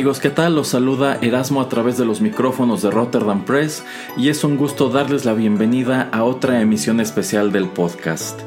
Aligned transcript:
Amigos, 0.00 0.18
¿qué 0.18 0.30
tal? 0.30 0.54
Los 0.54 0.68
saluda 0.68 1.18
Erasmo 1.20 1.60
a 1.60 1.68
través 1.68 1.98
de 1.98 2.06
los 2.06 2.22
micrófonos 2.22 2.80
de 2.80 2.90
Rotterdam 2.90 3.44
Press 3.44 3.84
y 4.16 4.30
es 4.30 4.44
un 4.44 4.56
gusto 4.56 4.88
darles 4.88 5.26
la 5.26 5.34
bienvenida 5.34 6.08
a 6.10 6.24
otra 6.24 6.62
emisión 6.62 7.00
especial 7.00 7.52
del 7.52 7.68
podcast. 7.68 8.40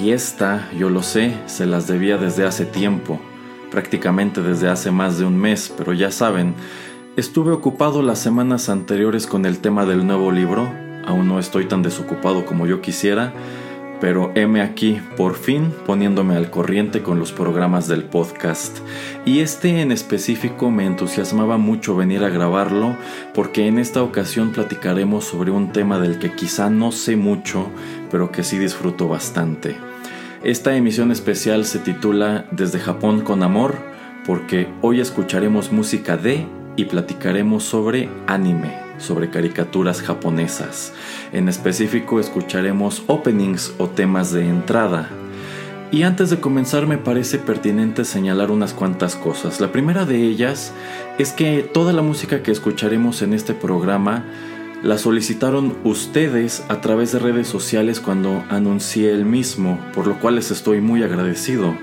Y 0.00 0.12
esta, 0.12 0.70
yo 0.78 0.90
lo 0.90 1.02
sé, 1.02 1.34
se 1.46 1.66
las 1.66 1.88
debía 1.88 2.18
desde 2.18 2.44
hace 2.46 2.66
tiempo, 2.66 3.18
prácticamente 3.72 4.42
desde 4.42 4.68
hace 4.68 4.92
más 4.92 5.18
de 5.18 5.24
un 5.24 5.36
mes, 5.36 5.74
pero 5.76 5.92
ya 5.92 6.12
saben, 6.12 6.54
estuve 7.16 7.50
ocupado 7.50 8.00
las 8.00 8.20
semanas 8.20 8.68
anteriores 8.68 9.26
con 9.26 9.44
el 9.44 9.58
tema 9.58 9.84
del 9.84 10.06
nuevo 10.06 10.30
libro, 10.30 10.72
aún 11.04 11.26
no 11.26 11.40
estoy 11.40 11.64
tan 11.64 11.82
desocupado 11.82 12.46
como 12.46 12.68
yo 12.68 12.80
quisiera, 12.80 13.32
pero 14.02 14.32
heme 14.34 14.62
aquí, 14.62 15.00
por 15.16 15.36
fin, 15.36 15.72
poniéndome 15.86 16.34
al 16.34 16.50
corriente 16.50 17.04
con 17.04 17.20
los 17.20 17.30
programas 17.30 17.86
del 17.86 18.02
podcast. 18.02 18.78
Y 19.24 19.38
este 19.38 19.80
en 19.80 19.92
específico 19.92 20.72
me 20.72 20.86
entusiasmaba 20.86 21.56
mucho 21.56 21.94
venir 21.94 22.24
a 22.24 22.28
grabarlo 22.28 22.96
porque 23.32 23.68
en 23.68 23.78
esta 23.78 24.02
ocasión 24.02 24.50
platicaremos 24.50 25.24
sobre 25.26 25.52
un 25.52 25.70
tema 25.70 26.00
del 26.00 26.18
que 26.18 26.34
quizá 26.34 26.68
no 26.68 26.90
sé 26.90 27.14
mucho, 27.14 27.70
pero 28.10 28.32
que 28.32 28.42
sí 28.42 28.58
disfruto 28.58 29.06
bastante. 29.06 29.76
Esta 30.42 30.74
emisión 30.74 31.12
especial 31.12 31.64
se 31.64 31.78
titula 31.78 32.46
Desde 32.50 32.80
Japón 32.80 33.20
con 33.20 33.44
Amor 33.44 33.76
porque 34.26 34.66
hoy 34.80 34.98
escucharemos 34.98 35.70
música 35.70 36.16
de 36.16 36.44
y 36.74 36.86
platicaremos 36.86 37.62
sobre 37.62 38.08
anime, 38.26 38.72
sobre 39.02 39.28
caricaturas 39.28 40.00
japonesas. 40.00 40.92
En 41.32 41.48
específico 41.48 42.20
escucharemos 42.20 43.02
openings 43.08 43.74
o 43.78 43.88
temas 43.88 44.32
de 44.32 44.48
entrada. 44.48 45.10
Y 45.90 46.04
antes 46.04 46.30
de 46.30 46.40
comenzar 46.40 46.86
me 46.86 46.96
parece 46.96 47.38
pertinente 47.38 48.06
señalar 48.06 48.50
unas 48.50 48.72
cuantas 48.72 49.14
cosas. 49.14 49.60
La 49.60 49.72
primera 49.72 50.06
de 50.06 50.22
ellas 50.22 50.72
es 51.18 51.32
que 51.32 51.62
toda 51.62 51.92
la 51.92 52.00
música 52.00 52.42
que 52.42 52.50
escucharemos 52.50 53.20
en 53.20 53.34
este 53.34 53.52
programa 53.52 54.24
la 54.82 54.98
solicitaron 54.98 55.76
ustedes 55.84 56.64
a 56.68 56.80
través 56.80 57.12
de 57.12 57.18
redes 57.18 57.46
sociales 57.46 58.00
cuando 58.00 58.42
anuncié 58.48 59.12
el 59.12 59.24
mismo, 59.24 59.78
por 59.94 60.06
lo 60.06 60.18
cual 60.18 60.36
les 60.36 60.50
estoy 60.50 60.80
muy 60.80 61.02
agradecido. 61.02 61.76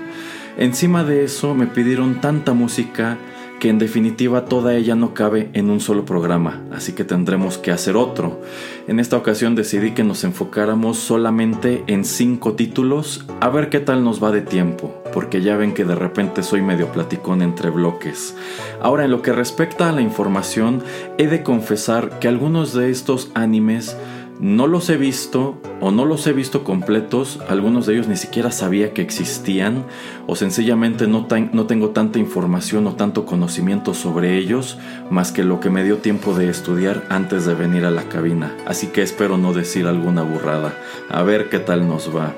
Encima 0.58 1.04
de 1.04 1.24
eso 1.24 1.54
me 1.54 1.66
pidieron 1.66 2.20
tanta 2.20 2.52
música 2.52 3.16
que 3.60 3.68
en 3.68 3.78
definitiva 3.78 4.46
toda 4.46 4.74
ella 4.74 4.96
no 4.96 5.14
cabe 5.14 5.50
en 5.52 5.70
un 5.70 5.80
solo 5.80 6.06
programa, 6.06 6.64
así 6.72 6.94
que 6.94 7.04
tendremos 7.04 7.58
que 7.58 7.70
hacer 7.70 7.94
otro. 7.94 8.40
En 8.88 8.98
esta 8.98 9.18
ocasión 9.18 9.54
decidí 9.54 9.92
que 9.92 10.02
nos 10.02 10.24
enfocáramos 10.24 10.98
solamente 10.98 11.84
en 11.86 12.04
cinco 12.04 12.54
títulos, 12.54 13.26
a 13.40 13.50
ver 13.50 13.68
qué 13.68 13.78
tal 13.78 14.02
nos 14.02 14.24
va 14.24 14.32
de 14.32 14.40
tiempo, 14.40 14.92
porque 15.12 15.42
ya 15.42 15.56
ven 15.58 15.74
que 15.74 15.84
de 15.84 15.94
repente 15.94 16.42
soy 16.42 16.62
medio 16.62 16.90
platicón 16.90 17.42
entre 17.42 17.68
bloques. 17.68 18.34
Ahora, 18.80 19.04
en 19.04 19.10
lo 19.10 19.20
que 19.20 19.32
respecta 19.32 19.90
a 19.90 19.92
la 19.92 20.00
información, 20.00 20.82
he 21.18 21.26
de 21.26 21.42
confesar 21.42 22.18
que 22.18 22.28
algunos 22.28 22.72
de 22.72 22.90
estos 22.90 23.30
animes 23.34 23.94
no 24.40 24.66
los 24.66 24.88
he 24.88 24.96
visto 24.96 25.60
o 25.80 25.90
no 25.90 26.06
los 26.06 26.26
he 26.26 26.32
visto 26.32 26.64
completos, 26.64 27.40
algunos 27.48 27.84
de 27.84 27.94
ellos 27.94 28.08
ni 28.08 28.16
siquiera 28.16 28.50
sabía 28.50 28.94
que 28.94 29.02
existían 29.02 29.84
o 30.26 30.34
sencillamente 30.34 31.06
no, 31.06 31.28
no, 31.52 31.66
tengo 31.66 31.90
tanta 31.90 32.18
información 32.18 32.86
o 32.86 32.94
tanto 32.94 33.26
conocimiento 33.26 33.92
sobre 33.92 34.38
ellos 34.38 34.78
más 35.10 35.30
que 35.30 35.44
lo 35.44 35.60
que 35.60 35.68
me 35.68 35.84
dio 35.84 35.98
tiempo 35.98 36.32
de 36.32 36.48
estudiar 36.48 37.04
antes 37.10 37.44
de 37.44 37.54
venir 37.54 37.84
a 37.84 37.90
la 37.90 38.04
cabina. 38.04 38.56
Así 38.66 38.86
que 38.86 39.02
espero 39.02 39.36
no 39.36 39.52
decir 39.52 39.86
alguna 39.86 40.22
burrada. 40.22 40.74
A 41.10 41.22
ver 41.22 41.50
qué 41.50 41.58
tal 41.58 41.86
nos 41.86 42.14
va. 42.14 42.34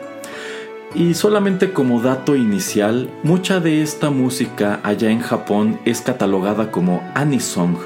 Y 0.95 1.15
solamente 1.15 1.73
como 1.73 2.03
dato 2.03 2.37
inicial, 2.37 3.09
mucha 3.23 3.61
de 3.61 3.81
esta 3.81 4.11
música 4.11 4.81
allá 4.83 5.11
en 5.11 5.21
Japón 5.21 5.79
es 5.87 6.03
catalogada 6.03 6.71
como 6.71 7.03
anisong 7.15 7.79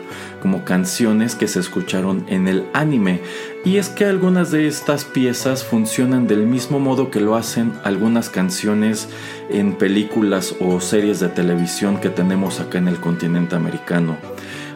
como 0.46 0.64
canciones 0.64 1.34
que 1.34 1.48
se 1.48 1.58
escucharon 1.58 2.24
en 2.28 2.46
el 2.46 2.66
anime. 2.72 3.20
Y 3.66 3.78
es 3.78 3.88
que 3.88 4.04
algunas 4.04 4.52
de 4.52 4.68
estas 4.68 5.04
piezas 5.04 5.64
funcionan 5.64 6.28
del 6.28 6.46
mismo 6.46 6.78
modo 6.78 7.10
que 7.10 7.18
lo 7.18 7.34
hacen 7.34 7.72
algunas 7.82 8.30
canciones 8.30 9.08
en 9.50 9.72
películas 9.72 10.54
o 10.60 10.80
series 10.80 11.18
de 11.18 11.28
televisión 11.30 11.98
que 11.98 12.08
tenemos 12.08 12.60
acá 12.60 12.78
en 12.78 12.86
el 12.86 13.00
continente 13.00 13.56
americano. 13.56 14.18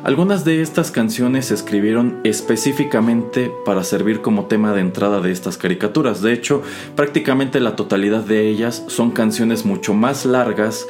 Algunas 0.03 0.45
de 0.45 0.61
estas 0.61 0.91
canciones 0.91 1.47
se 1.47 1.55
escribieron 1.55 2.21
específicamente 2.25 3.53
para 3.65 3.85
servir 3.85 4.23
como 4.23 4.47
tema 4.47 4.73
de 4.73 4.81
entrada 4.81 5.21
de 5.21 5.31
estas 5.31 5.57
caricaturas. 5.57 6.21
De 6.21 6.33
hecho, 6.33 6.63
prácticamente 6.97 7.61
la 7.61 7.77
totalidad 7.77 8.25
de 8.25 8.49
ellas 8.49 8.83
son 8.89 9.13
canciones 9.13 9.67
mucho 9.67 9.93
más 9.93 10.25
largas 10.25 10.87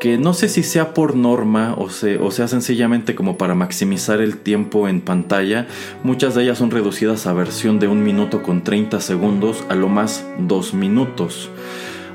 que 0.00 0.18
no 0.18 0.34
sé 0.34 0.48
si 0.48 0.62
sea 0.62 0.94
por 0.94 1.16
norma 1.16 1.74
o, 1.76 1.90
sea 1.90 2.48
sencillamente 2.48 3.14
como 3.14 3.36
para 3.36 3.54
maximizar 3.54 4.20
el 4.20 4.36
tiempo 4.36 4.88
en 4.88 5.00
pantalla, 5.00 5.66
muchas 6.02 6.34
de 6.34 6.44
ellas 6.44 6.58
son 6.58 6.70
reducidas 6.70 7.26
a 7.26 7.32
versión 7.32 7.78
de 7.78 7.88
un 7.88 8.02
minuto 8.02 8.42
con 8.42 8.62
30 8.62 9.00
segundos 9.00 9.64
a 9.68 9.74
lo 9.74 9.88
más 9.88 10.24
dos 10.38 10.74
minutos. 10.74 11.50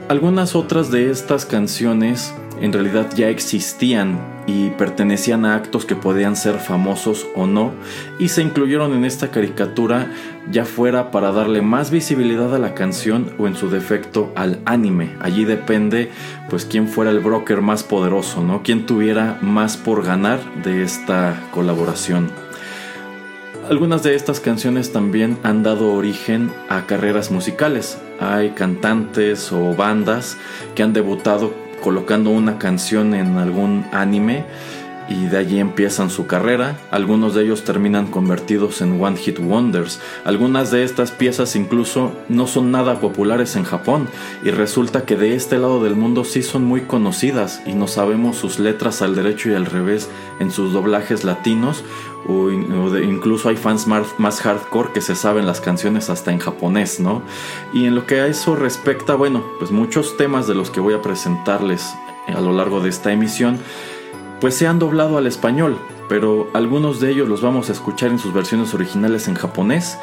Algunas 0.09 0.55
otras 0.55 0.91
de 0.91 1.11
estas 1.11 1.45
canciones 1.45 2.33
en 2.61 2.73
realidad 2.73 3.09
ya 3.15 3.29
existían 3.29 4.32
y 4.45 4.71
pertenecían 4.71 5.45
a 5.45 5.55
actos 5.55 5.85
que 5.85 5.95
podían 5.95 6.35
ser 6.35 6.59
famosos 6.59 7.27
o 7.35 7.45
no 7.45 7.71
y 8.19 8.29
se 8.29 8.41
incluyeron 8.41 8.93
en 8.93 9.05
esta 9.05 9.29
caricatura 9.29 10.11
ya 10.51 10.65
fuera 10.65 11.11
para 11.11 11.31
darle 11.31 11.61
más 11.61 11.91
visibilidad 11.91 12.53
a 12.53 12.59
la 12.59 12.73
canción 12.73 13.33
o 13.37 13.47
en 13.47 13.55
su 13.55 13.69
defecto 13.69 14.31
al 14.35 14.59
anime. 14.65 15.11
Allí 15.21 15.45
depende 15.45 16.11
pues 16.49 16.65
quién 16.65 16.87
fuera 16.87 17.11
el 17.11 17.19
broker 17.19 17.61
más 17.61 17.83
poderoso, 17.83 18.43
¿no? 18.43 18.63
Quién 18.63 18.85
tuviera 18.85 19.37
más 19.41 19.77
por 19.77 20.03
ganar 20.03 20.39
de 20.63 20.83
esta 20.83 21.41
colaboración. 21.51 22.29
Algunas 23.69 24.03
de 24.03 24.13
estas 24.15 24.41
canciones 24.41 24.91
también 24.91 25.37
han 25.43 25.63
dado 25.63 25.93
origen 25.93 26.51
a 26.67 26.85
carreras 26.85 27.31
musicales. 27.31 27.97
Hay 28.19 28.49
cantantes 28.49 29.53
o 29.53 29.73
bandas 29.73 30.37
que 30.75 30.83
han 30.83 30.91
debutado 30.91 31.62
colocando 31.83 32.29
una 32.29 32.57
canción 32.57 33.13
en 33.13 33.37
algún 33.37 33.85
anime 33.91 34.45
y 35.09 35.25
de 35.25 35.37
allí 35.37 35.59
empiezan 35.59 36.09
su 36.09 36.27
carrera. 36.27 36.79
Algunos 36.89 37.35
de 37.35 37.43
ellos 37.43 37.63
terminan 37.63 38.07
convertidos 38.07 38.81
en 38.81 39.03
One 39.03 39.17
Hit 39.17 39.37
Wonders. 39.39 39.99
Algunas 40.23 40.71
de 40.71 40.83
estas 40.83 41.11
piezas 41.11 41.55
incluso 41.57 42.13
no 42.29 42.47
son 42.47 42.71
nada 42.71 42.99
populares 42.99 43.55
en 43.55 43.63
Japón 43.63 44.07
y 44.43 44.51
resulta 44.51 45.03
que 45.03 45.17
de 45.17 45.35
este 45.35 45.57
lado 45.57 45.83
del 45.83 45.95
mundo 45.95 46.23
sí 46.23 46.41
son 46.41 46.63
muy 46.63 46.81
conocidas 46.81 47.61
y 47.65 47.73
no 47.73 47.87
sabemos 47.87 48.37
sus 48.37 48.59
letras 48.59 49.01
al 49.01 49.15
derecho 49.15 49.49
y 49.49 49.55
al 49.55 49.65
revés 49.65 50.09
en 50.39 50.51
sus 50.51 50.71
doblajes 50.73 51.23
latinos 51.23 51.83
incluso 52.27 53.49
hay 53.49 53.57
fans 53.57 53.87
más, 53.87 54.41
hardcore 54.41 54.91
que 54.93 55.01
se 55.01 55.15
saben 55.15 55.45
las 55.45 55.61
canciones 55.61 56.09
hasta 56.09 56.31
en 56.31 56.39
japonés, 56.39 56.99
¿no? 56.99 57.21
Y 57.73 57.85
en 57.85 57.95
lo 57.95 58.05
que 58.05 58.21
a 58.21 58.27
eso 58.27 58.55
respecta, 58.55 59.15
bueno, 59.15 59.43
pues 59.59 59.71
muchos 59.71 60.17
temas 60.17 60.47
de 60.47 60.55
los 60.55 60.69
que 60.69 60.79
voy 60.79 60.93
a 60.93 61.01
presentarles 61.01 61.93
a 62.27 62.39
lo 62.39 62.53
largo 62.53 62.79
de 62.79 62.89
esta 62.89 63.11
emisión 63.11 63.59
pues 64.43 64.55
se 64.55 64.67
han 64.67 64.77
doblado 64.77 65.17
al 65.17 65.25
español, 65.25 65.77
pero 66.09 66.49
algunos 66.53 66.99
de 66.99 67.11
ellos 67.11 67.29
los 67.29 67.41
vamos 67.41 67.69
a 67.69 67.71
escuchar 67.71 68.11
en 68.11 68.19
sus 68.19 68.33
versiones 68.33 68.73
originales 68.73 69.29
en 69.29 69.35
japonés 69.35 69.97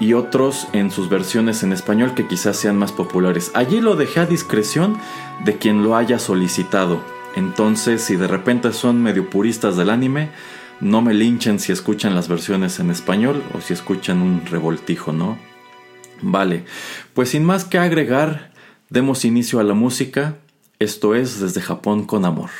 y 0.00 0.14
otros 0.14 0.66
en 0.72 0.90
sus 0.90 1.10
versiones 1.10 1.62
en 1.62 1.74
español 1.74 2.14
que 2.14 2.26
quizás 2.26 2.56
sean 2.56 2.78
más 2.78 2.90
populares. 2.90 3.50
Allí 3.52 3.82
lo 3.82 3.94
dejé 3.94 4.20
a 4.20 4.24
discreción 4.24 4.96
de 5.44 5.58
quien 5.58 5.82
lo 5.82 5.94
haya 5.94 6.18
solicitado. 6.18 7.02
Entonces, 7.36 8.02
si 8.02 8.16
de 8.16 8.28
repente 8.28 8.72
son 8.72 9.02
medio 9.02 9.28
puristas 9.28 9.76
del 9.76 9.90
anime, 9.90 10.30
no 10.82 11.00
me 11.00 11.14
linchen 11.14 11.60
si 11.60 11.70
escuchan 11.70 12.16
las 12.16 12.26
versiones 12.26 12.80
en 12.80 12.90
español 12.90 13.42
o 13.54 13.60
si 13.60 13.72
escuchan 13.72 14.20
un 14.20 14.44
revoltijo, 14.44 15.12
¿no? 15.12 15.38
Vale, 16.20 16.64
pues 17.14 17.30
sin 17.30 17.44
más 17.44 17.64
que 17.64 17.78
agregar, 17.78 18.52
demos 18.90 19.24
inicio 19.24 19.60
a 19.60 19.64
la 19.64 19.74
música. 19.74 20.38
Esto 20.80 21.14
es 21.14 21.38
desde 21.38 21.60
Japón 21.60 22.04
con 22.04 22.24
amor. 22.24 22.50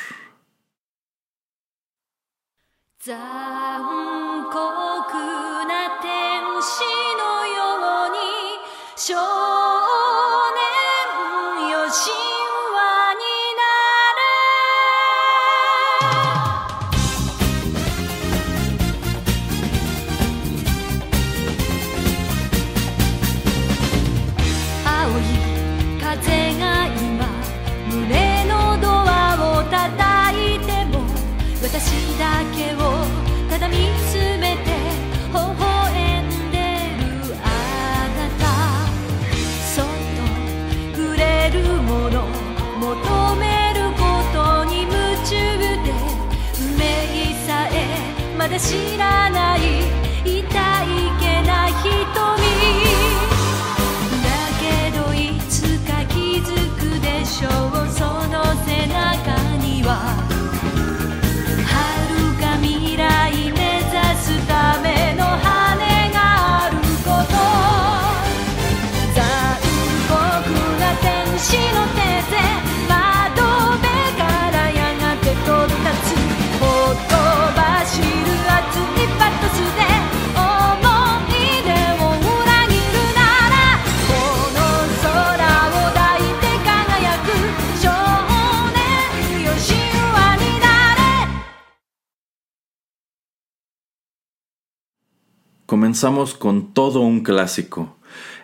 Comenzamos 95.93 96.33
con 96.33 96.73
todo 96.73 97.01
un 97.01 97.21
clásico. 97.21 97.95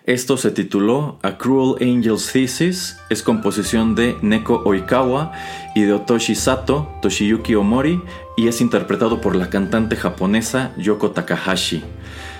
Esto 0.06 0.38
se 0.38 0.52
tituló 0.52 1.18
A 1.24 1.40
Cruel 1.40 1.78
Angel's 1.82 2.32
Thesis, 2.32 2.98
es 3.10 3.24
composición 3.24 3.96
de 3.96 4.16
Neko 4.22 4.62
Oikawa 4.66 5.32
y 5.74 5.82
de 5.82 5.94
Otoshi 5.94 6.36
Sato, 6.36 6.88
Toshiyuki 7.02 7.56
Omori 7.56 8.04
y 8.38 8.50
es 8.50 8.62
interpretado 8.62 9.20
por 9.20 9.36
la 9.36 9.50
cantante 9.50 9.96
japonesa 9.96 10.76
Yoko 10.78 11.10
Takahashi. 11.10 11.84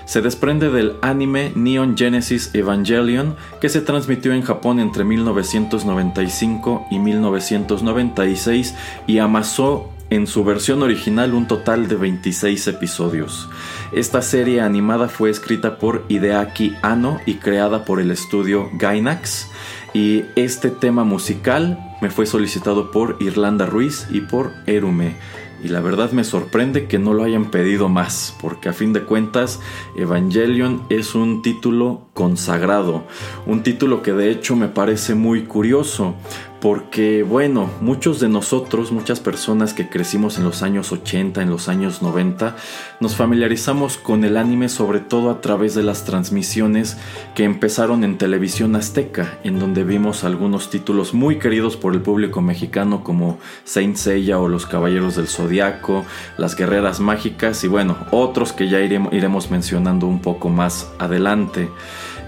Se 0.04 0.22
desprende 0.22 0.70
del 0.70 0.94
anime 1.02 1.50
Neon 1.56 1.96
Genesis 1.96 2.54
Evangelion 2.54 3.34
que 3.60 3.68
se 3.68 3.80
transmitió 3.80 4.32
en 4.32 4.42
Japón 4.42 4.78
entre 4.78 5.02
1995 5.02 6.86
y 6.92 7.00
1996 7.00 8.76
y 9.08 9.18
amasó 9.18 9.90
en 10.10 10.26
su 10.26 10.44
versión 10.44 10.82
original 10.82 11.34
un 11.34 11.46
total 11.46 11.88
de 11.88 11.96
26 11.96 12.66
episodios. 12.66 13.48
Esta 13.92 14.22
serie 14.22 14.60
animada 14.60 15.08
fue 15.08 15.30
escrita 15.30 15.78
por 15.78 16.04
Hideaki 16.08 16.74
Anno 16.82 17.20
y 17.26 17.34
creada 17.34 17.84
por 17.84 18.00
el 18.00 18.10
estudio 18.10 18.68
Gainax. 18.74 19.48
Y 19.94 20.24
este 20.36 20.70
tema 20.70 21.04
musical 21.04 21.96
me 22.00 22.10
fue 22.10 22.26
solicitado 22.26 22.90
por 22.90 23.16
Irlanda 23.20 23.66
Ruiz 23.66 24.06
y 24.10 24.20
por 24.20 24.52
Erume. 24.66 25.16
Y 25.62 25.68
la 25.68 25.80
verdad 25.80 26.10
me 26.12 26.24
sorprende 26.24 26.86
que 26.86 26.98
no 26.98 27.12
lo 27.12 27.22
hayan 27.22 27.50
pedido 27.50 27.90
más, 27.90 28.34
porque 28.40 28.70
a 28.70 28.72
fin 28.72 28.94
de 28.94 29.02
cuentas 29.02 29.60
Evangelion 29.94 30.82
es 30.88 31.14
un 31.14 31.42
título 31.42 32.08
consagrado, 32.14 33.04
un 33.44 33.62
título 33.62 34.02
que 34.02 34.12
de 34.12 34.30
hecho 34.30 34.56
me 34.56 34.68
parece 34.68 35.14
muy 35.14 35.42
curioso, 35.44 36.14
porque 36.60 37.22
bueno, 37.22 37.70
muchos 37.80 38.20
de 38.20 38.28
nosotros, 38.28 38.92
muchas 38.92 39.18
personas 39.18 39.72
que 39.72 39.88
crecimos 39.88 40.36
en 40.36 40.44
los 40.44 40.62
años 40.62 40.92
80, 40.92 41.42
en 41.42 41.50
los 41.50 41.68
años 41.68 42.02
90, 42.02 42.54
nos 43.00 43.16
familiarizamos 43.16 43.96
con 43.96 44.24
el 44.24 44.36
anime 44.36 44.68
sobre 44.68 45.00
todo 45.00 45.30
a 45.30 45.40
través 45.40 45.74
de 45.74 45.82
las 45.82 46.04
transmisiones 46.04 46.98
que 47.34 47.44
empezaron 47.44 48.04
en 48.04 48.18
televisión 48.18 48.76
azteca, 48.76 49.38
en 49.42 49.58
donde 49.58 49.84
vimos 49.84 50.22
algunos 50.22 50.68
títulos 50.68 51.14
muy 51.14 51.38
queridos 51.38 51.76
por 51.76 51.94
el 51.94 52.02
público 52.02 52.42
mexicano 52.42 53.02
como 53.02 53.38
Saint 53.64 53.96
Seiya 53.96 54.38
o 54.38 54.48
Los 54.48 54.66
Caballeros 54.66 55.16
del 55.16 55.28
Zodiaco, 55.28 56.04
Las 56.36 56.56
Guerreras 56.56 57.00
Mágicas 57.00 57.64
y 57.64 57.68
bueno, 57.68 57.96
otros 58.10 58.52
que 58.52 58.68
ya 58.68 58.80
iremos, 58.80 59.50
mencionando 59.50 60.06
un 60.06 60.20
poco 60.20 60.50
más 60.50 60.90
adelante. 60.98 61.70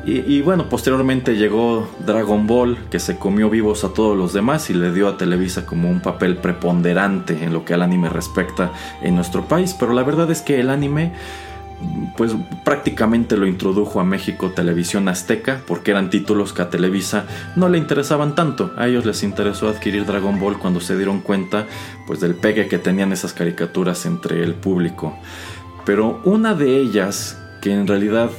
Y, 0.05 0.43
bueno, 0.43 0.69
posteriormente 0.69 1.37
llegó 1.37 1.89
Dragon 2.05 2.49
Ball, 2.49 2.77
que 2.91 2.99
se 2.99 3.19
comió 3.19 3.49
vivos 3.49 3.85
a 3.85 3.95
todos 3.95 4.17
los 4.17 4.33
demás 4.33 4.69
y 4.69 4.75
le 4.75 4.93
dio 4.93 5.07
a 5.07 5.17
Televisa 5.17 5.65
como 5.65 5.89
un 5.89 6.01
papel 6.01 6.39
preponderante 6.39 7.45
en 7.45 7.53
lo 7.53 7.65
que 7.65 7.75
al 7.75 7.83
anime 7.83 8.09
respecta 8.09 8.73
en 9.01 9.15
nuestro 9.15 9.45
país. 9.45 9.77
Pero 9.79 9.93
la 9.93 10.03
verdad 10.03 10.29
es 10.33 10.43
que 10.43 10.59
el 10.59 10.71
anime, 10.71 11.13
pues 12.17 12.35
prácticamente 12.65 13.37
lo 13.37 13.47
introdujo 13.47 14.01
a 14.01 14.05
México 14.05 14.51
Televisión 14.51 15.07
Azteca, 15.07 15.61
porque 15.69 15.93
eran 15.93 16.11
títulos 16.11 16.53
que 16.53 16.63
a 16.63 16.69
Televisa 16.69 17.25
no 17.55 17.69
le 17.69 17.79
interesaban 17.79 18.35
tanto. 18.35 18.73
A 18.77 18.89
ellos 18.89 19.07
les 19.07 19.23
interesó 19.23 19.69
adquirir 19.69 20.05
Dragon 20.05 20.41
Ball 20.41 20.59
cuando 20.59 20.81
se 20.81 20.97
dieron 20.97 21.21
cuenta, 21.21 21.67
pues 22.09 22.19
del 22.19 22.35
pegue 22.35 22.67
que 22.67 22.79
tenían 22.79 23.13
esas 23.13 23.35
caricaturas 23.35 24.05
entre 24.05 24.43
el 24.43 24.55
público. 24.55 25.17
Pero 25.85 26.21
una 26.25 26.55
de 26.55 26.77
ellas, 26.79 27.39
que 27.61 27.73
en 27.73 27.87
realidad 27.87 28.31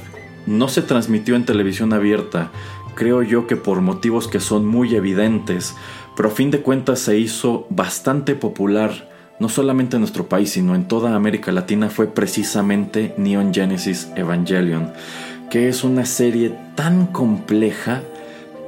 no 0.46 0.68
se 0.68 0.82
transmitió 0.82 1.36
en 1.36 1.44
televisión 1.44 1.92
abierta, 1.92 2.50
creo 2.94 3.22
yo 3.22 3.46
que 3.46 3.56
por 3.56 3.80
motivos 3.80 4.28
que 4.28 4.40
son 4.40 4.66
muy 4.66 4.94
evidentes, 4.94 5.74
pero 6.16 6.28
a 6.28 6.32
fin 6.32 6.50
de 6.50 6.60
cuentas 6.60 7.00
se 7.00 7.18
hizo 7.18 7.66
bastante 7.70 8.34
popular, 8.34 9.10
no 9.40 9.48
solamente 9.48 9.96
en 9.96 10.00
nuestro 10.00 10.28
país, 10.28 10.50
sino 10.50 10.74
en 10.74 10.86
toda 10.86 11.14
América 11.14 11.50
Latina, 11.52 11.90
fue 11.90 12.06
precisamente 12.06 13.14
Neon 13.16 13.52
Genesis 13.52 14.08
Evangelion, 14.16 14.92
que 15.50 15.68
es 15.68 15.84
una 15.84 16.06
serie 16.06 16.54
tan 16.76 17.06
compleja 17.06 18.02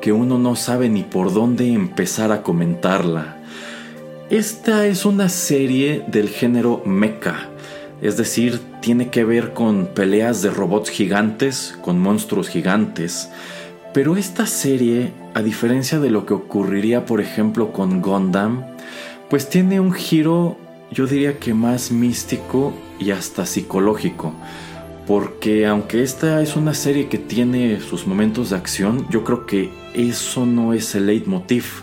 que 0.01 0.13
uno 0.13 0.39
no 0.39 0.57
sabe 0.57 0.89
ni 0.89 1.03
por 1.03 1.33
dónde 1.33 1.73
empezar 1.73 2.33
a 2.33 2.43
comentarla. 2.43 3.37
Esta 4.31 4.87
es 4.87 5.05
una 5.05 5.29
serie 5.29 6.05
del 6.09 6.29
género 6.29 6.83
mecha, 6.85 7.49
es 8.03 8.17
decir, 8.17 8.61
tiene 8.81 9.09
que 9.11 9.25
ver 9.25 9.53
con 9.53 9.87
peleas 9.87 10.43
de 10.43 10.51
robots 10.51 10.91
gigantes, 10.91 11.79
con 11.83 11.99
monstruos 11.99 12.49
gigantes. 12.49 13.31
Pero 13.95 14.17
esta 14.17 14.47
serie, 14.47 15.13
a 15.35 15.43
diferencia 15.43 15.99
de 15.99 16.11
lo 16.11 16.27
que 16.27 16.35
ocurriría 16.35 17.07
por 17.07 17.21
ejemplo 17.21 17.73
con 17.73 18.03
Gundam, 18.03 18.65
pues 19.31 19.49
tiene 19.49 19.81
un 19.81 19.93
giro 19.93 20.59
yo 20.91 21.07
diría 21.07 21.39
que 21.39 21.55
más 21.55 21.91
místico 21.91 22.73
y 22.99 23.11
hasta 23.11 23.47
psicológico. 23.47 24.33
Porque 25.07 25.67
aunque 25.67 26.03
esta 26.03 26.43
es 26.43 26.57
una 26.57 26.75
serie 26.75 27.09
que 27.09 27.19
tiene 27.19 27.81
sus 27.81 28.07
momentos 28.07 28.51
de 28.51 28.57
acción, 28.57 29.07
yo 29.11 29.25
creo 29.25 29.47
que 29.47 29.71
eso 29.95 30.47
no 30.47 30.73
es 30.73 30.95
el 30.95 31.07
leitmotiv. 31.07 31.83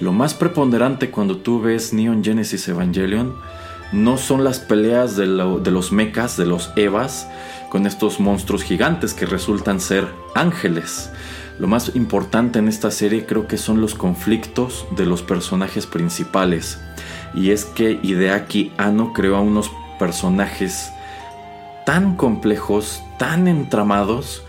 Lo 0.00 0.12
más 0.12 0.34
preponderante 0.34 1.10
cuando 1.10 1.36
tú 1.36 1.60
ves 1.60 1.92
Neon 1.92 2.24
Genesis 2.24 2.66
Evangelion 2.68 3.34
no 3.94 4.18
son 4.18 4.44
las 4.44 4.58
peleas 4.58 5.16
de, 5.16 5.26
lo, 5.26 5.60
de, 5.60 5.70
los 5.70 5.92
mechas, 5.92 6.36
de 6.36 6.46
los 6.46 6.72
Evas, 6.76 7.28
con 7.70 7.86
estos 7.86 8.20
monstruos 8.20 8.62
gigantes 8.62 9.14
que 9.14 9.24
resultan 9.24 9.80
ser 9.80 10.08
ángeles. 10.34 11.10
Lo 11.58 11.68
más 11.68 11.94
importante 11.94 12.58
en 12.58 12.68
esta 12.68 12.90
serie 12.90 13.24
creo 13.26 13.46
que 13.46 13.56
son 13.56 13.80
los 13.80 13.94
conflictos 13.94 14.86
de 14.96 15.06
los 15.06 15.22
personajes 15.22 15.86
principales. 15.86 16.80
Y 17.34 17.50
es 17.50 17.64
que 17.64 18.00
Hideaki 18.02 18.72
Anno 18.76 19.12
creó 19.12 19.36
a 19.36 19.40
unos 19.40 19.70
personajes 19.98 20.90
tan 21.86 22.16
complejos, 22.16 23.02
tan 23.18 23.46
entramados, 23.46 24.42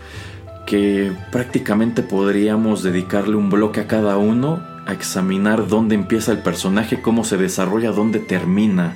que 0.66 1.12
prácticamente 1.30 2.02
podríamos 2.02 2.82
dedicarle 2.82 3.36
un 3.36 3.50
bloque 3.50 3.80
a 3.80 3.86
cada 3.86 4.16
uno 4.16 4.60
a 4.86 4.92
examinar 4.92 5.68
dónde 5.68 5.94
empieza 5.94 6.32
el 6.32 6.38
personaje, 6.38 7.00
cómo 7.02 7.24
se 7.24 7.36
desarrolla, 7.36 7.92
dónde 7.92 8.18
termina, 8.18 8.94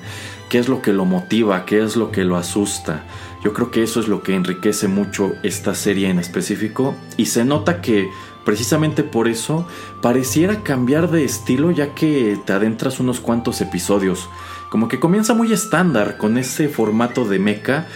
qué 0.50 0.58
es 0.58 0.68
lo 0.68 0.82
que 0.82 0.92
lo 0.92 1.06
motiva, 1.06 1.64
qué 1.64 1.82
es 1.82 1.96
lo 1.96 2.10
que 2.10 2.24
lo 2.24 2.36
asusta. 2.36 3.04
Yo 3.42 3.54
creo 3.54 3.70
que 3.70 3.82
eso 3.82 4.00
es 4.00 4.08
lo 4.08 4.22
que 4.22 4.34
enriquece 4.34 4.88
mucho 4.88 5.32
esta 5.42 5.74
serie 5.74 6.10
en 6.10 6.18
específico 6.18 6.94
y 7.16 7.26
se 7.26 7.44
nota 7.44 7.80
que 7.80 8.10
precisamente 8.44 9.04
por 9.04 9.28
eso 9.28 9.66
pareciera 10.02 10.62
cambiar 10.62 11.10
de 11.10 11.24
estilo 11.24 11.70
ya 11.70 11.94
que 11.94 12.36
te 12.44 12.52
adentras 12.52 12.98
unos 12.98 13.20
cuantos 13.20 13.60
episodios. 13.60 14.28
Como 14.70 14.88
que 14.88 14.98
comienza 14.98 15.34
muy 15.34 15.52
estándar 15.52 16.18
con 16.18 16.36
ese 16.36 16.68
formato 16.68 17.24
de 17.24 17.38
mecha, 17.38 17.86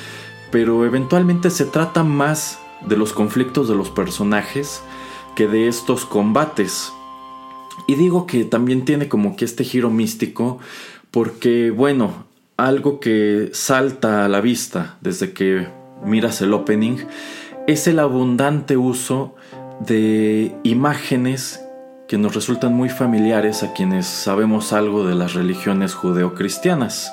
pero 0.52 0.86
eventualmente 0.86 1.50
se 1.50 1.64
trata 1.64 2.04
más 2.04 2.60
de 2.86 2.96
los 2.96 3.12
conflictos 3.12 3.68
de 3.68 3.74
los 3.74 3.90
personajes 3.90 4.80
que 5.34 5.48
de 5.48 5.66
estos 5.66 6.04
combates. 6.04 6.92
Y 7.88 7.96
digo 7.96 8.26
que 8.26 8.44
también 8.44 8.84
tiene 8.84 9.08
como 9.08 9.34
que 9.34 9.44
este 9.44 9.64
giro 9.64 9.90
místico 9.90 10.60
porque, 11.10 11.70
bueno, 11.70 12.24
algo 12.56 13.00
que 13.00 13.50
salta 13.52 14.24
a 14.24 14.28
la 14.28 14.40
vista 14.40 14.96
desde 15.00 15.32
que 15.32 15.66
miras 16.04 16.40
el 16.40 16.52
opening 16.52 16.98
es 17.66 17.86
el 17.86 17.98
abundante 17.98 18.76
uso 18.76 19.34
de 19.80 20.54
imágenes 20.62 21.60
que 22.06 22.18
nos 22.18 22.34
resultan 22.34 22.74
muy 22.74 22.90
familiares 22.90 23.62
a 23.62 23.72
quienes 23.72 24.06
sabemos 24.06 24.72
algo 24.72 25.06
de 25.06 25.14
las 25.14 25.34
religiones 25.34 25.94
judeocristianas. 25.94 27.12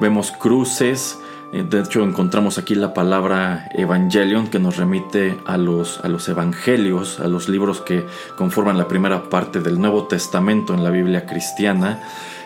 Vemos 0.00 0.30
cruces, 0.30 1.18
eh, 1.52 1.64
de 1.68 1.80
hecho 1.80 2.02
encontramos 2.02 2.58
aquí 2.58 2.74
la 2.74 2.92
palabra 2.92 3.70
evangelion 3.74 4.48
que 4.48 4.58
nos 4.58 4.76
remite 4.76 5.38
a 5.46 5.56
los, 5.56 6.00
a 6.04 6.08
los 6.08 6.28
evangelios, 6.28 7.20
a 7.20 7.26
los 7.26 7.48
libros 7.48 7.80
que 7.80 8.04
conforman 8.36 8.76
la 8.76 8.86
primera 8.86 9.30
parte 9.30 9.60
del 9.60 9.80
Nuevo 9.80 10.04
Testamento 10.04 10.74
en 10.74 10.84
la 10.84 10.90
Biblia 10.90 11.24
cristiana. 11.24 12.02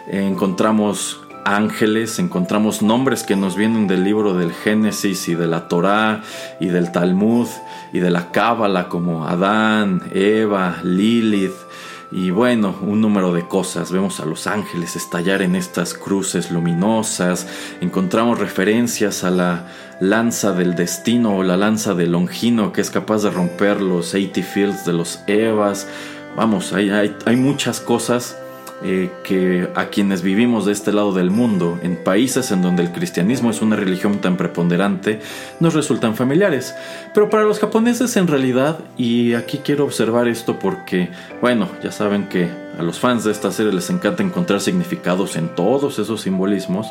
Encontramos 0.07 1.22
ángeles, 1.45 2.19
encontramos 2.19 2.83
nombres 2.83 3.23
que 3.23 3.37
nos 3.37 3.57
vienen 3.57 3.87
del 3.87 4.05
libro 4.05 4.35
del 4.35 4.53
Génesis 4.53 5.29
y 5.29 5.35
de 5.35 5.47
la 5.47 5.69
Torá 5.69 6.23
y 6.61 6.67
del 6.67 6.93
Talmud 6.93 7.49
y 7.93 7.99
de 7.99 8.11
la 8.11 8.31
Cábala 8.31 8.89
como 8.89 9.27
Adán, 9.27 10.03
Eva, 10.13 10.79
Lilith 10.83 11.53
y 12.11 12.31
bueno, 12.31 12.75
un 12.83 13.01
número 13.01 13.33
de 13.33 13.49
cosas. 13.49 13.91
Vemos 13.91 14.21
a 14.21 14.27
los 14.27 14.47
ángeles 14.47 14.97
estallar 14.97 15.41
en 15.41 15.57
estas 15.57 15.95
cruces 15.95 16.51
luminosas, 16.51 17.47
encontramos 17.81 18.39
referencias 18.39 19.25
a 19.25 19.31
la 19.31 19.67
lanza 20.01 20.53
del 20.53 20.75
destino 20.75 21.37
o 21.37 21.43
la 21.43 21.57
lanza 21.57 21.95
del 21.95 22.13
Longino 22.13 22.73
que 22.73 22.81
es 22.81 22.91
capaz 22.91 23.23
de 23.23 23.31
romper 23.31 23.81
los 23.81 24.15
80 24.15 24.43
fields 24.43 24.85
de 24.85 24.93
los 24.93 25.21
Evas. 25.27 25.89
Vamos, 26.37 26.73
hay, 26.73 26.91
hay, 26.91 27.17
hay 27.25 27.37
muchas 27.37 27.81
cosas 27.81 28.37
eh, 28.85 29.11
que 29.23 29.69
a 29.75 29.87
quienes 29.87 30.23
vivimos 30.23 30.67
de 30.67 30.73
este 30.73 30.93
lado 30.93 31.13
del 31.13 31.31
mundo, 31.31 31.79
en 31.83 31.97
países 31.97 32.51
en 32.51 32.63
donde 32.63 32.83
el 32.83 32.93
cristianismo 32.93 33.51
es 33.51 33.63
una 33.63 33.77
religión 33.77 34.21
tan 34.21 34.37
preponderante, 34.37 35.21
nos 35.61 35.75
resultan 35.75 36.17
familiares. 36.17 36.75
Pero 37.15 37.31
para 37.31 37.45
los 37.45 37.61
japoneses 37.61 38.17
en 38.17 38.27
realidad, 38.27 38.79
y 38.97 39.35
aquí 39.35 39.59
quiero 39.65 39.85
observar 39.85 40.29
esto 40.29 40.59
porque, 40.59 41.11
bueno, 41.41 41.69
ya 41.83 41.93
saben 41.93 42.29
que 42.29 42.51
a 42.79 42.83
los 42.83 42.99
fans 42.99 43.25
de 43.25 43.33
esta 43.33 43.53
serie 43.53 43.73
les 43.73 43.91
encanta 43.91 44.23
encontrar 44.23 44.61
significados 44.61 45.37
en 45.37 45.55
todos 45.55 45.99
esos 45.99 46.23
simbolismos, 46.23 46.87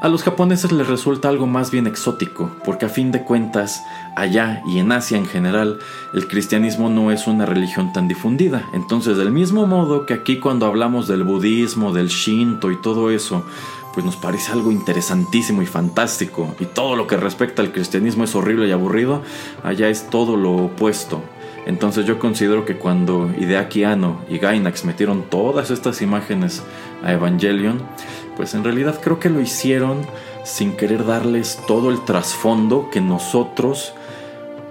a 0.00 0.08
los 0.08 0.22
japoneses 0.22 0.72
les 0.72 0.86
resulta 0.86 1.28
algo 1.28 1.46
más 1.46 1.70
bien 1.70 1.86
exótico, 1.86 2.50
porque 2.64 2.86
a 2.86 2.88
fin 2.88 3.12
de 3.12 3.22
cuentas, 3.22 3.82
allá 4.16 4.62
y 4.66 4.78
en 4.78 4.92
Asia 4.92 5.18
en 5.18 5.26
general, 5.26 5.78
el 6.14 6.26
cristianismo 6.26 6.88
no 6.88 7.10
es 7.12 7.26
una 7.26 7.44
religión 7.44 7.92
tan 7.92 8.08
difundida. 8.08 8.68
Entonces, 8.72 9.18
del 9.18 9.30
mismo 9.30 9.66
modo 9.66 10.06
que 10.06 10.14
aquí 10.14 10.38
cuando 10.38 10.66
hablamos 10.66 11.06
del 11.06 11.24
budismo, 11.24 11.92
del 11.92 12.08
shinto 12.08 12.70
y 12.70 12.80
todo 12.80 13.10
eso, 13.10 13.44
pues 13.92 14.06
nos 14.06 14.16
parece 14.16 14.52
algo 14.52 14.70
interesantísimo 14.70 15.62
y 15.62 15.66
fantástico, 15.66 16.54
y 16.60 16.64
todo 16.64 16.96
lo 16.96 17.06
que 17.06 17.16
respecta 17.16 17.60
al 17.60 17.72
cristianismo 17.72 18.24
es 18.24 18.34
horrible 18.34 18.68
y 18.68 18.72
aburrido, 18.72 19.22
allá 19.62 19.88
es 19.88 20.08
todo 20.08 20.36
lo 20.36 20.52
opuesto. 20.56 21.22
Entonces 21.66 22.06
yo 22.06 22.18
considero 22.18 22.64
que 22.64 22.76
cuando 22.76 23.30
Hideaki 23.38 23.84
Anno 23.84 24.22
y 24.30 24.38
Gainax 24.38 24.84
metieron 24.86 25.24
todas 25.28 25.70
estas 25.70 26.00
imágenes 26.00 26.62
a 27.04 27.12
Evangelion, 27.12 27.82
pues 28.40 28.54
en 28.54 28.64
realidad 28.64 28.98
creo 29.02 29.20
que 29.20 29.28
lo 29.28 29.42
hicieron 29.42 29.98
sin 30.44 30.74
querer 30.74 31.04
darles 31.04 31.58
todo 31.66 31.90
el 31.90 32.06
trasfondo 32.06 32.88
que 32.90 33.02
nosotros 33.02 33.92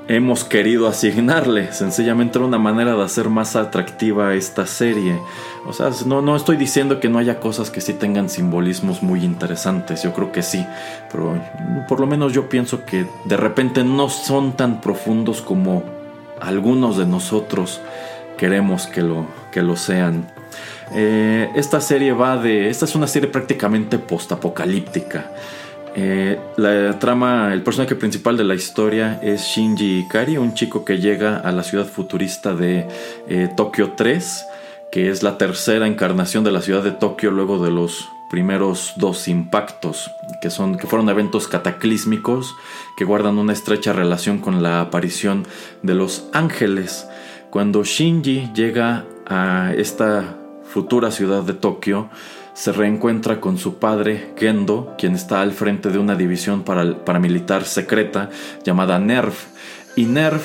hemos 0.07 0.43
querido 0.43 0.87
asignarle. 0.87 1.71
Sencillamente 1.71 2.39
era 2.39 2.47
una 2.47 2.57
manera 2.57 2.95
de 2.95 3.03
hacer 3.03 3.29
más 3.29 3.55
atractiva 3.55 4.33
esta 4.33 4.65
serie. 4.65 5.19
O 5.67 5.73
sea, 5.73 5.91
no, 6.07 6.23
no 6.23 6.35
estoy 6.35 6.57
diciendo 6.57 6.99
que 6.99 7.09
no 7.09 7.19
haya 7.19 7.39
cosas 7.39 7.69
que 7.69 7.79
sí 7.79 7.93
tengan 7.93 8.27
simbolismos 8.27 9.03
muy 9.03 9.23
interesantes. 9.23 10.01
Yo 10.01 10.13
creo 10.13 10.31
que 10.31 10.41
sí. 10.41 10.65
Pero 11.11 11.39
por 11.87 11.99
lo 11.99 12.07
menos 12.07 12.33
yo 12.33 12.49
pienso 12.49 12.85
que 12.85 13.05
de 13.25 13.37
repente 13.37 13.83
no 13.83 14.09
son 14.09 14.53
tan 14.53 14.81
profundos 14.81 15.43
como 15.43 15.83
algunos 16.41 16.97
de 16.97 17.05
nosotros 17.05 17.81
queremos 18.35 18.87
que 18.87 19.03
lo, 19.03 19.27
que 19.51 19.61
lo 19.61 19.75
sean. 19.75 20.38
Eh, 20.93 21.51
esta 21.55 21.81
serie 21.81 22.13
va 22.13 22.37
de. 22.37 22.69
Esta 22.69 22.85
es 22.85 22.95
una 22.95 23.07
serie 23.07 23.29
prácticamente 23.29 23.99
postapocalíptica. 23.99 25.31
Eh, 25.95 26.39
la 26.57 26.97
trama, 26.99 27.53
el 27.53 27.63
personaje 27.63 27.95
principal 27.95 28.37
de 28.37 28.43
la 28.43 28.55
historia 28.55 29.19
es 29.21 29.41
Shinji 29.41 29.99
Ikari, 29.99 30.37
un 30.37 30.53
chico 30.53 30.85
que 30.85 30.99
llega 30.99 31.37
a 31.37 31.51
la 31.51 31.63
ciudad 31.63 31.85
futurista 31.85 32.53
de 32.53 32.87
eh, 33.27 33.49
Tokio 33.57 33.93
3, 33.93 34.45
que 34.91 35.09
es 35.09 35.23
la 35.23 35.37
tercera 35.37 35.87
encarnación 35.87 36.43
de 36.43 36.51
la 36.51 36.61
ciudad 36.61 36.83
de 36.83 36.91
Tokio 36.91 37.31
luego 37.31 37.63
de 37.63 37.71
los 37.71 38.07
primeros 38.29 38.93
dos 38.97 39.27
impactos, 39.27 40.11
que, 40.41 40.51
son, 40.51 40.77
que 40.77 40.85
fueron 40.85 41.09
eventos 41.09 41.47
cataclísmicos 41.47 42.55
que 42.95 43.03
guardan 43.03 43.39
una 43.39 43.53
estrecha 43.53 43.91
relación 43.91 44.37
con 44.37 44.61
la 44.61 44.81
aparición 44.81 45.47
de 45.81 45.95
los 45.95 46.29
ángeles. 46.33 47.07
Cuando 47.49 47.83
Shinji 47.83 48.51
llega 48.53 49.05
a 49.27 49.73
esta 49.75 50.38
futura 50.79 51.11
ciudad 51.11 51.43
de 51.43 51.51
Tokio, 51.51 52.07
se 52.53 52.71
reencuentra 52.71 53.41
con 53.41 53.57
su 53.57 53.79
padre 53.79 54.33
Gendo, 54.37 54.95
quien 54.97 55.13
está 55.13 55.41
al 55.41 55.51
frente 55.51 55.89
de 55.89 55.99
una 55.99 56.15
división 56.15 56.63
paramilitar 56.63 57.65
secreta 57.65 58.29
llamada 58.63 58.97
NERV. 58.97 59.33
Y 59.97 60.05
NERV 60.05 60.39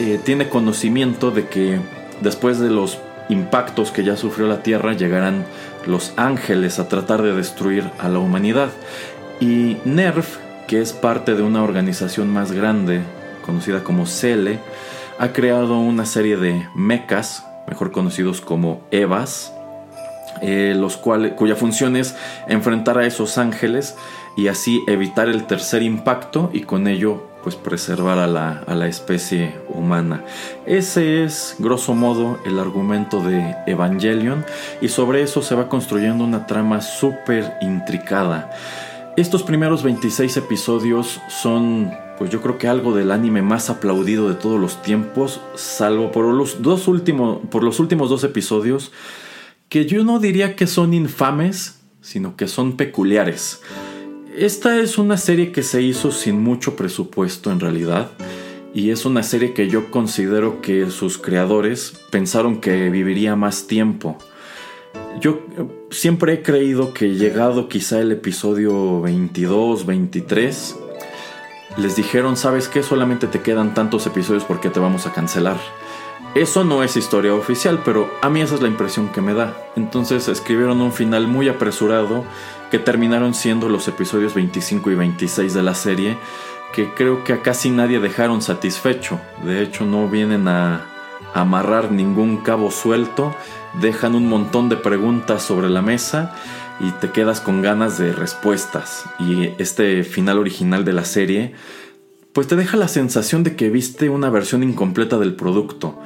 eh, 0.00 0.18
tiene 0.24 0.48
conocimiento 0.48 1.30
de 1.30 1.48
que 1.48 1.80
después 2.22 2.60
de 2.60 2.70
los 2.70 2.96
impactos 3.28 3.90
que 3.90 4.04
ya 4.04 4.16
sufrió 4.16 4.46
la 4.46 4.62
Tierra 4.62 4.94
llegarán 4.94 5.44
los 5.86 6.14
ángeles 6.16 6.78
a 6.78 6.88
tratar 6.88 7.20
de 7.20 7.34
destruir 7.34 7.84
a 7.98 8.08
la 8.08 8.20
humanidad. 8.20 8.70
Y 9.38 9.76
NERV, 9.84 10.24
que 10.66 10.80
es 10.80 10.94
parte 10.94 11.34
de 11.34 11.42
una 11.42 11.62
organización 11.62 12.30
más 12.30 12.52
grande 12.52 13.02
conocida 13.44 13.84
como 13.84 14.06
CELE, 14.06 14.60
ha 15.18 15.34
creado 15.34 15.78
una 15.78 16.06
serie 16.06 16.38
de 16.38 16.66
mechas, 16.74 17.46
mejor 17.68 17.92
conocidos 17.92 18.40
como 18.40 18.80
EVAs, 18.90 19.53
eh, 20.40 20.74
los 20.76 20.96
cuales, 20.96 21.32
cuya 21.32 21.56
función 21.56 21.96
es 21.96 22.14
enfrentar 22.48 22.98
a 22.98 23.06
esos 23.06 23.38
ángeles 23.38 23.96
y 24.36 24.48
así 24.48 24.82
evitar 24.86 25.28
el 25.28 25.46
tercer 25.46 25.82
impacto 25.82 26.50
y 26.52 26.62
con 26.62 26.88
ello 26.88 27.34
pues 27.44 27.56
preservar 27.56 28.18
a 28.18 28.26
la, 28.26 28.64
a 28.66 28.74
la 28.74 28.88
especie 28.88 29.54
humana. 29.68 30.24
Ese 30.64 31.24
es, 31.24 31.56
grosso 31.58 31.94
modo, 31.94 32.38
el 32.46 32.58
argumento 32.58 33.20
de 33.20 33.54
Evangelion 33.66 34.46
y 34.80 34.88
sobre 34.88 35.22
eso 35.22 35.42
se 35.42 35.54
va 35.54 35.68
construyendo 35.68 36.24
una 36.24 36.46
trama 36.46 36.80
súper 36.80 37.58
intricada. 37.60 38.50
Estos 39.16 39.42
primeros 39.42 39.82
26 39.82 40.38
episodios 40.38 41.20
son, 41.28 41.92
pues 42.18 42.30
yo 42.30 42.40
creo 42.40 42.56
que 42.56 42.66
algo 42.66 42.96
del 42.96 43.12
anime 43.12 43.42
más 43.42 43.68
aplaudido 43.68 44.28
de 44.28 44.34
todos 44.34 44.58
los 44.58 44.82
tiempos, 44.82 45.40
salvo 45.54 46.10
por 46.10 46.24
los, 46.24 46.62
dos 46.62 46.88
por 47.50 47.62
los 47.62 47.78
últimos 47.78 48.10
dos 48.10 48.24
episodios 48.24 48.90
que 49.74 49.86
yo 49.86 50.04
no 50.04 50.20
diría 50.20 50.54
que 50.54 50.68
son 50.68 50.94
infames, 50.94 51.80
sino 52.00 52.36
que 52.36 52.46
son 52.46 52.76
peculiares. 52.76 53.60
Esta 54.36 54.78
es 54.78 54.98
una 54.98 55.16
serie 55.16 55.50
que 55.50 55.64
se 55.64 55.82
hizo 55.82 56.12
sin 56.12 56.40
mucho 56.40 56.76
presupuesto 56.76 57.50
en 57.50 57.58
realidad, 57.58 58.12
y 58.72 58.90
es 58.90 59.04
una 59.04 59.24
serie 59.24 59.52
que 59.52 59.68
yo 59.68 59.90
considero 59.90 60.62
que 60.62 60.90
sus 60.90 61.18
creadores 61.18 61.92
pensaron 62.12 62.60
que 62.60 62.88
viviría 62.88 63.34
más 63.34 63.66
tiempo. 63.66 64.16
Yo 65.20 65.40
eh, 65.58 65.66
siempre 65.90 66.34
he 66.34 66.42
creído 66.42 66.94
que 66.94 67.16
llegado 67.16 67.68
quizá 67.68 68.00
el 68.00 68.12
episodio 68.12 69.00
22, 69.00 69.86
23, 69.86 70.76
les 71.78 71.96
dijeron, 71.96 72.36
¿sabes 72.36 72.68
qué? 72.68 72.84
Solamente 72.84 73.26
te 73.26 73.40
quedan 73.40 73.74
tantos 73.74 74.06
episodios 74.06 74.44
porque 74.44 74.70
te 74.70 74.78
vamos 74.78 75.08
a 75.08 75.12
cancelar. 75.12 75.56
Eso 76.34 76.64
no 76.64 76.82
es 76.82 76.96
historia 76.96 77.32
oficial, 77.32 77.82
pero 77.84 78.10
a 78.20 78.28
mí 78.28 78.40
esa 78.40 78.56
es 78.56 78.60
la 78.60 78.66
impresión 78.66 79.10
que 79.10 79.20
me 79.20 79.34
da. 79.34 79.56
Entonces 79.76 80.26
escribieron 80.26 80.80
un 80.80 80.92
final 80.92 81.28
muy 81.28 81.48
apresurado 81.48 82.24
que 82.72 82.80
terminaron 82.80 83.34
siendo 83.34 83.68
los 83.68 83.86
episodios 83.86 84.34
25 84.34 84.90
y 84.90 84.94
26 84.96 85.54
de 85.54 85.62
la 85.62 85.76
serie, 85.76 86.18
que 86.72 86.92
creo 86.92 87.22
que 87.22 87.34
a 87.34 87.42
casi 87.42 87.70
nadie 87.70 88.00
dejaron 88.00 88.42
satisfecho. 88.42 89.20
De 89.44 89.62
hecho, 89.62 89.86
no 89.86 90.08
vienen 90.08 90.48
a 90.48 90.86
amarrar 91.34 91.92
ningún 91.92 92.38
cabo 92.38 92.72
suelto, 92.72 93.32
dejan 93.80 94.16
un 94.16 94.28
montón 94.28 94.68
de 94.68 94.76
preguntas 94.76 95.40
sobre 95.44 95.70
la 95.70 95.82
mesa 95.82 96.34
y 96.80 96.90
te 96.90 97.12
quedas 97.12 97.40
con 97.40 97.62
ganas 97.62 97.96
de 97.96 98.12
respuestas. 98.12 99.04
Y 99.20 99.50
este 99.58 100.02
final 100.02 100.38
original 100.38 100.84
de 100.84 100.94
la 100.94 101.04
serie 101.04 101.54
pues 102.34 102.48
te 102.48 102.56
deja 102.56 102.76
la 102.76 102.88
sensación 102.88 103.44
de 103.44 103.54
que 103.54 103.70
viste 103.70 104.08
una 104.08 104.28
versión 104.28 104.64
incompleta 104.64 105.18
del 105.18 105.36
producto 105.36 105.96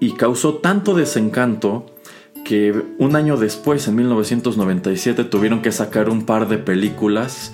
y 0.00 0.14
causó 0.14 0.54
tanto 0.54 0.94
desencanto 0.94 1.86
que 2.44 2.74
un 2.98 3.16
año 3.16 3.36
después, 3.36 3.86
en 3.86 3.96
1997, 3.96 5.24
tuvieron 5.24 5.62
que 5.62 5.70
sacar 5.70 6.08
un 6.08 6.24
par 6.24 6.48
de 6.48 6.58
películas 6.58 7.52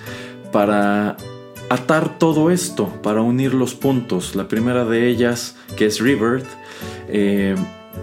para 0.52 1.16
atar 1.68 2.18
todo 2.18 2.50
esto, 2.50 2.88
para 3.02 3.20
unir 3.20 3.52
los 3.52 3.74
puntos. 3.74 4.36
La 4.36 4.48
primera 4.48 4.84
de 4.84 5.08
ellas, 5.08 5.56
que 5.76 5.86
es 5.86 6.00
Rebirth, 6.00 6.46
eh, 7.08 7.56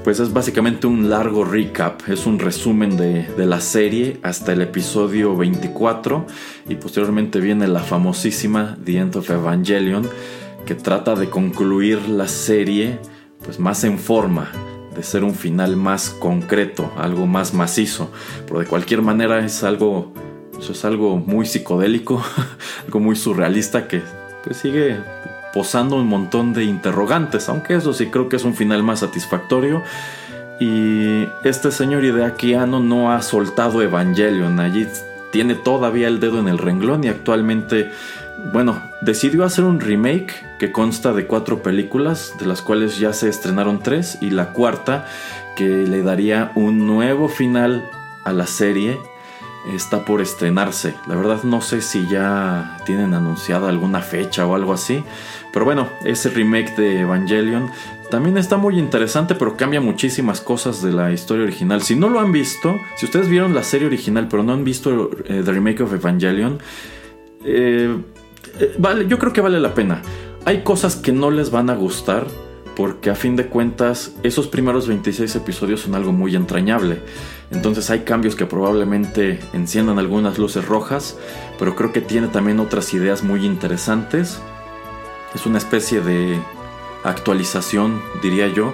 pues 0.03 0.19
es 0.19 0.33
básicamente 0.33 0.87
un 0.87 1.09
largo 1.09 1.45
recap, 1.45 2.01
es 2.09 2.25
un 2.25 2.39
resumen 2.39 2.97
de, 2.97 3.23
de, 3.23 3.45
la 3.45 3.61
serie 3.61 4.19
hasta 4.23 4.51
el 4.51 4.61
episodio 4.61 5.37
24 5.37 6.25
y 6.67 6.75
posteriormente 6.75 7.39
viene 7.39 7.67
la 7.67 7.79
famosísima 7.79 8.77
The 8.83 8.97
End 8.97 9.15
of 9.15 9.29
Evangelion 9.29 10.09
que 10.65 10.75
trata 10.75 11.15
de 11.15 11.29
concluir 11.29 12.09
la 12.09 12.27
serie 12.27 12.99
pues 13.43 13.59
más 13.59 13.83
en 13.83 13.99
forma, 13.99 14.51
de 14.95 15.03
ser 15.03 15.23
un 15.23 15.33
final 15.33 15.75
más 15.75 16.09
concreto, 16.09 16.91
algo 16.97 17.25
más 17.25 17.53
macizo, 17.53 18.11
pero 18.45 18.59
de 18.59 18.65
cualquier 18.65 19.01
manera 19.01 19.39
es 19.43 19.63
algo, 19.63 20.13
eso 20.57 20.71
es 20.71 20.85
algo 20.85 21.17
muy 21.17 21.45
psicodélico, 21.45 22.23
algo 22.85 22.99
muy 22.99 23.15
surrealista 23.15 23.87
que 23.87 24.01
pues 24.43 24.57
sigue 24.57 24.97
posando 25.53 25.95
un 25.97 26.07
montón 26.07 26.53
de 26.53 26.63
interrogantes, 26.63 27.47
aunque 27.47 27.75
eso 27.75 27.93
sí 27.93 28.07
creo 28.07 28.27
que 28.27 28.35
es 28.35 28.43
un 28.43 28.55
final 28.55 28.83
más 28.83 28.99
satisfactorio. 28.99 29.83
Y 30.59 31.27
este 31.43 31.71
señor 31.71 32.03
Ideakiano 32.03 32.79
no 32.79 33.11
ha 33.11 33.21
soltado 33.21 33.81
Evangelion, 33.81 34.59
allí 34.59 34.87
tiene 35.31 35.55
todavía 35.55 36.07
el 36.07 36.19
dedo 36.19 36.39
en 36.39 36.47
el 36.47 36.57
renglón 36.57 37.03
y 37.03 37.07
actualmente, 37.07 37.91
bueno, 38.51 38.81
decidió 39.01 39.43
hacer 39.45 39.63
un 39.63 39.79
remake 39.79 40.33
que 40.59 40.71
consta 40.71 41.13
de 41.13 41.25
cuatro 41.27 41.63
películas, 41.63 42.33
de 42.39 42.45
las 42.45 42.61
cuales 42.61 42.99
ya 42.99 43.13
se 43.13 43.29
estrenaron 43.29 43.79
tres, 43.79 44.17
y 44.21 44.29
la 44.29 44.53
cuarta 44.53 45.05
que 45.55 45.67
le 45.67 46.01
daría 46.01 46.51
un 46.55 46.85
nuevo 46.85 47.29
final 47.29 47.83
a 48.25 48.33
la 48.33 48.47
serie 48.47 48.97
está 49.71 50.03
por 50.03 50.21
estrenarse. 50.21 50.93
La 51.07 51.15
verdad 51.15 51.43
no 51.43 51.61
sé 51.61 51.81
si 51.81 52.07
ya 52.07 52.77
tienen 52.85 53.13
anunciada 53.13 53.69
alguna 53.69 54.01
fecha 54.01 54.45
o 54.45 54.55
algo 54.55 54.73
así. 54.73 55.03
Pero 55.51 55.65
bueno, 55.65 55.87
ese 56.03 56.29
remake 56.29 56.75
de 56.75 57.01
Evangelion 57.01 57.69
también 58.09 58.37
está 58.37 58.57
muy 58.57 58.77
interesante, 58.77 59.35
pero 59.35 59.55
cambia 59.55 59.81
muchísimas 59.81 60.41
cosas 60.41 60.81
de 60.81 60.91
la 60.91 61.11
historia 61.11 61.45
original. 61.45 61.81
Si 61.81 61.95
no 61.95 62.09
lo 62.09 62.19
han 62.19 62.31
visto, 62.31 62.77
si 62.97 63.05
ustedes 63.05 63.29
vieron 63.29 63.55
la 63.55 63.63
serie 63.63 63.87
original 63.87 64.27
pero 64.29 64.43
no 64.43 64.53
han 64.53 64.63
visto 64.63 65.11
eh, 65.25 65.41
The 65.43 65.51
Remake 65.51 65.81
of 65.81 65.93
Evangelion, 65.93 66.59
eh, 67.45 67.95
eh, 68.59 68.75
vale, 68.77 69.07
yo 69.07 69.19
creo 69.19 69.33
que 69.33 69.41
vale 69.41 69.59
la 69.59 69.73
pena. 69.73 70.01
Hay 70.45 70.63
cosas 70.63 70.95
que 70.95 71.11
no 71.11 71.31
les 71.31 71.51
van 71.51 71.69
a 71.69 71.75
gustar 71.75 72.27
porque 72.75 73.09
a 73.09 73.15
fin 73.15 73.35
de 73.35 73.47
cuentas 73.47 74.13
esos 74.23 74.47
primeros 74.47 74.87
26 74.87 75.35
episodios 75.35 75.81
son 75.81 75.95
algo 75.95 76.11
muy 76.11 76.35
entrañable. 76.35 77.01
Entonces 77.51 77.89
hay 77.89 77.99
cambios 77.99 78.35
que 78.35 78.45
probablemente 78.45 79.39
enciendan 79.53 79.99
algunas 79.99 80.37
luces 80.37 80.65
rojas, 80.65 81.17
pero 81.59 81.75
creo 81.75 81.93
que 81.93 82.01
tiene 82.01 82.27
también 82.27 82.59
otras 82.59 82.93
ideas 82.93 83.23
muy 83.23 83.45
interesantes. 83.45 84.39
Es 85.35 85.45
una 85.45 85.59
especie 85.59 86.01
de 86.01 86.39
actualización, 87.03 88.01
diría 88.21 88.47
yo, 88.47 88.73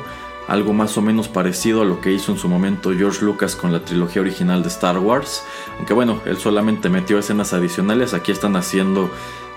algo 0.49 0.73
más 0.73 0.97
o 0.97 1.01
menos 1.01 1.27
parecido 1.27 1.83
a 1.83 1.85
lo 1.85 2.01
que 2.01 2.11
hizo 2.11 2.31
en 2.31 2.39
su 2.39 2.49
momento 2.49 2.91
George 2.91 3.23
Lucas 3.23 3.55
con 3.55 3.71
la 3.71 3.85
trilogía 3.85 4.21
original 4.21 4.63
de 4.63 4.69
Star 4.69 4.97
Wars. 4.97 5.43
Aunque 5.77 5.93
bueno, 5.93 6.21
él 6.25 6.37
solamente 6.37 6.89
metió 6.89 7.19
escenas 7.19 7.53
adicionales, 7.53 8.13
aquí 8.15 8.31
están 8.31 8.55
haciendo, 8.55 9.11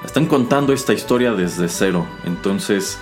están 0.05 0.27
contando 0.27 0.73
esta 0.73 0.93
historia 0.93 1.33
desde 1.33 1.69
cero. 1.69 2.07
Entonces, 2.25 2.99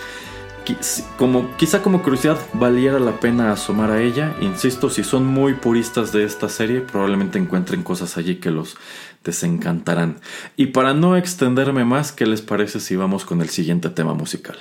como, 1.18 1.56
quizá 1.56 1.82
como 1.82 2.02
curiosidad 2.02 2.38
valiera 2.52 3.00
la 3.00 3.18
pena 3.18 3.52
asomar 3.52 3.90
a 3.90 4.00
ella. 4.00 4.36
Insisto, 4.40 4.88
si 4.88 5.02
son 5.02 5.26
muy 5.26 5.54
puristas 5.54 6.12
de 6.12 6.24
esta 6.24 6.48
serie, 6.48 6.80
probablemente 6.80 7.38
encuentren 7.38 7.82
cosas 7.82 8.16
allí 8.16 8.36
que 8.36 8.50
los 8.50 8.76
desencantarán. 9.24 10.20
Y 10.56 10.66
para 10.66 10.94
no 10.94 11.16
extenderme 11.16 11.84
más, 11.84 12.12
¿qué 12.12 12.24
les 12.24 12.40
parece 12.40 12.78
si 12.78 12.94
vamos 12.94 13.24
con 13.24 13.40
el 13.40 13.48
siguiente 13.48 13.90
tema 13.90 14.14
musical? 14.14 14.58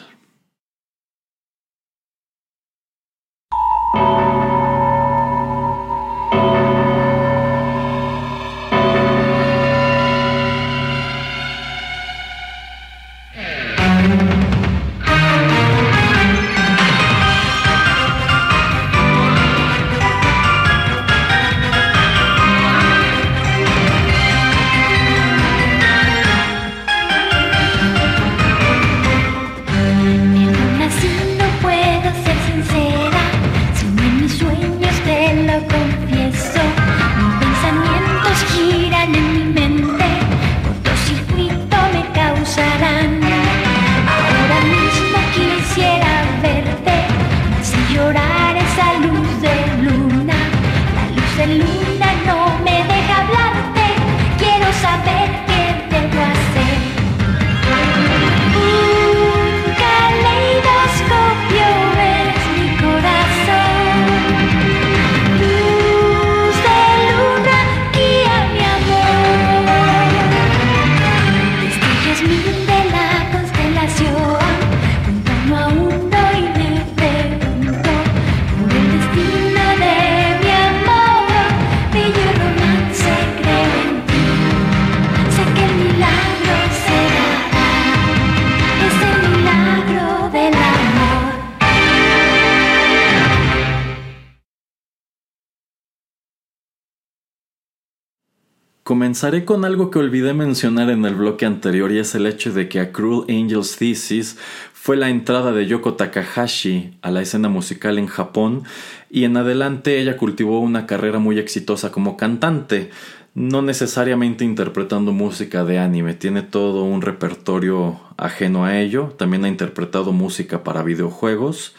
Comenzaré 98.99 99.45
con 99.45 99.63
algo 99.63 99.91
que 99.91 99.97
olvidé 99.97 100.33
mencionar 100.33 100.89
en 100.89 101.05
el 101.05 101.15
bloque 101.15 101.45
anterior 101.45 101.89
y 101.89 101.99
es 101.99 102.15
el 102.15 102.25
hecho 102.25 102.51
de 102.51 102.67
que 102.67 102.81
A 102.81 102.91
Cruel 102.91 103.23
Angel's 103.29 103.77
Thesis 103.77 104.37
fue 104.73 104.97
la 104.97 105.07
entrada 105.07 105.53
de 105.53 105.65
Yoko 105.67 105.93
Takahashi 105.93 106.97
a 107.01 107.09
la 107.09 107.21
escena 107.21 107.47
musical 107.47 107.97
en 107.97 108.07
Japón 108.07 108.63
y 109.09 109.23
en 109.23 109.37
adelante 109.37 110.01
ella 110.01 110.17
cultivó 110.17 110.59
una 110.59 110.85
carrera 110.85 111.17
muy 111.17 111.39
exitosa 111.39 111.93
como 111.93 112.17
cantante, 112.17 112.89
no 113.35 113.61
necesariamente 113.61 114.43
interpretando 114.43 115.13
música 115.13 115.63
de 115.63 115.79
anime, 115.79 116.13
tiene 116.13 116.41
todo 116.41 116.83
un 116.83 117.01
repertorio 117.01 118.01
ajeno 118.17 118.65
a 118.65 118.81
ello, 118.81 119.15
también 119.17 119.45
ha 119.45 119.47
interpretado 119.47 120.11
música 120.11 120.65
para 120.65 120.83
videojuegos, 120.83 121.73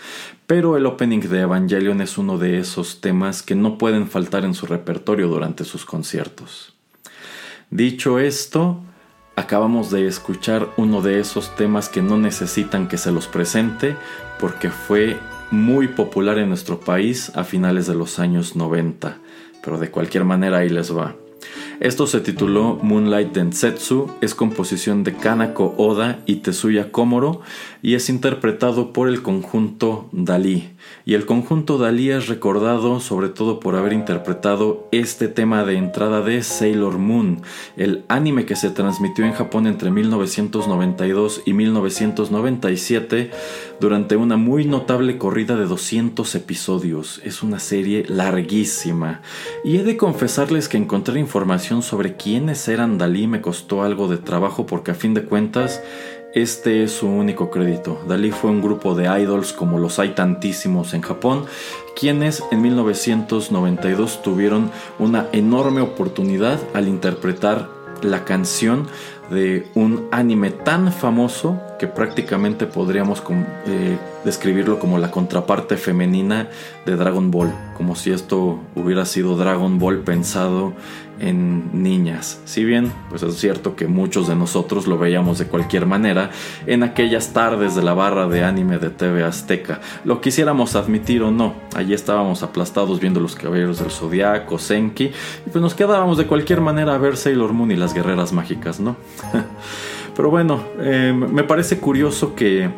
pero 0.46 0.78
el 0.78 0.86
opening 0.86 1.20
de 1.20 1.40
Evangelion 1.40 2.00
es 2.00 2.16
uno 2.16 2.38
de 2.38 2.58
esos 2.58 3.02
temas 3.02 3.42
que 3.42 3.56
no 3.56 3.76
pueden 3.76 4.08
faltar 4.08 4.46
en 4.46 4.54
su 4.54 4.64
repertorio 4.64 5.28
durante 5.28 5.66
sus 5.66 5.84
conciertos. 5.84 6.79
Dicho 7.70 8.18
esto, 8.18 8.80
acabamos 9.36 9.92
de 9.92 10.08
escuchar 10.08 10.70
uno 10.76 11.02
de 11.02 11.20
esos 11.20 11.54
temas 11.54 11.88
que 11.88 12.02
no 12.02 12.18
necesitan 12.18 12.88
que 12.88 12.98
se 12.98 13.12
los 13.12 13.28
presente 13.28 13.94
porque 14.40 14.70
fue 14.70 15.16
muy 15.52 15.86
popular 15.86 16.38
en 16.38 16.48
nuestro 16.48 16.80
país 16.80 17.30
a 17.36 17.44
finales 17.44 17.86
de 17.86 17.94
los 17.94 18.18
años 18.18 18.56
90, 18.56 19.18
pero 19.62 19.78
de 19.78 19.88
cualquier 19.88 20.24
manera 20.24 20.58
ahí 20.58 20.68
les 20.68 20.92
va. 20.96 21.14
Esto 21.78 22.08
se 22.08 22.20
tituló 22.20 22.78
Moonlight 22.82 23.32
Densetsu, 23.32 24.10
es 24.20 24.34
composición 24.34 25.04
de 25.04 25.14
Kanako 25.14 25.74
Oda 25.78 26.18
y 26.26 26.36
Tetsuya 26.36 26.90
Komoro 26.90 27.40
y 27.82 27.94
es 27.94 28.10
interpretado 28.10 28.92
por 28.92 29.08
el 29.08 29.22
conjunto 29.22 30.08
Dalí. 30.10 30.70
Y 31.04 31.14
el 31.14 31.26
conjunto 31.26 31.78
Dalí 31.78 32.10
es 32.10 32.28
recordado 32.28 33.00
sobre 33.00 33.28
todo 33.28 33.60
por 33.60 33.76
haber 33.76 33.92
interpretado 33.92 34.88
este 34.92 35.28
tema 35.28 35.64
de 35.64 35.76
entrada 35.76 36.20
de 36.20 36.42
Sailor 36.42 36.98
Moon, 36.98 37.42
el 37.76 38.04
anime 38.08 38.44
que 38.46 38.56
se 38.56 38.70
transmitió 38.70 39.24
en 39.24 39.32
Japón 39.32 39.66
entre 39.66 39.90
1992 39.90 41.42
y 41.46 41.52
1997 41.52 43.30
durante 43.80 44.16
una 44.16 44.36
muy 44.36 44.66
notable 44.66 45.18
corrida 45.18 45.56
de 45.56 45.66
200 45.66 46.34
episodios. 46.34 47.20
Es 47.24 47.42
una 47.42 47.58
serie 47.58 48.04
larguísima. 48.08 49.22
Y 49.64 49.78
he 49.78 49.84
de 49.84 49.96
confesarles 49.96 50.68
que 50.68 50.76
encontrar 50.76 51.16
información 51.16 51.82
sobre 51.82 52.16
quiénes 52.16 52.68
eran 52.68 52.98
Dalí 52.98 53.26
me 53.26 53.40
costó 53.40 53.82
algo 53.82 54.08
de 54.08 54.18
trabajo 54.18 54.66
porque 54.66 54.90
a 54.90 54.94
fin 54.94 55.14
de 55.14 55.24
cuentas 55.24 55.82
este 56.34 56.84
es 56.84 56.92
su 56.92 57.08
único 57.08 57.50
crédito. 57.50 58.00
Dalí 58.06 58.30
fue 58.30 58.50
un 58.50 58.62
grupo 58.62 58.94
de 58.94 59.04
idols 59.20 59.52
como 59.52 59.78
los 59.78 59.98
hay 59.98 60.10
tantísimos 60.10 60.94
en 60.94 61.02
Japón, 61.02 61.44
quienes 61.98 62.42
en 62.50 62.62
1992 62.62 64.22
tuvieron 64.22 64.70
una 64.98 65.26
enorme 65.32 65.80
oportunidad 65.80 66.58
al 66.74 66.88
interpretar 66.88 67.68
la 68.02 68.24
canción 68.24 68.86
de 69.30 69.68
un 69.74 70.08
anime 70.10 70.50
tan 70.50 70.92
famoso 70.92 71.60
que 71.78 71.86
prácticamente 71.86 72.66
podríamos 72.66 73.22
eh, 73.66 73.96
describirlo 74.24 74.78
como 74.78 74.98
la 74.98 75.10
contraparte 75.10 75.76
femenina 75.76 76.48
de 76.84 76.96
Dragon 76.96 77.30
Ball, 77.30 77.52
como 77.76 77.94
si 77.94 78.10
esto 78.10 78.58
hubiera 78.74 79.04
sido 79.04 79.36
Dragon 79.36 79.78
Ball 79.78 80.00
pensado 80.00 80.72
en 81.20 81.82
niñas. 81.82 82.40
Si 82.44 82.64
bien, 82.64 82.92
pues 83.08 83.22
es 83.22 83.36
cierto 83.36 83.76
que 83.76 83.86
muchos 83.86 84.26
de 84.28 84.34
nosotros 84.34 84.86
lo 84.86 84.98
veíamos 84.98 85.38
de 85.38 85.46
cualquier 85.46 85.86
manera 85.86 86.30
en 86.66 86.82
aquellas 86.82 87.32
tardes 87.32 87.74
de 87.74 87.82
la 87.82 87.94
barra 87.94 88.26
de 88.26 88.42
anime 88.42 88.78
de 88.78 88.90
TV 88.90 89.22
Azteca, 89.22 89.80
lo 90.04 90.20
quisiéramos 90.20 90.74
admitir 90.76 91.22
o 91.22 91.30
no, 91.30 91.54
allí 91.74 91.94
estábamos 91.94 92.42
aplastados 92.42 93.00
viendo 93.00 93.20
los 93.20 93.34
Caballeros 93.34 93.78
del 93.78 93.90
Zodiaco, 93.90 94.58
Senki, 94.58 95.04
y 95.04 95.50
pues 95.50 95.62
nos 95.62 95.74
quedábamos 95.74 96.18
de 96.18 96.26
cualquier 96.26 96.60
manera 96.60 96.94
a 96.94 96.98
ver 96.98 97.16
Sailor 97.16 97.52
Moon 97.52 97.70
y 97.70 97.76
las 97.76 97.94
guerreras 97.94 98.32
mágicas, 98.32 98.80
¿no? 98.80 98.96
Pero 100.16 100.30
bueno, 100.30 100.62
eh, 100.80 101.14
me 101.14 101.44
parece 101.44 101.78
curioso 101.78 102.34
que 102.34 102.68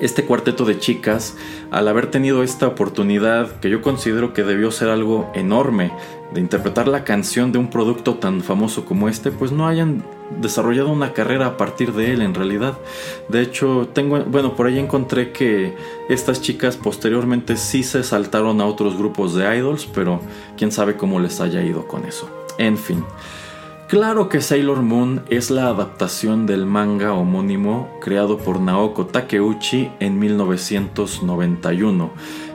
este 0.00 0.24
cuarteto 0.24 0.64
de 0.64 0.78
chicas, 0.78 1.36
al 1.70 1.88
haber 1.88 2.10
tenido 2.10 2.42
esta 2.42 2.66
oportunidad 2.66 3.60
que 3.60 3.70
yo 3.70 3.82
considero 3.82 4.32
que 4.32 4.42
debió 4.42 4.70
ser 4.70 4.88
algo 4.88 5.30
enorme 5.34 5.92
de 6.32 6.40
interpretar 6.40 6.88
la 6.88 7.04
canción 7.04 7.52
de 7.52 7.58
un 7.58 7.70
producto 7.70 8.14
tan 8.14 8.40
famoso 8.40 8.84
como 8.84 9.08
este, 9.08 9.30
pues 9.30 9.52
no 9.52 9.68
hayan 9.68 10.04
desarrollado 10.40 10.90
una 10.90 11.12
carrera 11.12 11.46
a 11.46 11.56
partir 11.56 11.92
de 11.92 12.12
él 12.12 12.22
en 12.22 12.34
realidad. 12.34 12.78
De 13.28 13.40
hecho, 13.40 13.88
tengo, 13.92 14.18
bueno, 14.24 14.56
por 14.56 14.66
ahí 14.66 14.78
encontré 14.78 15.32
que 15.32 15.76
estas 16.08 16.40
chicas 16.40 16.76
posteriormente 16.76 17.56
sí 17.56 17.82
se 17.82 18.02
saltaron 18.02 18.60
a 18.60 18.66
otros 18.66 18.96
grupos 18.96 19.34
de 19.34 19.56
idols, 19.56 19.86
pero 19.86 20.20
quién 20.56 20.72
sabe 20.72 20.96
cómo 20.96 21.20
les 21.20 21.40
haya 21.40 21.62
ido 21.62 21.86
con 21.86 22.04
eso. 22.04 22.28
En 22.58 22.78
fin. 22.78 23.04
Claro 23.88 24.30
que 24.30 24.40
Sailor 24.40 24.80
Moon 24.82 25.22
es 25.28 25.50
la 25.50 25.68
adaptación 25.68 26.46
del 26.46 26.64
manga 26.64 27.12
homónimo 27.12 27.90
creado 28.00 28.38
por 28.38 28.58
Naoko 28.58 29.06
Takeuchi 29.06 29.90
en 30.00 30.18
1991 30.18 32.10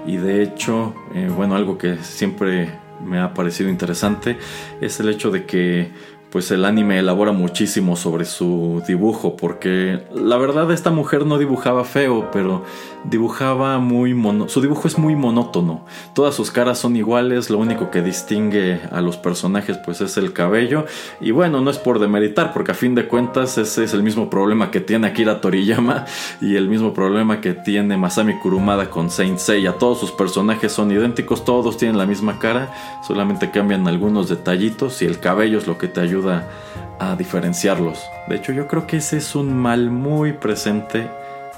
y 0.08 0.18
de 0.18 0.42
hecho, 0.42 0.96
eh, 1.14 1.30
bueno, 1.34 1.56
algo 1.56 1.78
que 1.78 1.98
siempre 1.98 2.72
me 3.06 3.20
ha 3.20 3.36
parecido 3.36 3.70
interesante 3.70 4.38
es 4.82 5.00
el 5.00 5.08
hecho 5.10 5.30
de 5.30 5.46
que 5.46 5.92
pues 6.32 6.52
el 6.52 6.66
anime 6.66 7.00
elabora 7.00 7.32
muchísimo 7.32 7.96
sobre 7.96 8.26
su 8.26 8.84
dibujo 8.88 9.36
porque 9.36 10.04
la 10.14 10.38
verdad 10.38 10.72
esta 10.72 10.92
mujer 10.92 11.26
no 11.26 11.38
dibujaba 11.38 11.84
feo 11.84 12.30
pero 12.32 12.64
dibujaba 13.06 13.80
muy 13.80 14.14
mono 14.14 14.50
su 14.50 14.62
dibujo 14.62 14.88
es 14.88 14.98
muy 14.98 15.16
monótono. 15.16 15.86
Todas 16.14 16.36
sus 16.36 16.52
caras 16.52 16.78
son 16.78 16.96
iguales 16.96 17.50
lo 17.50 17.58
único 17.58 17.90
que 17.92 18.02
distingue 18.02 18.82
a 18.92 19.02
los 19.02 19.18
personajes 19.18 19.78
pues 19.78 20.02
es 20.02 20.18
el 20.18 20.34
cabello. 20.34 20.86
Y 21.20 21.32
bueno 21.32 21.62
no 21.62 21.72
es 21.72 21.78
por 21.78 22.00
demeritar 22.00 22.54
porque 22.54 22.72
a 22.72 22.76
fin 22.76 22.96
de 22.96 23.08
cuentas 23.08 23.58
ese 23.58 23.84
es 23.84 23.94
el 23.94 24.04
mismo 24.04 24.30
problema 24.30 24.72
que 24.72 24.82
tiene 24.82 25.08
Akira 25.08 25.42
Toriyama 25.42 26.06
y 26.42 26.56
el 26.56 26.68
mismo 26.68 26.94
problema 26.94 27.42
que 27.42 27.54
tiene 27.54 27.98
Masami 27.98 28.38
Kurumada 28.40 28.90
con 28.90 29.10
Saint 29.10 29.40
Seiya. 29.40 29.74
Todos 29.74 30.00
sus 30.00 30.12
personajes 30.12 30.72
son 30.72 30.92
idénticos 30.92 31.46
todos 31.46 31.78
tienen 31.78 31.98
la 31.98 32.06
misma 32.06 32.40
cara 32.40 32.74
solamente 33.02 33.52
cambian 33.52 33.88
algunos 33.88 34.30
detallitos 34.30 35.02
y 35.02 35.06
el 35.06 35.20
cabello 35.20 35.58
es 35.58 35.68
lo 35.68 35.78
que 35.78 35.88
te 35.88 36.02
a 36.28 37.16
diferenciarlos. 37.16 38.04
De 38.28 38.36
hecho, 38.36 38.52
yo 38.52 38.68
creo 38.68 38.86
que 38.88 38.98
ese 38.98 39.18
es 39.18 39.36
un 39.36 39.58
mal 39.58 39.90
muy 39.90 40.34
presente 40.34 41.08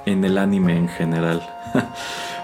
en 0.06 0.24
el 0.24 0.38
anime 0.38 0.78
en 0.78 0.88
general. 0.88 1.42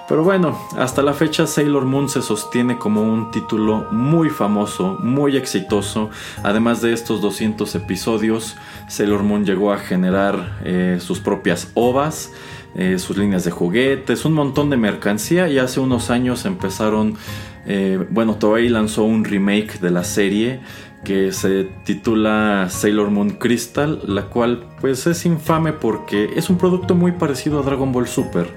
Pero 0.08 0.24
bueno, 0.24 0.58
hasta 0.78 1.02
la 1.02 1.14
fecha 1.14 1.46
Sailor 1.48 1.84
Moon 1.84 2.08
se 2.08 2.22
sostiene 2.22 2.78
como 2.78 3.04
un 3.04 3.30
título 3.30 3.88
muy 3.92 4.30
famoso, 4.30 4.98
muy 5.02 5.36
exitoso. 5.36 6.10
Además 6.44 6.82
de 6.82 6.94
estos 6.94 7.22
200 7.22 7.76
episodios, 7.76 8.56
Sailor 8.88 9.24
Moon 9.24 9.44
llegó 9.44 9.74
a 9.74 9.80
generar 9.80 10.60
eh, 10.64 11.00
sus 11.02 11.20
propias 11.20 11.72
ovas, 11.74 12.32
eh, 12.76 13.00
sus 13.00 13.18
líneas 13.18 13.44
de 13.44 13.52
juguetes, 13.52 14.24
un 14.24 14.32
montón 14.32 14.70
de 14.70 14.78
mercancía 14.78 15.50
y 15.50 15.60
hace 15.60 15.82
unos 15.82 16.10
años 16.10 16.46
empezaron, 16.46 17.18
eh, 17.66 18.00
bueno, 18.10 18.36
Toei 18.36 18.70
lanzó 18.70 19.04
un 19.04 19.26
remake 19.26 19.80
de 19.80 19.92
la 19.92 20.06
serie 20.06 20.62
que 21.04 21.32
se 21.32 21.66
titula 21.84 22.68
Sailor 22.70 23.12
Moon 23.12 23.32
Crystal, 23.32 24.02
la 24.06 24.24
cual 24.24 24.66
pues 24.82 25.08
es 25.08 25.26
infame 25.26 25.74
porque 25.74 26.32
es 26.36 26.50
un 26.50 26.58
producto 26.58 26.96
muy 26.96 27.14
parecido 27.14 27.60
a 27.60 27.64
Dragon 27.64 27.92
Ball 27.92 28.08
Super. 28.08 28.48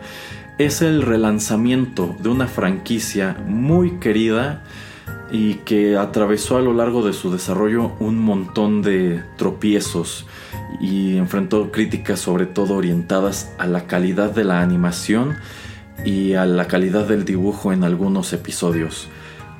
Es 0.58 0.82
el 0.82 1.02
relanzamiento 1.02 2.14
de 2.18 2.28
una 2.28 2.46
franquicia 2.46 3.36
muy 3.46 3.98
querida 3.98 4.64
y 5.30 5.54
que 5.54 5.96
atravesó 5.96 6.56
a 6.56 6.60
lo 6.60 6.74
largo 6.74 7.06
de 7.06 7.12
su 7.12 7.30
desarrollo 7.30 7.92
un 8.00 8.18
montón 8.18 8.82
de 8.82 9.22
tropiezos 9.36 10.26
y 10.80 11.16
enfrentó 11.16 11.70
críticas 11.70 12.20
sobre 12.20 12.46
todo 12.46 12.74
orientadas 12.74 13.52
a 13.58 13.66
la 13.66 13.86
calidad 13.86 14.30
de 14.30 14.44
la 14.44 14.60
animación 14.60 15.36
y 16.04 16.34
a 16.34 16.46
la 16.46 16.66
calidad 16.66 17.06
del 17.06 17.24
dibujo 17.24 17.72
en 17.72 17.84
algunos 17.84 18.32
episodios. 18.32 19.08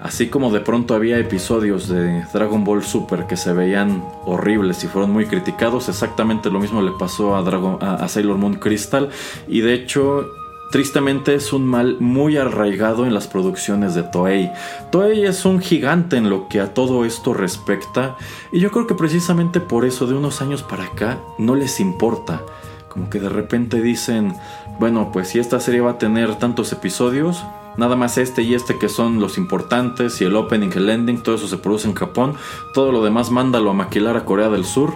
Así 0.03 0.29
como 0.29 0.51
de 0.51 0.61
pronto 0.61 0.95
había 0.95 1.19
episodios 1.19 1.89
de 1.89 2.25
Dragon 2.33 2.65
Ball 2.65 2.83
Super 2.83 3.27
que 3.27 3.37
se 3.37 3.53
veían 3.53 4.03
horribles 4.25 4.83
y 4.83 4.89
fueron 4.89 5.11
muy 5.11 5.27
criticados, 5.27 5.89
exactamente 5.91 6.51
lo 6.51 6.59
mismo 6.59 6.81
le 6.81 6.93
pasó 6.93 7.37
a, 7.37 7.43
Dragon, 7.43 7.77
a, 7.81 7.97
a 7.97 8.09
Sailor 8.09 8.39
Moon 8.39 8.55
Crystal 8.55 9.11
y 9.47 9.61
de 9.61 9.75
hecho 9.75 10.27
tristemente 10.71 11.35
es 11.35 11.53
un 11.53 11.67
mal 11.67 11.97
muy 12.01 12.37
arraigado 12.37 13.05
en 13.05 13.13
las 13.13 13.27
producciones 13.27 13.95
de 13.95 14.05
Toei. 14.05 14.51
Toei 14.91 15.25
es 15.25 15.45
un 15.45 15.61
gigante 15.61 16.17
en 16.17 16.31
lo 16.31 16.49
que 16.49 16.61
a 16.61 16.73
todo 16.73 17.05
esto 17.05 17.35
respecta 17.35 18.17
y 18.53 18.61
yo 18.61 18.71
creo 18.71 18.87
que 18.87 18.95
precisamente 18.95 19.61
por 19.61 19.85
eso 19.85 20.07
de 20.07 20.15
unos 20.15 20.41
años 20.41 20.63
para 20.63 20.85
acá 20.85 21.19
no 21.39 21.55
les 21.55 21.81
importa. 21.81 22.41
Como 22.89 23.11
que 23.11 23.21
de 23.21 23.29
repente 23.29 23.81
dicen, 23.83 24.35
bueno, 24.79 25.11
pues 25.13 25.29
si 25.29 25.39
esta 25.39 25.61
serie 25.61 25.81
va 25.81 25.93
a 25.93 25.99
tener 25.99 26.37
tantos 26.37 26.73
episodios, 26.73 27.45
nada 27.77 27.97
más 27.97 28.19
este 28.19 28.43
y 28.43 28.55
este 28.55 28.79
que 28.79 28.89
son 28.89 29.21
los 29.21 29.39
importantes 29.39 30.21
y 30.21 30.25
el 30.25 30.37
opening, 30.37 30.71
el 30.75 30.91
ending, 30.91 31.23
todo 31.23 31.35
eso 31.35 31.49
se 31.49 31.59
produce 31.59 31.89
en 31.89 31.95
Japón, 31.95 32.35
todo 32.75 32.93
lo 32.93 33.03
demás 33.03 33.31
mándalo 33.31 33.71
a 33.71 33.75
maquilar 33.75 34.17
a 34.17 34.25
Corea 34.25 34.49
del 34.49 34.65
Sur 34.65 34.95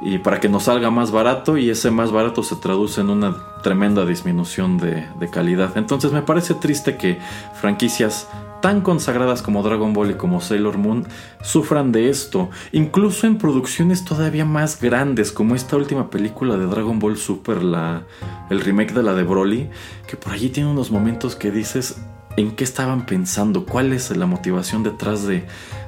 y 0.00 0.18
para 0.18 0.40
que 0.40 0.48
nos 0.48 0.64
salga 0.64 0.90
más 0.90 1.10
barato 1.10 1.56
y 1.56 1.70
ese 1.70 1.90
más 1.90 2.12
barato 2.12 2.42
se 2.42 2.56
traduce 2.56 3.00
en 3.00 3.10
una 3.10 3.36
tremenda 3.62 4.04
disminución 4.04 4.78
de, 4.78 5.06
calidad. 5.30 5.76
Entonces 5.76 6.12
me 6.12 6.22
parece 6.22 6.54
triste 6.54 6.96
que 6.96 7.18
franquicias 7.54 8.28
tan 8.60 8.80
consagradas 8.80 9.42
como 9.42 9.62
Dragon 9.62 9.92
Ball 9.92 10.12
y 10.12 10.14
como 10.14 10.40
Sailor 10.40 10.78
Moon 10.78 11.06
sufran 11.42 11.92
de 11.92 12.08
esto, 12.08 12.48
incluso 12.72 13.26
en 13.26 13.38
producciones 13.38 14.04
todavía 14.04 14.44
más 14.44 14.80
grandes 14.80 15.30
como 15.30 15.54
esta 15.54 15.76
última 15.76 16.10
película 16.10 16.56
de 16.56 16.66
Dragon 16.66 16.98
Ball 16.98 17.16
Super, 17.16 17.62
la, 17.62 18.04
el 18.50 18.60
remake 18.60 18.94
de 18.94 19.02
la 19.02 19.14
de 19.14 19.24
Broly, 19.24 19.68
que 20.06 20.16
por 20.16 20.32
allí 20.32 20.48
tiene 20.48 20.70
unos 20.70 20.90
momentos 20.90 21.36
que 21.36 21.50
dices, 21.50 22.00
¿en 22.36 22.52
qué 22.52 22.64
estaban 22.64 23.06
pensando? 23.06 23.64
¿Cuál 23.64 23.92
es 23.92 24.14
la 24.16 24.26
motivación 24.26 24.82
detrás 24.82 25.26
de 25.26 25.44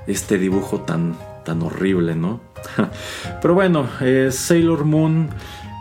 este 0.06 0.38
dibujo 0.38 0.80
tan, 0.80 1.16
tan 1.44 1.62
horrible, 1.62 2.14
no? 2.14 2.40
Pero 3.42 3.54
bueno, 3.54 3.86
eh, 4.00 4.30
Sailor 4.32 4.84
Moon 4.84 5.28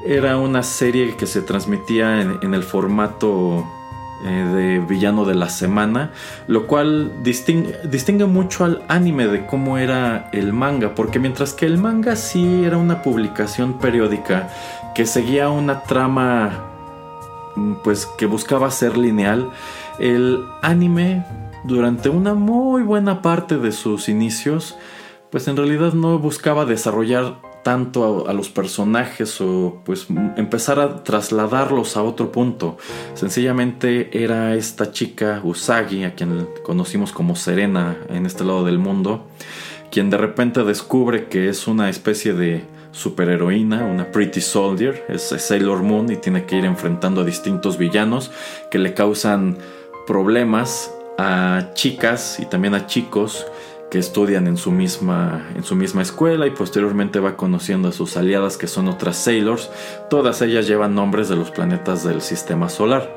era 0.05 0.37
una 0.37 0.63
serie 0.63 1.15
que 1.15 1.25
se 1.25 1.41
transmitía 1.41 2.21
en, 2.21 2.53
el 2.53 2.63
formato 2.63 3.65
eh, 4.25 4.29
de 4.29 4.79
villano 4.79 5.25
de 5.25 5.35
la 5.35 5.49
semana, 5.49 6.11
lo 6.47 6.67
cual 6.67 7.23
distingue, 7.23 7.75
distingue, 7.89 8.25
mucho 8.25 8.63
al 8.63 8.83
anime 8.87 9.27
de 9.27 9.45
cómo 9.45 9.77
era 9.77 10.29
el 10.31 10.53
manga, 10.53 10.95
porque 10.95 11.19
mientras 11.19 11.53
que 11.53 11.65
el 11.65 11.77
manga 11.77 12.15
sí 12.15 12.63
era 12.63 12.77
una 12.77 13.01
publicación 13.01 13.79
periódica 13.79 14.49
que 14.95 15.05
seguía 15.05 15.49
una 15.49 15.83
trama 15.83 16.63
pues 17.83 18.05
que 18.05 18.25
buscaba 18.27 18.69
ser 18.71 18.97
lineal, 18.97 19.49
el 19.99 20.43
anime 20.61 21.25
durante 21.63 22.09
una 22.09 22.33
muy 22.33 22.83
buena 22.83 23.21
parte 23.21 23.57
de 23.57 23.71
sus 23.71 24.09
inicios 24.09 24.75
pues 25.31 25.47
en 25.47 25.57
realidad 25.57 25.93
no 25.93 26.19
buscaba 26.19 26.65
desarrollar 26.65 27.35
tanto 27.63 28.29
a, 28.29 28.33
los 28.33 28.47
personajes 28.47 29.41
o 29.41 29.81
pues 29.83 30.07
empezar 30.37 30.79
a 30.79 31.03
trasladarlos 31.03 31.97
a 31.97 32.03
otro 32.03 32.31
punto. 32.31 32.77
Sencillamente 33.13 34.23
era 34.23 34.55
esta 34.55 34.93
chica 34.93 35.41
Usagi, 35.43 36.05
a 36.05 36.15
quien 36.15 36.47
conocimos 36.63 37.11
como 37.11 37.35
Serena 37.35 37.97
en 38.07 38.25
este 38.25 38.45
lado 38.45 38.63
del 38.63 38.79
mundo, 38.79 39.27
quien 39.91 40.09
de 40.09 40.17
repente 40.17 40.63
descubre 40.63 41.27
que 41.27 41.49
es 41.49 41.67
una 41.67 41.89
especie 41.89 42.31
de 42.31 42.63
superheroína, 42.91 43.83
una 43.83 44.13
Pretty 44.13 44.39
Soldier, 44.39 45.05
es 45.09 45.23
Sailor 45.23 45.83
Moon 45.83 46.09
y 46.09 46.15
tiene 46.15 46.45
que 46.45 46.55
ir 46.55 46.63
enfrentando 46.63 47.21
a 47.21 47.25
distintos 47.25 47.77
villanos 47.77 48.31
que 48.71 48.79
le 48.79 48.93
causan 48.93 49.57
problemas 50.07 50.91
a 51.19 51.71
chicas 51.73 52.39
y 52.39 52.45
también 52.45 52.73
a 52.73 52.87
chicos 52.87 53.45
que 53.91 53.99
estudian 53.99 54.47
en 54.47 54.57
su 54.57 54.71
misma 54.71 55.47
en 55.55 55.63
su 55.63 55.75
misma 55.75 56.01
escuela 56.01 56.45
y 56.47 56.51
posteriormente 56.51 57.19
va 57.19 57.37
conociendo 57.37 57.89
a 57.89 57.91
sus 57.91 58.17
aliadas 58.17 58.57
que 58.57 58.67
son 58.67 58.87
otras 58.87 59.17
Sailors. 59.17 59.69
Todas 60.09 60.41
ellas 60.41 60.67
llevan 60.67 60.95
nombres 60.95 61.29
de 61.29 61.35
los 61.35 61.51
planetas 61.51 62.03
del 62.03 62.21
sistema 62.21 62.69
solar. 62.69 63.15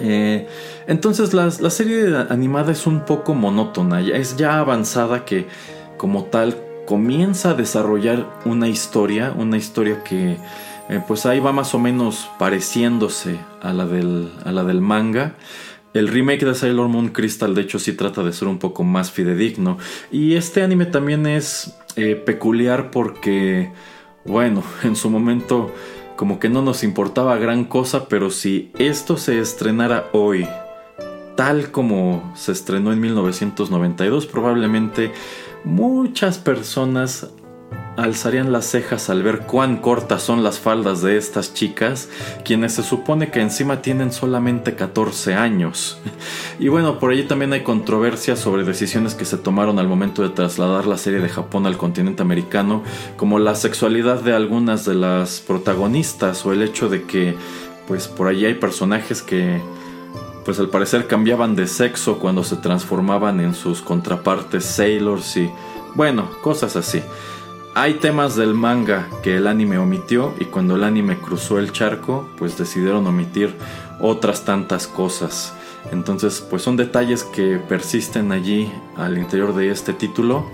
Eh, 0.00 0.46
entonces 0.86 1.34
la, 1.34 1.50
la, 1.60 1.70
serie 1.70 2.16
animada 2.28 2.72
es 2.72 2.86
un 2.86 3.04
poco 3.04 3.34
monótona, 3.34 4.00
es 4.00 4.36
ya 4.36 4.58
avanzada 4.58 5.24
que 5.24 5.46
como 5.98 6.24
tal 6.24 6.56
comienza 6.84 7.50
a 7.50 7.54
desarrollar 7.54 8.26
una 8.44 8.66
historia, 8.66 9.32
una 9.36 9.56
historia 9.56 10.02
que 10.02 10.36
eh, 10.88 11.00
pues 11.06 11.24
ahí 11.26 11.40
va 11.40 11.52
más 11.52 11.74
o 11.74 11.78
menos 11.78 12.28
pareciéndose 12.38 13.38
a 13.62 13.72
la 13.72 13.86
del, 13.86 14.32
a 14.44 14.52
la 14.52 14.64
del 14.64 14.80
manga. 14.80 15.34
El 15.94 16.08
remake 16.08 16.44
de 16.44 16.56
Sailor 16.56 16.88
Moon 16.88 17.08
Crystal 17.08 17.54
de 17.54 17.62
hecho 17.62 17.78
sí 17.78 17.92
trata 17.92 18.24
de 18.24 18.32
ser 18.32 18.48
un 18.48 18.58
poco 18.58 18.82
más 18.82 19.12
fidedigno. 19.12 19.78
Y 20.10 20.34
este 20.34 20.62
anime 20.62 20.86
también 20.86 21.24
es 21.26 21.76
eh, 21.94 22.16
peculiar 22.16 22.90
porque, 22.90 23.72
bueno, 24.24 24.64
en 24.82 24.96
su 24.96 25.08
momento 25.08 25.72
como 26.16 26.38
que 26.38 26.48
no 26.48 26.62
nos 26.62 26.84
importaba 26.84 27.38
gran 27.38 27.64
cosa, 27.64 28.08
pero 28.08 28.30
si 28.30 28.72
esto 28.78 29.16
se 29.16 29.38
estrenara 29.38 30.10
hoy, 30.12 30.46
tal 31.36 31.70
como 31.70 32.32
se 32.36 32.52
estrenó 32.52 32.92
en 32.92 33.00
1992, 33.00 34.26
probablemente 34.26 35.12
muchas 35.64 36.38
personas 36.38 37.30
alzarían 37.96 38.52
las 38.52 38.66
cejas 38.66 39.08
al 39.08 39.22
ver 39.22 39.40
cuán 39.40 39.76
cortas 39.76 40.22
son 40.22 40.42
las 40.42 40.58
faldas 40.58 41.00
de 41.02 41.16
estas 41.16 41.54
chicas, 41.54 42.08
quienes 42.44 42.74
se 42.74 42.82
supone 42.82 43.30
que 43.30 43.40
encima 43.40 43.82
tienen 43.82 44.12
solamente 44.12 44.74
14 44.74 45.34
años. 45.34 45.98
Y 46.60 46.68
bueno, 46.68 47.00
por 47.00 47.10
allí 47.10 47.24
también 47.24 47.52
hay 47.52 47.62
controversias 47.62 48.38
sobre 48.38 48.62
decisiones 48.62 49.14
que 49.14 49.24
se 49.24 49.36
tomaron 49.36 49.80
al 49.80 49.88
momento 49.88 50.22
de 50.22 50.28
trasladar 50.28 50.86
la 50.86 50.96
serie 50.96 51.18
de 51.18 51.28
Japón 51.28 51.66
al 51.66 51.76
continente 51.76 52.22
americano, 52.22 52.84
como 53.16 53.40
la 53.40 53.56
sexualidad 53.56 54.20
de 54.20 54.34
algunas 54.34 54.84
de 54.84 54.94
las 54.94 55.40
protagonistas 55.40 56.46
o 56.46 56.52
el 56.52 56.62
hecho 56.62 56.88
de 56.88 57.02
que 57.02 57.36
pues 57.88 58.06
por 58.06 58.28
allí 58.28 58.46
hay 58.46 58.54
personajes 58.54 59.20
que 59.20 59.60
pues 60.44 60.60
al 60.60 60.68
parecer 60.68 61.06
cambiaban 61.08 61.56
de 61.56 61.66
sexo 61.66 62.18
cuando 62.18 62.44
se 62.44 62.56
transformaban 62.56 63.40
en 63.40 63.54
sus 63.54 63.82
contrapartes 63.82 64.64
sailors 64.64 65.36
y 65.36 65.50
bueno, 65.94 66.30
cosas 66.42 66.76
así. 66.76 67.02
Hay 67.76 67.94
temas 67.94 68.36
del 68.36 68.54
manga 68.54 69.08
que 69.24 69.36
el 69.36 69.48
anime 69.48 69.78
omitió 69.78 70.32
y 70.38 70.44
cuando 70.44 70.76
el 70.76 70.84
anime 70.84 71.18
cruzó 71.18 71.58
el 71.58 71.72
charco, 71.72 72.28
pues 72.38 72.56
decidieron 72.56 73.04
omitir 73.08 73.52
otras 74.00 74.44
tantas 74.44 74.86
cosas. 74.86 75.52
Entonces, 75.90 76.40
pues 76.48 76.62
son 76.62 76.76
detalles 76.76 77.24
que 77.24 77.58
persisten 77.58 78.30
allí 78.30 78.72
al 78.96 79.18
interior 79.18 79.56
de 79.56 79.70
este 79.70 79.92
título. 79.92 80.46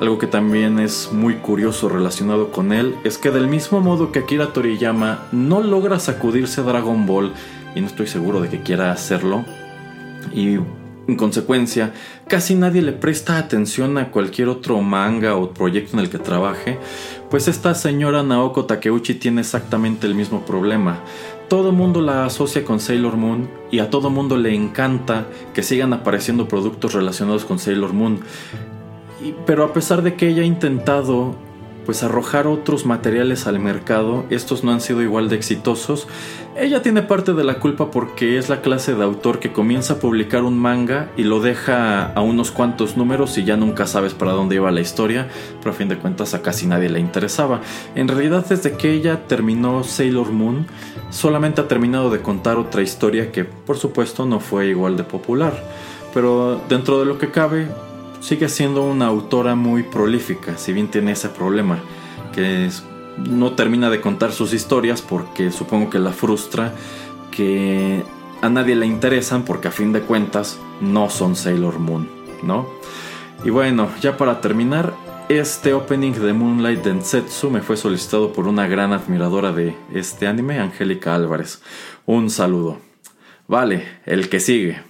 Algo 0.00 0.18
que 0.18 0.28
también 0.28 0.78
es 0.78 1.10
muy 1.12 1.34
curioso 1.38 1.88
relacionado 1.88 2.52
con 2.52 2.72
él 2.72 2.94
es 3.02 3.18
que 3.18 3.32
del 3.32 3.48
mismo 3.48 3.80
modo 3.80 4.12
que 4.12 4.20
Akira 4.20 4.52
Toriyama 4.52 5.26
no 5.32 5.60
logra 5.60 5.98
sacudirse 5.98 6.62
Dragon 6.62 7.06
Ball 7.06 7.32
y 7.74 7.80
no 7.80 7.88
estoy 7.88 8.06
seguro 8.06 8.40
de 8.40 8.50
que 8.50 8.62
quiera 8.62 8.92
hacerlo 8.92 9.44
y 10.32 10.58
en 11.08 11.16
consecuencia, 11.16 11.94
casi 12.28 12.54
nadie 12.54 12.82
le 12.82 12.92
presta 12.92 13.38
atención 13.38 13.96
a 13.96 14.10
cualquier 14.10 14.48
otro 14.48 14.80
manga 14.82 15.36
o 15.36 15.54
proyecto 15.54 15.96
en 15.96 16.00
el 16.00 16.10
que 16.10 16.18
trabaje, 16.18 16.78
pues 17.30 17.48
esta 17.48 17.74
señora 17.74 18.22
Naoko 18.22 18.66
Takeuchi 18.66 19.14
tiene 19.14 19.40
exactamente 19.40 20.06
el 20.06 20.14
mismo 20.14 20.44
problema. 20.44 21.00
Todo 21.48 21.72
mundo 21.72 22.02
la 22.02 22.26
asocia 22.26 22.62
con 22.62 22.78
Sailor 22.78 23.16
Moon 23.16 23.48
y 23.70 23.78
a 23.78 23.88
todo 23.88 24.10
mundo 24.10 24.36
le 24.36 24.54
encanta 24.54 25.26
que 25.54 25.62
sigan 25.62 25.94
apareciendo 25.94 26.46
productos 26.46 26.92
relacionados 26.92 27.46
con 27.46 27.58
Sailor 27.58 27.94
Moon. 27.94 28.20
pero 29.46 29.64
a 29.64 29.72
pesar 29.72 30.02
de 30.02 30.14
que 30.14 30.28
ella 30.28 30.42
ha 30.42 30.46
intentado 30.46 31.34
pues 31.88 32.02
arrojar 32.02 32.46
otros 32.46 32.84
materiales 32.84 33.46
al 33.46 33.60
mercado, 33.60 34.26
estos 34.28 34.62
no 34.62 34.72
han 34.72 34.82
sido 34.82 35.00
igual 35.00 35.30
de 35.30 35.36
exitosos. 35.36 36.06
Ella 36.54 36.82
tiene 36.82 37.00
parte 37.00 37.32
de 37.32 37.44
la 37.44 37.60
culpa 37.60 37.90
porque 37.90 38.36
es 38.36 38.50
la 38.50 38.60
clase 38.60 38.94
de 38.94 39.02
autor 39.02 39.38
que 39.38 39.54
comienza 39.54 39.94
a 39.94 39.98
publicar 39.98 40.42
un 40.42 40.58
manga 40.58 41.10
y 41.16 41.22
lo 41.22 41.40
deja 41.40 42.12
a 42.12 42.20
unos 42.20 42.50
cuantos 42.50 42.98
números 42.98 43.38
y 43.38 43.44
ya 43.44 43.56
nunca 43.56 43.86
sabes 43.86 44.12
para 44.12 44.32
dónde 44.32 44.56
iba 44.56 44.70
la 44.70 44.82
historia, 44.82 45.28
pero 45.60 45.70
a 45.70 45.74
fin 45.74 45.88
de 45.88 45.96
cuentas 45.96 46.34
a 46.34 46.42
casi 46.42 46.66
nadie 46.66 46.90
le 46.90 47.00
interesaba. 47.00 47.62
En 47.94 48.06
realidad 48.06 48.44
desde 48.46 48.72
que 48.72 48.92
ella 48.92 49.26
terminó 49.26 49.82
Sailor 49.82 50.30
Moon, 50.30 50.66
solamente 51.08 51.62
ha 51.62 51.68
terminado 51.68 52.10
de 52.10 52.20
contar 52.20 52.58
otra 52.58 52.82
historia 52.82 53.32
que 53.32 53.44
por 53.46 53.78
supuesto 53.78 54.26
no 54.26 54.40
fue 54.40 54.66
igual 54.66 54.98
de 54.98 55.04
popular. 55.04 55.54
Pero 56.12 56.60
dentro 56.68 57.00
de 57.00 57.06
lo 57.06 57.16
que 57.16 57.30
cabe, 57.30 57.66
sigue 58.20 58.48
siendo 58.48 58.82
una 58.82 59.06
autora 59.06 59.54
muy 59.54 59.82
prolífica, 59.82 60.56
si 60.58 60.72
bien 60.72 60.88
tiene 60.88 61.12
ese 61.12 61.28
problema, 61.28 61.78
que 62.34 62.68
no 63.18 63.52
termina 63.52 63.90
de 63.90 64.00
contar 64.00 64.32
sus 64.32 64.52
historias 64.52 65.02
porque 65.02 65.50
supongo 65.50 65.90
que 65.90 65.98
la 65.98 66.12
frustra, 66.12 66.74
que 67.30 68.02
a 68.42 68.48
nadie 68.48 68.76
le 68.76 68.86
interesan 68.86 69.44
porque 69.44 69.68
a 69.68 69.72
fin 69.72 69.92
de 69.92 70.00
cuentas 70.00 70.58
no 70.80 71.10
son 71.10 71.36
Sailor 71.36 71.78
Moon, 71.78 72.08
¿no? 72.42 72.68
Y 73.44 73.50
bueno, 73.50 73.88
ya 74.00 74.16
para 74.16 74.40
terminar, 74.40 74.94
este 75.28 75.74
opening 75.74 76.12
de 76.12 76.32
Moonlight 76.32 76.82
Densetsu 76.82 77.50
me 77.50 77.60
fue 77.60 77.76
solicitado 77.76 78.32
por 78.32 78.48
una 78.48 78.66
gran 78.66 78.92
admiradora 78.92 79.52
de 79.52 79.76
este 79.92 80.26
anime, 80.26 80.58
Angélica 80.58 81.14
Álvarez. 81.14 81.62
Un 82.06 82.30
saludo. 82.30 82.78
Vale, 83.46 83.84
el 84.06 84.28
que 84.28 84.40
sigue. 84.40 84.87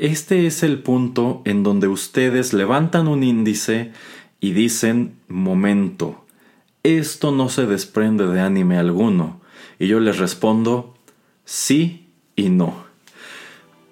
Este 0.00 0.46
es 0.46 0.62
el 0.62 0.78
punto 0.78 1.42
en 1.44 1.62
donde 1.62 1.86
ustedes 1.86 2.54
levantan 2.54 3.06
un 3.06 3.22
índice 3.22 3.92
y 4.40 4.52
dicen, 4.52 5.16
momento, 5.28 6.24
esto 6.82 7.32
no 7.32 7.50
se 7.50 7.66
desprende 7.66 8.26
de 8.26 8.40
anime 8.40 8.78
alguno. 8.78 9.42
Y 9.78 9.88
yo 9.88 10.00
les 10.00 10.16
respondo, 10.16 10.94
sí 11.44 12.08
y 12.34 12.48
no. 12.48 12.72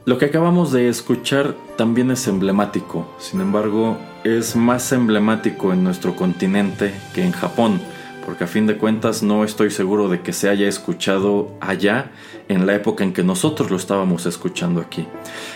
Lo 0.06 0.16
que 0.16 0.24
acabamos 0.24 0.72
de 0.72 0.88
escuchar 0.88 1.54
también 1.76 2.10
es 2.10 2.26
emblemático, 2.26 3.14
sin 3.18 3.42
embargo, 3.42 3.98
es 4.24 4.56
más 4.56 4.90
emblemático 4.92 5.74
en 5.74 5.84
nuestro 5.84 6.16
continente 6.16 6.94
que 7.14 7.22
en 7.22 7.32
Japón 7.32 7.82
porque 8.28 8.44
a 8.44 8.46
fin 8.46 8.66
de 8.66 8.76
cuentas 8.76 9.22
no 9.22 9.42
estoy 9.42 9.70
seguro 9.70 10.10
de 10.10 10.20
que 10.20 10.34
se 10.34 10.50
haya 10.50 10.68
escuchado 10.68 11.50
allá 11.62 12.10
en 12.48 12.66
la 12.66 12.74
época 12.74 13.02
en 13.02 13.14
que 13.14 13.22
nosotros 13.22 13.70
lo 13.70 13.78
estábamos 13.78 14.26
escuchando 14.26 14.82
aquí. 14.82 15.06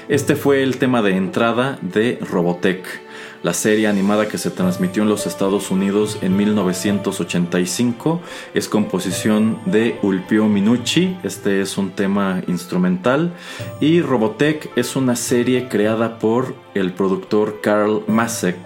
Este 0.09 0.37
fue 0.37 0.63
el 0.63 0.79
tema 0.79 1.03
de 1.03 1.15
entrada 1.15 1.79
de 1.83 2.19
Robotech. 2.23 2.83
La 3.43 3.53
serie 3.53 3.89
animada 3.89 4.27
que 4.27 4.39
se 4.39 4.51
transmitió 4.51 5.03
en 5.03 5.11
los 5.11 5.27
Estados 5.27 5.71
Unidos 5.71 6.17
en 6.23 6.35
1985 6.35 8.23
es 8.55 8.71
composición 8.71 9.59
de 9.67 9.99
Ulpio 10.01 10.47
Minucci, 10.47 11.19
este 11.25 11.61
es 11.61 11.77
un 11.77 11.91
tema 11.91 12.41
instrumental, 12.47 13.35
y 13.83 14.01
Robotech 14.01 14.71
es 14.77 14.97
una 14.97 15.15
serie 15.15 15.69
creada 15.69 16.19
por 16.19 16.55
el 16.75 16.95
productor 16.95 17.61
Carl 17.61 18.03
Masek. 18.07 18.57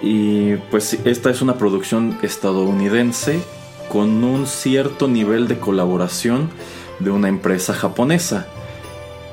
Y 0.00 0.56
pues 0.70 0.98
esta 1.04 1.30
es 1.30 1.42
una 1.42 1.58
producción 1.58 2.18
estadounidense 2.22 3.40
con 3.88 4.22
un 4.22 4.46
cierto 4.46 5.08
nivel 5.08 5.48
de 5.48 5.58
colaboración 5.58 6.50
de 6.98 7.10
una 7.10 7.28
empresa 7.28 7.74
japonesa. 7.74 8.46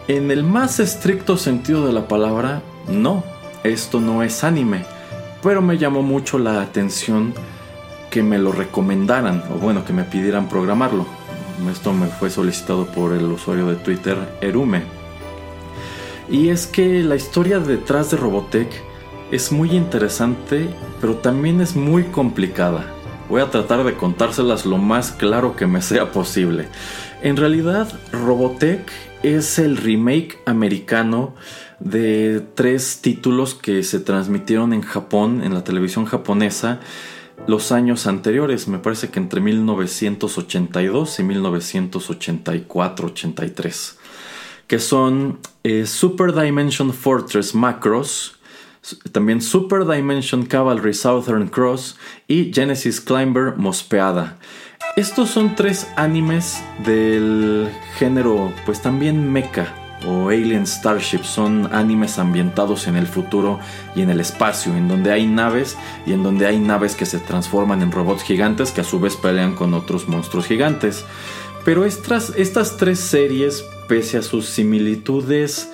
En 0.08 0.32
el 0.32 0.44
más 0.44 0.80
estricto 0.80 1.38
sentido 1.38 1.86
de 1.86 1.94
la 1.94 2.08
palabra, 2.08 2.62
no, 2.88 3.24
esto 3.64 4.00
no 4.00 4.24
es 4.24 4.44
anime, 4.44 4.86
pero 5.42 5.62
me 5.62 5.78
llamó 5.78 6.02
mucho 6.02 6.38
la 6.40 6.62
atención 6.62 7.34
que 8.10 8.24
me 8.24 8.38
lo 8.38 8.52
recomendaran, 8.52 9.44
o 9.52 9.56
bueno, 9.56 9.84
que 9.84 9.94
me 9.94 10.04
pidieran 10.04 10.48
programarlo. 10.48 11.06
Esto 11.72 11.94
me 11.94 12.08
fue 12.08 12.30
solicitado 12.30 12.86
por 12.86 13.14
el 13.14 13.26
usuario 13.26 13.68
de 13.68 13.76
Twitter 13.76 14.18
Erume. 14.42 14.84
Y 16.30 16.50
es 16.50 16.68
que 16.68 17.04
la 17.04 17.16
historia 17.16 17.60
detrás 17.60 18.12
de 18.12 18.18
Robotech 18.18 18.85
es 19.32 19.52
muy 19.52 19.72
interesante, 19.72 20.68
pero 21.02 21.16
también 21.16 21.62
es 21.62 21.76
muy 21.76 22.04
complicada. 22.04 22.92
Voy 23.30 23.42
a 23.42 23.50
tratar 23.50 23.84
de 23.84 23.96
contárselas 23.96 24.66
lo 24.66 24.78
más 24.78 25.12
claro 25.12 25.56
que 25.56 25.66
me 25.66 25.82
sea 25.82 26.12
posible. 26.12 26.68
En 27.24 27.38
realidad, 27.38 27.92
Robotech 28.12 28.92
es 29.24 29.58
el 29.58 29.78
remake 29.78 30.38
americano 30.46 31.34
de 31.80 32.44
tres 32.54 33.00
títulos 33.02 33.56
que 33.56 33.84
se 33.84 34.00
transmitieron 34.00 34.74
en 34.74 34.82
Japón, 34.82 35.42
en 35.44 35.54
la 35.54 35.64
televisión 35.64 36.06
japonesa, 36.06 36.80
los 37.48 37.72
años 37.72 38.08
anteriores, 38.08 38.68
me 38.68 38.80
parece 38.80 39.10
que 39.10 39.20
entre 39.20 39.40
1982 39.42 41.20
y 41.20 41.24
1984-83, 41.24 43.96
que 44.68 44.80
son 44.80 45.38
eh, 45.64 45.86
Super 45.86 46.34
Dimension 46.34 46.92
Fortress 46.94 47.54
Macross, 47.54 48.40
también 49.12 49.42
Super 49.42 49.86
Dimension 49.86 50.46
Cavalry 50.46 50.94
Southern 50.94 51.48
Cross 51.48 51.98
y 52.28 52.52
Genesis 52.54 53.02
Climber 53.02 53.56
Mospeada. 53.58 54.38
Estos 54.96 55.30
son 55.30 55.56
tres 55.56 55.88
animes 55.96 56.64
del 56.86 57.70
género, 57.98 58.54
pues 58.66 58.82
también 58.82 59.32
mecha 59.32 59.74
o 60.08 60.30
Alien 60.30 60.66
Starship. 60.68 61.24
Son 61.24 61.70
animes 61.74 62.20
ambientados 62.20 62.88
en 62.88 62.96
el 62.96 63.08
futuro 63.08 63.60
y 63.96 64.02
en 64.02 64.10
el 64.10 64.20
espacio, 64.20 64.76
en 64.76 64.88
donde 64.88 65.12
hay 65.12 65.28
naves 65.28 65.78
y 66.06 66.14
en 66.14 66.24
donde 66.24 66.46
hay 66.46 66.60
naves 66.60 66.96
que 66.96 67.06
se 67.06 67.20
transforman 67.20 67.82
en 67.82 67.92
robots 67.92 68.24
gigantes 68.24 68.72
que 68.72 68.82
a 68.82 68.86
su 68.86 69.00
vez 69.00 69.16
pelean 69.16 69.56
con 69.56 69.74
otros 69.74 70.08
monstruos 70.08 70.48
gigantes. 70.48 71.06
Pero 71.66 71.84
estas, 71.84 72.32
estas 72.38 72.78
tres 72.78 73.00
series, 73.00 73.66
pese 73.88 74.20
a 74.20 74.22
sus 74.22 74.46
similitudes 74.46 75.70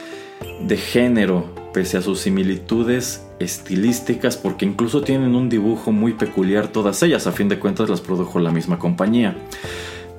de 0.62 0.78
género, 0.78 1.61
pese 1.74 1.98
a 1.98 2.02
sus 2.02 2.20
similitudes 2.20 3.26
estilísticas, 3.40 4.38
porque 4.38 4.66
incluso 4.66 5.02
tienen 5.02 5.36
un 5.36 5.50
dibujo 5.50 5.92
muy 5.92 6.14
peculiar 6.14 6.68
todas 6.68 7.02
ellas, 7.04 7.28
a 7.28 7.32
fin 7.32 7.50
de 7.50 7.60
cuentas 7.60 7.90
las 7.90 8.02
produjo 8.02 8.40
la 8.40 8.52
misma 8.52 8.80
compañía. 8.80 9.36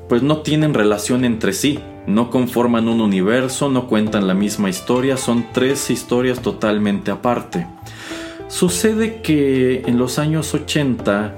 Pues 0.08 0.22
no 0.22 0.38
tienen 0.38 0.74
relación 0.74 1.24
entre 1.24 1.52
sí, 1.52 1.78
no 2.06 2.30
conforman 2.30 2.88
un 2.88 3.00
universo, 3.00 3.68
no 3.68 3.86
cuentan 3.86 4.26
la 4.26 4.34
misma 4.34 4.68
historia, 4.68 5.16
son 5.16 5.46
tres 5.52 5.90
historias 5.90 6.40
totalmente 6.40 7.10
aparte. 7.10 7.66
Sucede 8.48 9.22
que 9.22 9.82
en 9.86 9.98
los 9.98 10.18
años 10.18 10.52
80, 10.52 11.34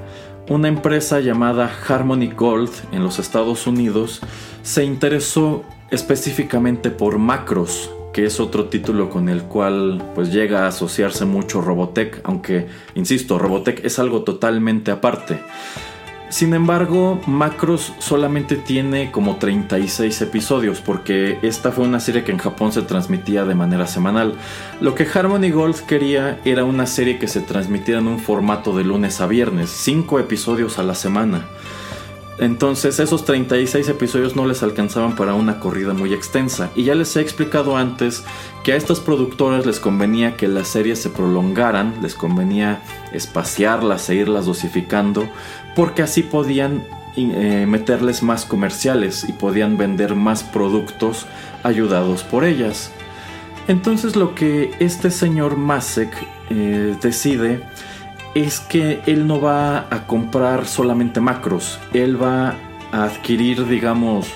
una 0.49 0.69
empresa 0.69 1.21
llamada 1.21 1.71
Harmony 1.89 2.31
Gold 2.37 2.71
en 2.93 3.03
los 3.03 3.19
Estados 3.19 3.67
Unidos 3.67 4.21
se 4.63 4.85
interesó 4.85 5.65
específicamente 5.91 6.91
por 6.91 7.19
macros, 7.19 7.91
que 8.15 8.25
es 8.25 8.39
otro 8.39 8.67
título 8.67 9.11
con 9.11 9.29
el 9.29 9.43
cual 9.43 10.13
pues 10.15 10.33
llega 10.33 10.65
a 10.65 10.69
asociarse 10.69 11.25
mucho 11.25 11.61
Robotech, 11.61 12.21
aunque 12.23 12.69
insisto, 12.95 13.41
Robotech 13.41 13.85
es 13.85 13.99
algo 13.99 14.23
totalmente 14.23 14.93
aparte. 14.93 15.41
Sin 16.29 16.55
embargo, 16.55 17.21
Macros 17.27 17.93
solamente 17.99 18.55
tiene 18.57 19.11
como 19.11 19.37
36 19.37 20.23
episodios 20.23 20.81
porque 20.81 21.39
esta 21.43 21.73
fue 21.73 21.85
una 21.85 21.99
serie 22.01 22.23
que 22.23 22.33
en 22.33 22.39
Japón 22.39 22.73
se 22.73 22.83
transmitía 22.83 23.45
de 23.45 23.57
manera 23.57 23.89
semanal. 23.89 24.35
Lo 24.81 24.95
que 24.95 25.09
Harmony 25.13 25.51
Gold 25.51 25.81
quería 25.87 26.41
era 26.45 26.65
una 26.65 26.87
serie 26.87 27.19
que 27.19 27.29
se 27.29 27.41
transmitiera 27.41 28.01
en 28.01 28.07
un 28.07 28.21
formato 28.21 28.77
de 28.77 28.85
lunes 28.85 29.21
a 29.21 29.27
viernes, 29.27 29.71
5 29.71 30.21
episodios 30.21 30.79
a 30.79 30.85
la 30.85 30.95
semana. 30.95 31.47
Entonces 32.39 32.99
esos 32.99 33.25
36 33.25 33.89
episodios 33.89 34.35
no 34.35 34.45
les 34.47 34.63
alcanzaban 34.63 35.15
para 35.15 35.35
una 35.35 35.61
corrida 35.61 35.95
muy 35.95 36.13
extensa. 36.13 36.71
Y 36.75 36.85
ya 36.85 36.95
les 36.95 37.15
he 37.17 37.21
explicado 37.21 37.77
antes 37.77 38.25
que 38.65 38.73
a 38.73 38.77
estas 38.77 39.01
productoras 39.01 39.67
les 39.67 39.79
convenía 39.79 40.37
que 40.37 40.49
las 40.49 40.69
series 40.69 41.01
se 41.01 41.11
prolongaran, 41.11 41.95
les 42.03 42.15
convenía 42.15 42.83
espaciarlas 43.13 44.11
e 44.11 44.17
irlas 44.17 44.47
dosificando, 44.47 45.29
porque 45.77 46.03
así 46.03 46.23
podían 46.23 46.85
eh, 47.17 47.67
meterles 47.69 48.25
más 48.25 48.45
comerciales 48.45 49.25
y 49.29 49.33
podían 49.33 49.77
vender 49.77 50.17
más 50.17 50.43
productos 50.43 51.27
ayudados 51.63 52.25
por 52.25 52.45
ellas. 52.45 52.91
Entonces 53.69 54.17
lo 54.17 54.35
que 54.35 54.73
este 54.81 55.11
señor 55.11 55.57
Masek 55.57 56.11
eh, 56.51 56.97
decide 57.01 57.63
es 58.35 58.61
que 58.61 59.01
él 59.07 59.27
no 59.27 59.41
va 59.41 59.87
a 59.91 60.07
comprar 60.07 60.67
solamente 60.67 61.21
macros, 61.21 61.79
él 61.93 62.21
va 62.21 62.57
a 62.93 63.05
adquirir, 63.05 63.67
digamos, 63.67 64.27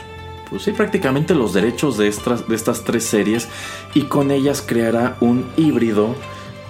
pues 0.49 0.63
sí, 0.63 0.73
prácticamente 0.73 1.35
los 1.35 1.53
derechos 1.53 1.99
de 1.99 2.09
estas, 2.09 2.49
de 2.49 2.55
estas 2.55 2.85
tres 2.85 3.05
series 3.05 3.49
y 3.95 4.03
con 4.03 4.31
ellas 4.31 4.63
creará 4.67 5.17
un 5.21 5.45
híbrido 5.57 6.15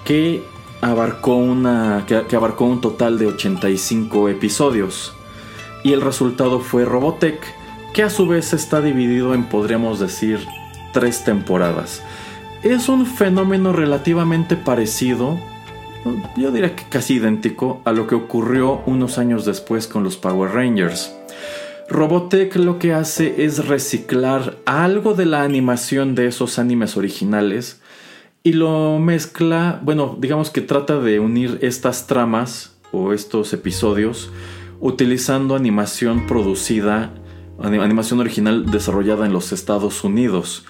que 0.04 0.42
abarcó, 0.80 1.36
una, 1.36 2.04
que, 2.06 2.36
abarcó 2.36 2.64
un 2.64 2.80
total 2.80 3.18
de 3.18 3.26
85 3.26 4.28
episodios. 4.28 5.14
Y 5.84 5.92
el 5.92 6.00
resultado 6.00 6.60
fue 6.60 6.84
Robotech, 6.84 7.40
que 7.94 8.02
a 8.02 8.10
su 8.10 8.26
vez 8.26 8.52
está 8.52 8.80
dividido 8.80 9.34
en, 9.34 9.44
podríamos 9.44 10.00
decir, 10.00 10.46
tres 10.92 11.24
temporadas. 11.24 12.02
Es 12.62 12.88
un 12.88 13.06
fenómeno 13.06 13.72
relativamente 13.72 14.56
parecido 14.56 15.38
yo 16.36 16.50
diría 16.50 16.74
que 16.76 16.84
casi 16.88 17.14
idéntico 17.14 17.82
a 17.84 17.92
lo 17.92 18.06
que 18.06 18.14
ocurrió 18.14 18.82
unos 18.86 19.18
años 19.18 19.44
después 19.44 19.86
con 19.86 20.04
los 20.04 20.16
Power 20.16 20.52
Rangers. 20.52 21.14
Robotech 21.88 22.56
lo 22.56 22.78
que 22.78 22.92
hace 22.92 23.44
es 23.44 23.66
reciclar 23.66 24.58
algo 24.66 25.14
de 25.14 25.24
la 25.24 25.42
animación 25.42 26.14
de 26.14 26.26
esos 26.26 26.58
animes 26.58 26.96
originales 26.96 27.80
y 28.42 28.52
lo 28.52 28.98
mezcla, 28.98 29.80
bueno, 29.82 30.16
digamos 30.20 30.50
que 30.50 30.60
trata 30.60 30.98
de 31.00 31.18
unir 31.18 31.58
estas 31.62 32.06
tramas 32.06 32.76
o 32.92 33.12
estos 33.12 33.52
episodios 33.52 34.30
utilizando 34.80 35.56
animación 35.56 36.26
producida, 36.26 37.12
animación 37.60 38.20
original 38.20 38.70
desarrollada 38.70 39.26
en 39.26 39.32
los 39.32 39.52
Estados 39.52 40.04
Unidos. 40.04 40.64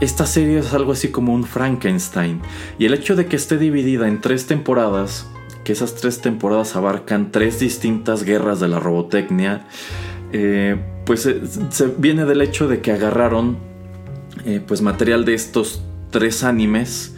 Esta 0.00 0.26
serie 0.26 0.58
es 0.58 0.74
algo 0.74 0.92
así 0.92 1.08
como 1.08 1.32
un 1.32 1.44
Frankenstein. 1.44 2.40
Y 2.78 2.86
el 2.86 2.94
hecho 2.94 3.16
de 3.16 3.26
que 3.26 3.36
esté 3.36 3.58
dividida 3.58 4.08
en 4.08 4.20
tres 4.20 4.46
temporadas, 4.46 5.26
que 5.64 5.72
esas 5.72 5.94
tres 5.94 6.20
temporadas 6.20 6.76
abarcan 6.76 7.30
tres 7.30 7.60
distintas 7.60 8.24
guerras 8.24 8.60
de 8.60 8.68
la 8.68 8.80
robotecnia, 8.80 9.66
eh, 10.32 10.76
pues 11.06 11.26
eh, 11.26 11.40
se 11.70 11.86
viene 11.96 12.24
del 12.24 12.42
hecho 12.42 12.66
de 12.66 12.80
que 12.80 12.92
agarraron 12.92 13.56
eh, 14.44 14.60
pues 14.66 14.82
material 14.82 15.24
de 15.24 15.34
estos 15.34 15.82
tres 16.10 16.44
animes 16.44 17.14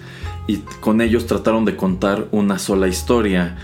y 0.47 0.59
con 0.81 1.01
ellos 1.01 1.27
trataron 1.27 1.65
de 1.65 1.77
contar 1.77 2.29
una 2.31 2.59
sola 2.59 2.89
historia. 2.89 3.57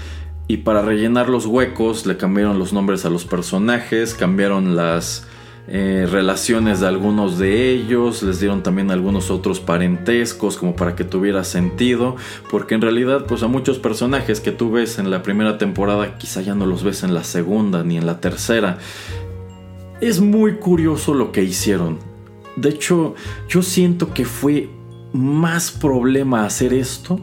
Y 0.48 0.58
para 0.58 0.82
rellenar 0.82 1.28
los 1.28 1.46
huecos 1.46 2.07
le 2.07 2.16
cambiaron 2.16 2.59
los 2.59 2.72
nombres 2.72 3.05
a 3.05 3.11
los 3.11 3.24
personajes, 3.24 4.14
cambiaron 4.14 4.74
las 4.74 5.26
eh, 5.68 6.08
relaciones 6.10 6.80
de 6.80 6.88
algunos 6.88 7.38
de 7.38 7.70
ellos, 7.70 8.22
les 8.24 8.40
dieron 8.40 8.64
también 8.64 8.90
algunos 8.90 9.30
otros 9.30 9.60
parentescos 9.60 10.56
como 10.56 10.74
para 10.74 10.96
que 10.96 11.04
tuviera 11.04 11.44
sentido, 11.44 12.16
porque 12.50 12.74
en 12.74 12.80
realidad 12.80 13.26
pues 13.26 13.44
a 13.44 13.46
muchos 13.46 13.78
personajes 13.78 14.40
que 14.40 14.50
tú 14.50 14.72
ves 14.72 14.98
en 14.98 15.10
la 15.10 15.22
primera 15.22 15.58
temporada 15.58 16.18
quizá 16.18 16.40
ya 16.40 16.56
no 16.56 16.66
los 16.66 16.82
ves 16.82 17.04
en 17.04 17.14
la 17.14 17.22
segunda 17.22 17.84
ni 17.84 17.96
en 17.96 18.06
la 18.06 18.20
tercera. 18.20 18.78
Es 20.00 20.20
muy 20.20 20.54
curioso 20.56 21.14
lo 21.14 21.30
que 21.30 21.44
hicieron. 21.44 21.98
De 22.56 22.70
hecho, 22.70 23.14
yo 23.48 23.62
siento 23.62 24.12
que 24.12 24.24
fue 24.24 24.68
más 25.12 25.70
problema 25.70 26.44
hacer 26.44 26.72
esto 26.74 27.20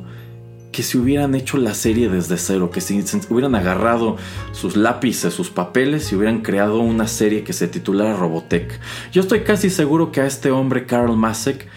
que 0.71 0.83
si 0.83 0.97
hubieran 0.97 1.35
hecho 1.35 1.57
la 1.57 1.73
serie 1.73 2.09
desde 2.09 2.37
cero, 2.37 2.69
que 2.71 2.81
si 2.81 3.03
hubieran 3.29 3.55
agarrado 3.55 4.17
sus 4.51 4.75
lápices, 4.75 5.33
sus 5.33 5.49
papeles 5.49 6.11
y 6.11 6.15
hubieran 6.15 6.41
creado 6.41 6.79
una 6.79 7.07
serie 7.07 7.43
que 7.43 7.53
se 7.53 7.67
titulara 7.67 8.15
Robotech. 8.15 8.79
Yo 9.11 9.21
estoy 9.21 9.41
casi 9.41 9.69
seguro 9.69 10.11
que 10.11 10.21
a 10.21 10.25
este 10.25 10.51
hombre, 10.51 10.85
Carl 10.85 11.15
Masek, 11.15 11.67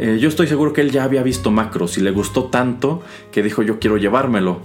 Eh, 0.00 0.18
yo 0.20 0.28
estoy 0.28 0.46
seguro 0.46 0.72
que 0.72 0.80
él 0.80 0.92
ya 0.92 1.02
había 1.02 1.24
visto 1.24 1.50
Macros 1.50 1.98
y 1.98 2.00
le 2.00 2.12
gustó 2.12 2.44
tanto 2.44 3.02
que 3.32 3.42
dijo 3.42 3.62
yo 3.62 3.80
quiero 3.80 3.96
llevármelo. 3.96 4.60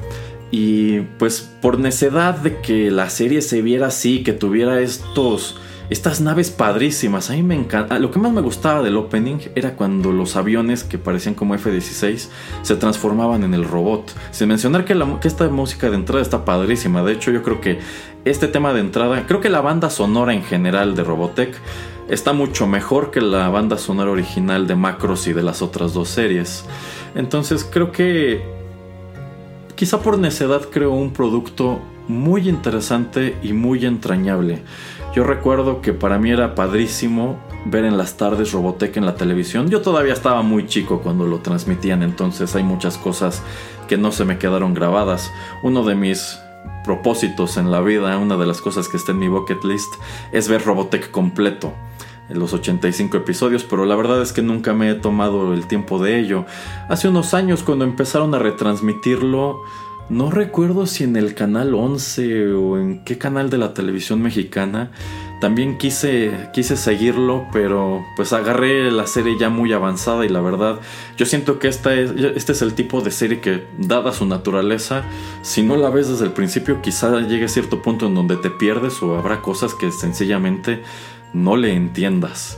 Y 0.51 0.99
pues 1.17 1.41
por 1.41 1.79
necedad 1.79 2.35
de 2.35 2.61
que 2.61 2.91
la 2.91 3.09
serie 3.09 3.41
se 3.41 3.63
viera 3.63 3.87
así, 3.87 4.21
que 4.23 4.33
tuviera 4.33 4.79
estos 4.79 5.57
estas 5.93 6.21
naves 6.21 6.49
padrísimas, 6.49 7.29
a 7.29 7.33
mí 7.33 7.43
me 7.43 7.53
encanta. 7.53 7.99
Lo 7.99 8.09
que 8.09 8.17
más 8.17 8.31
me 8.31 8.41
gustaba 8.41 8.81
del 8.81 8.97
opening 8.97 9.37
era 9.53 9.75
cuando 9.75 10.11
los 10.11 10.35
aviones 10.35 10.83
que 10.83 10.97
parecían 10.97 11.35
como 11.35 11.53
F-16 11.53 12.29
se 12.63 12.75
transformaban 12.77 13.43
en 13.43 13.53
el 13.53 13.63
robot. 13.63 14.11
Sin 14.31 14.47
mencionar 14.47 14.85
que, 14.85 14.99
esta 15.23 15.47
música 15.49 15.91
de 15.91 15.97
entrada 15.97 16.23
está 16.23 16.45
padrísima. 16.45 17.03
De 17.03 17.13
hecho, 17.13 17.29
yo 17.29 17.43
creo 17.43 17.61
que 17.61 17.77
este 18.25 18.47
tema 18.47 18.73
de 18.73 18.79
entrada, 18.79 19.27
creo 19.27 19.39
que 19.39 19.51
la 19.51 19.61
banda 19.61 19.91
sonora 19.91 20.33
en 20.33 20.41
general 20.41 20.95
de 20.95 21.03
Robotech 21.03 21.55
está 22.09 22.33
mucho 22.33 22.65
mejor 22.65 23.11
que 23.11 23.21
la 23.21 23.49
banda 23.49 23.77
sonora 23.77 24.09
original 24.09 24.65
de 24.65 24.75
Macros 24.75 25.27
y 25.27 25.33
de 25.33 25.43
las 25.43 25.61
otras 25.61 25.93
dos 25.93 26.09
series. 26.09 26.65
Entonces 27.13 27.69
creo 27.71 27.91
que 27.91 28.41
quizá 29.75 30.01
por 30.01 30.17
necedad 30.17 30.63
creo 30.71 30.89
un 30.89 31.13
producto 31.13 31.81
muy 32.07 32.49
interesante 32.49 33.35
y 33.43 33.53
muy 33.53 33.85
entrañable. 33.85 34.63
Yo 35.13 35.23
recuerdo 35.23 35.79
que 35.81 35.93
para 35.93 36.17
mí 36.17 36.31
era 36.31 36.55
padrísimo 36.55 37.37
ver 37.65 37.85
en 37.85 37.97
las 37.97 38.17
tardes 38.17 38.51
Robotech 38.51 38.97
en 38.97 39.05
la 39.05 39.13
televisión. 39.13 39.69
Yo 39.69 39.83
todavía 39.83 40.11
estaba 40.11 40.41
muy 40.41 40.65
chico 40.65 41.01
cuando 41.01 41.27
lo 41.27 41.37
transmitían, 41.37 42.01
entonces 42.01 42.55
hay 42.55 42.63
muchas 42.63 42.97
cosas 42.97 43.43
que 43.87 43.95
no 43.95 44.11
se 44.11 44.25
me 44.25 44.39
quedaron 44.39 44.73
grabadas. 44.73 45.31
Uno 45.61 45.83
de 45.83 45.93
mis 45.93 46.39
propósitos 46.83 47.57
en 47.57 47.69
la 47.69 47.81
vida, 47.81 48.17
una 48.17 48.37
de 48.37 48.47
las 48.47 48.59
cosas 48.59 48.89
que 48.89 48.97
está 48.97 49.11
en 49.11 49.19
mi 49.19 49.27
bucket 49.27 49.63
list, 49.63 49.93
es 50.31 50.47
ver 50.47 50.65
Robotech 50.65 51.11
completo 51.11 51.73
en 52.29 52.39
los 52.39 52.51
85 52.53 53.17
episodios, 53.17 53.63
pero 53.63 53.85
la 53.85 53.95
verdad 53.95 54.19
es 54.19 54.33
que 54.33 54.41
nunca 54.41 54.73
me 54.73 54.89
he 54.89 54.95
tomado 54.95 55.53
el 55.53 55.67
tiempo 55.67 56.01
de 56.01 56.19
ello. 56.19 56.45
Hace 56.89 57.07
unos 57.07 57.35
años 57.35 57.61
cuando 57.61 57.85
empezaron 57.85 58.33
a 58.33 58.39
retransmitirlo, 58.39 59.61
no 60.09 60.31
recuerdo 60.31 60.85
si 60.85 61.03
en 61.03 61.15
el 61.15 61.33
canal 61.33 61.73
11 61.73 62.51
o 62.53 62.77
en 62.77 63.03
qué 63.03 63.17
canal 63.17 63.49
de 63.49 63.57
la 63.57 63.73
televisión 63.73 64.21
mexicana. 64.21 64.91
También 65.39 65.77
quise, 65.77 66.31
quise 66.53 66.77
seguirlo, 66.77 67.45
pero 67.51 68.05
pues 68.15 68.31
agarré 68.31 68.89
la 68.91 69.07
serie 69.07 69.37
ya 69.37 69.49
muy 69.49 69.73
avanzada 69.73 70.25
y 70.25 70.29
la 70.29 70.39
verdad 70.39 70.79
yo 71.17 71.25
siento 71.25 71.59
que 71.59 71.67
esta 71.67 71.93
es, 71.93 72.11
este 72.11 72.53
es 72.53 72.61
el 72.61 72.75
tipo 72.75 73.01
de 73.01 73.11
serie 73.11 73.41
que, 73.41 73.61
dada 73.77 74.13
su 74.13 74.25
naturaleza, 74.25 75.03
si 75.41 75.61
no 75.61 75.75
la 75.75 75.89
ves 75.89 76.07
desde 76.07 76.25
el 76.25 76.31
principio 76.31 76.81
quizá 76.81 77.19
llegue 77.19 77.45
a 77.45 77.49
cierto 77.49 77.81
punto 77.81 78.07
en 78.07 78.15
donde 78.15 78.37
te 78.37 78.49
pierdes 78.49 79.03
o 79.03 79.17
habrá 79.17 79.41
cosas 79.41 79.73
que 79.73 79.91
sencillamente 79.91 80.81
no 81.33 81.57
le 81.57 81.73
entiendas. 81.73 82.57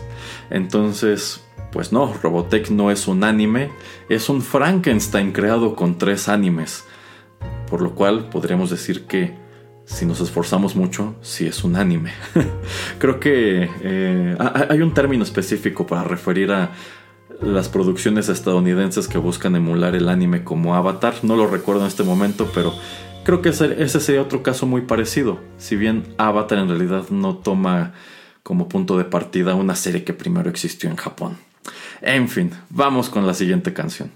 Entonces, 0.51 1.43
pues 1.71 1.91
no, 1.91 2.13
Robotech 2.21 2.69
no 2.69 2.91
es 2.91 3.07
un 3.07 3.23
anime, 3.23 3.71
es 4.09 4.29
un 4.29 4.43
Frankenstein 4.43 5.31
creado 5.31 5.75
con 5.75 5.97
tres 5.97 6.29
animes. 6.29 6.83
Por 7.69 7.81
lo 7.81 7.95
cual 7.95 8.29
podríamos 8.29 8.69
decir 8.69 9.05
que 9.05 9.35
si 9.85 10.05
nos 10.05 10.19
esforzamos 10.19 10.75
mucho, 10.75 11.15
sí 11.21 11.45
es 11.45 11.63
un 11.63 11.75
anime. 11.75 12.11
Creo 12.99 13.19
que 13.19 13.69
eh, 13.81 14.37
hay 14.69 14.81
un 14.81 14.93
término 14.93 15.23
específico 15.23 15.85
para 15.85 16.03
referir 16.03 16.51
a 16.51 16.71
las 17.41 17.69
producciones 17.69 18.29
estadounidenses 18.29 19.07
que 19.07 19.17
buscan 19.17 19.55
emular 19.55 19.95
el 19.95 20.09
anime 20.09 20.43
como 20.43 20.75
Avatar. 20.75 21.15
No 21.23 21.35
lo 21.35 21.47
recuerdo 21.47 21.81
en 21.81 21.87
este 21.87 22.03
momento, 22.03 22.49
pero 22.53 22.73
creo 23.23 23.41
que 23.41 23.49
ese, 23.49 23.87
sería 23.99 24.21
otro 24.21 24.41
caso 24.41 24.65
muy 24.65 24.81
parecido. 24.81 25.39
Si 25.57 25.75
bien 25.75 26.03
Avatar 26.17 26.59
en 26.59 26.69
realidad 26.69 27.09
no 27.09 27.37
toma 27.37 27.93
como 28.43 28.69
punto 28.69 28.97
de 28.97 29.05
partida 29.05 29.55
una 29.55 29.75
serie 29.75 30.03
que 30.03 30.13
primero 30.13 30.49
existió 30.49 30.89
en 30.89 30.95
Japón. 30.95 31.37
En 32.01 32.29
fin, 32.29 32.51
vamos 32.69 33.09
con 33.09 33.25
la 33.25 33.33
siguiente 33.33 33.73
canción. 33.73 34.11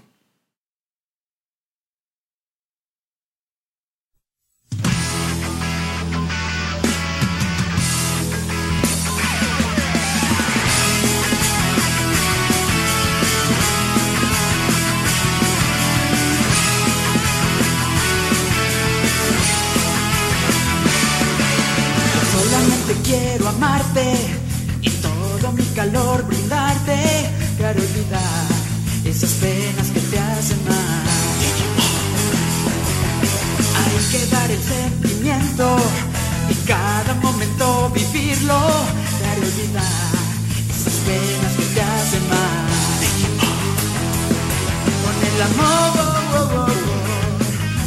Y 35.60 36.54
cada 36.66 37.12
momento 37.20 37.90
vivirlo 37.90 38.58
para 39.20 39.40
olvidar 39.46 40.10
esas 40.70 40.94
penas 41.04 41.52
que 41.58 41.64
te 41.74 41.82
hacen 41.82 42.28
mal. 42.30 42.68
Con 45.04 45.16
el 45.28 45.42
amor 45.48 46.70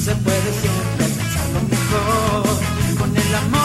se 0.05 0.15
puede 0.17 0.49
siempre 0.61 1.05
pensar 1.17 1.47
lo 1.55 1.61
mejor. 1.74 2.43
Con 2.99 3.17
el 3.17 3.36
amor 3.36 3.62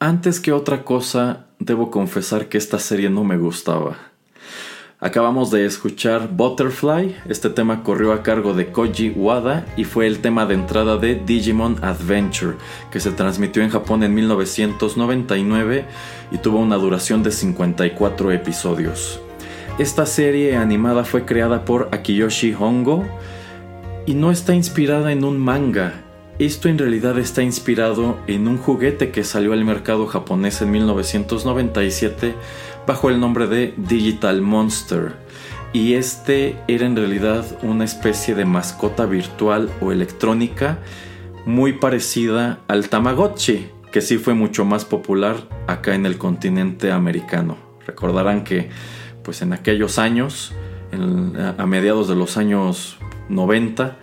Antes 0.00 0.38
que 0.38 0.52
otra 0.52 0.84
cosa, 0.84 1.46
debo 1.58 1.90
confesar 1.90 2.48
que 2.48 2.56
esta 2.56 2.78
serie 2.78 3.10
no 3.10 3.24
me 3.24 3.36
gustaba. 3.36 3.96
Acabamos 5.00 5.50
de 5.50 5.66
escuchar 5.66 6.28
Butterfly, 6.28 7.16
este 7.28 7.50
tema 7.50 7.82
corrió 7.82 8.12
a 8.12 8.22
cargo 8.22 8.54
de 8.54 8.70
Koji 8.70 9.10
Wada 9.16 9.66
y 9.76 9.82
fue 9.82 10.06
el 10.06 10.20
tema 10.20 10.46
de 10.46 10.54
entrada 10.54 10.98
de 10.98 11.16
Digimon 11.16 11.82
Adventure, 11.82 12.54
que 12.92 13.00
se 13.00 13.10
transmitió 13.10 13.60
en 13.64 13.70
Japón 13.70 14.04
en 14.04 14.14
1999 14.14 15.84
y 16.30 16.38
tuvo 16.38 16.60
una 16.60 16.76
duración 16.76 17.24
de 17.24 17.32
54 17.32 18.30
episodios. 18.30 19.20
Esta 19.80 20.06
serie 20.06 20.56
animada 20.56 21.02
fue 21.02 21.24
creada 21.24 21.64
por 21.64 21.88
Akiyoshi 21.90 22.54
Hongo 22.54 23.04
y 24.06 24.14
no 24.14 24.30
está 24.30 24.54
inspirada 24.54 25.10
en 25.10 25.24
un 25.24 25.38
manga, 25.38 26.04
esto 26.38 26.68
en 26.68 26.78
realidad 26.78 27.18
está 27.18 27.42
inspirado 27.42 28.16
en 28.28 28.46
un 28.46 28.58
juguete 28.58 29.10
que 29.10 29.24
salió 29.24 29.52
al 29.52 29.64
mercado 29.64 30.06
japonés 30.06 30.62
en 30.62 30.70
1997 30.70 32.34
bajo 32.86 33.10
el 33.10 33.18
nombre 33.18 33.48
de 33.48 33.74
Digital 33.76 34.40
Monster. 34.40 35.16
Y 35.72 35.94
este 35.94 36.56
era 36.68 36.86
en 36.86 36.96
realidad 36.96 37.44
una 37.62 37.84
especie 37.84 38.34
de 38.34 38.44
mascota 38.44 39.04
virtual 39.04 39.68
o 39.80 39.90
electrónica 39.90 40.78
muy 41.44 41.72
parecida 41.74 42.60
al 42.68 42.88
Tamagotchi, 42.88 43.68
que 43.90 44.00
sí 44.00 44.18
fue 44.18 44.34
mucho 44.34 44.64
más 44.64 44.84
popular 44.84 45.36
acá 45.66 45.94
en 45.94 46.06
el 46.06 46.18
continente 46.18 46.92
americano. 46.92 47.56
Recordarán 47.84 48.44
que 48.44 48.70
pues 49.24 49.42
en 49.42 49.52
aquellos 49.52 49.98
años, 49.98 50.52
a 51.58 51.66
mediados 51.66 52.08
de 52.08 52.14
los 52.14 52.36
años 52.36 52.96
90, 53.28 53.98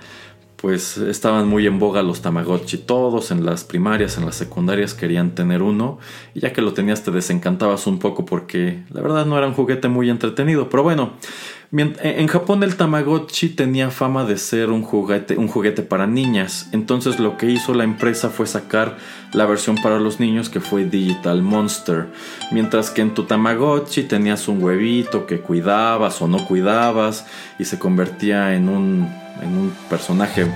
pues 0.66 0.98
estaban 0.98 1.48
muy 1.48 1.68
en 1.68 1.78
boga 1.78 2.02
los 2.02 2.24
Tamagotchi. 2.24 2.80
Todos 2.80 3.30
en 3.30 3.46
las 3.46 3.64
primarias, 3.64 4.18
en 4.18 4.26
las 4.26 4.34
secundarias 4.34 4.96
querían 4.96 5.36
tener 5.36 5.62
uno. 5.62 6.00
Y 6.34 6.40
ya 6.40 6.54
que 6.54 6.64
lo 6.64 6.74
tenías 6.74 7.04
te 7.04 7.12
desencantabas 7.12 7.86
un 7.86 8.00
poco 8.00 8.26
porque 8.26 8.82
la 8.90 9.02
verdad 9.02 9.28
no 9.28 9.38
era 9.38 9.46
un 9.46 9.54
juguete 9.54 9.90
muy 9.90 10.10
entretenido. 10.10 10.68
Pero 10.68 10.82
bueno, 10.82 11.12
en 11.72 12.28
Japón 12.28 12.64
el 12.64 12.78
Tamagotchi 12.78 13.50
tenía 13.50 13.92
fama 13.92 14.26
de 14.26 14.38
ser 14.38 14.72
un 14.72 14.82
juguete, 14.82 15.38
un 15.38 15.50
juguete 15.50 15.84
para 15.84 16.08
niñas. 16.08 16.68
Entonces 16.72 17.20
lo 17.20 17.38
que 17.38 17.52
hizo 17.52 17.76
la 17.76 17.84
empresa 17.84 18.32
fue 18.32 18.48
sacar 18.48 18.98
la 19.34 19.46
versión 19.46 19.76
para 19.76 20.00
los 20.00 20.20
niños 20.20 20.50
que 20.50 20.62
fue 20.62 20.86
Digital 20.86 21.44
Monster. 21.44 22.08
Mientras 22.52 22.90
que 22.90 23.04
en 23.04 23.14
tu 23.14 23.26
Tamagotchi 23.26 24.02
tenías 24.06 24.48
un 24.48 24.64
huevito 24.64 25.28
que 25.28 25.42
cuidabas 25.42 26.24
o 26.24 26.28
no 26.28 26.44
cuidabas 26.48 27.28
y 27.60 27.66
se 27.66 27.78
convertía 27.78 28.56
en 28.56 28.68
un, 28.68 29.25
en 29.42 29.58
un 29.58 29.74
personaje 29.90 30.48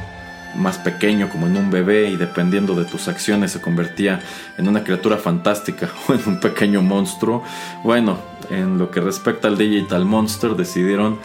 más 0.56 0.78
pequeño 0.78 1.30
como 1.30 1.48
en 1.48 1.58
un 1.58 1.70
bebé 1.70 2.10
y 2.10 2.16
dependiendo 2.16 2.74
de 2.74 2.86
tus 2.86 3.08
acciones 3.08 3.52
se 3.52 3.62
convertía 3.62 4.20
en 4.58 4.68
una 4.68 4.84
criatura 4.84 5.18
fantástica 5.18 5.90
o 6.08 6.14
en 6.14 6.22
un 6.26 6.40
pequeño 6.40 6.82
monstruo. 6.82 7.44
Bueno, 7.84 8.18
en 8.50 8.78
lo 8.78 8.90
que 8.92 9.00
respecta 9.00 9.48
al 9.48 9.58
Digital 9.58 10.06
Monster 10.06 10.56
decidieron 10.56 11.20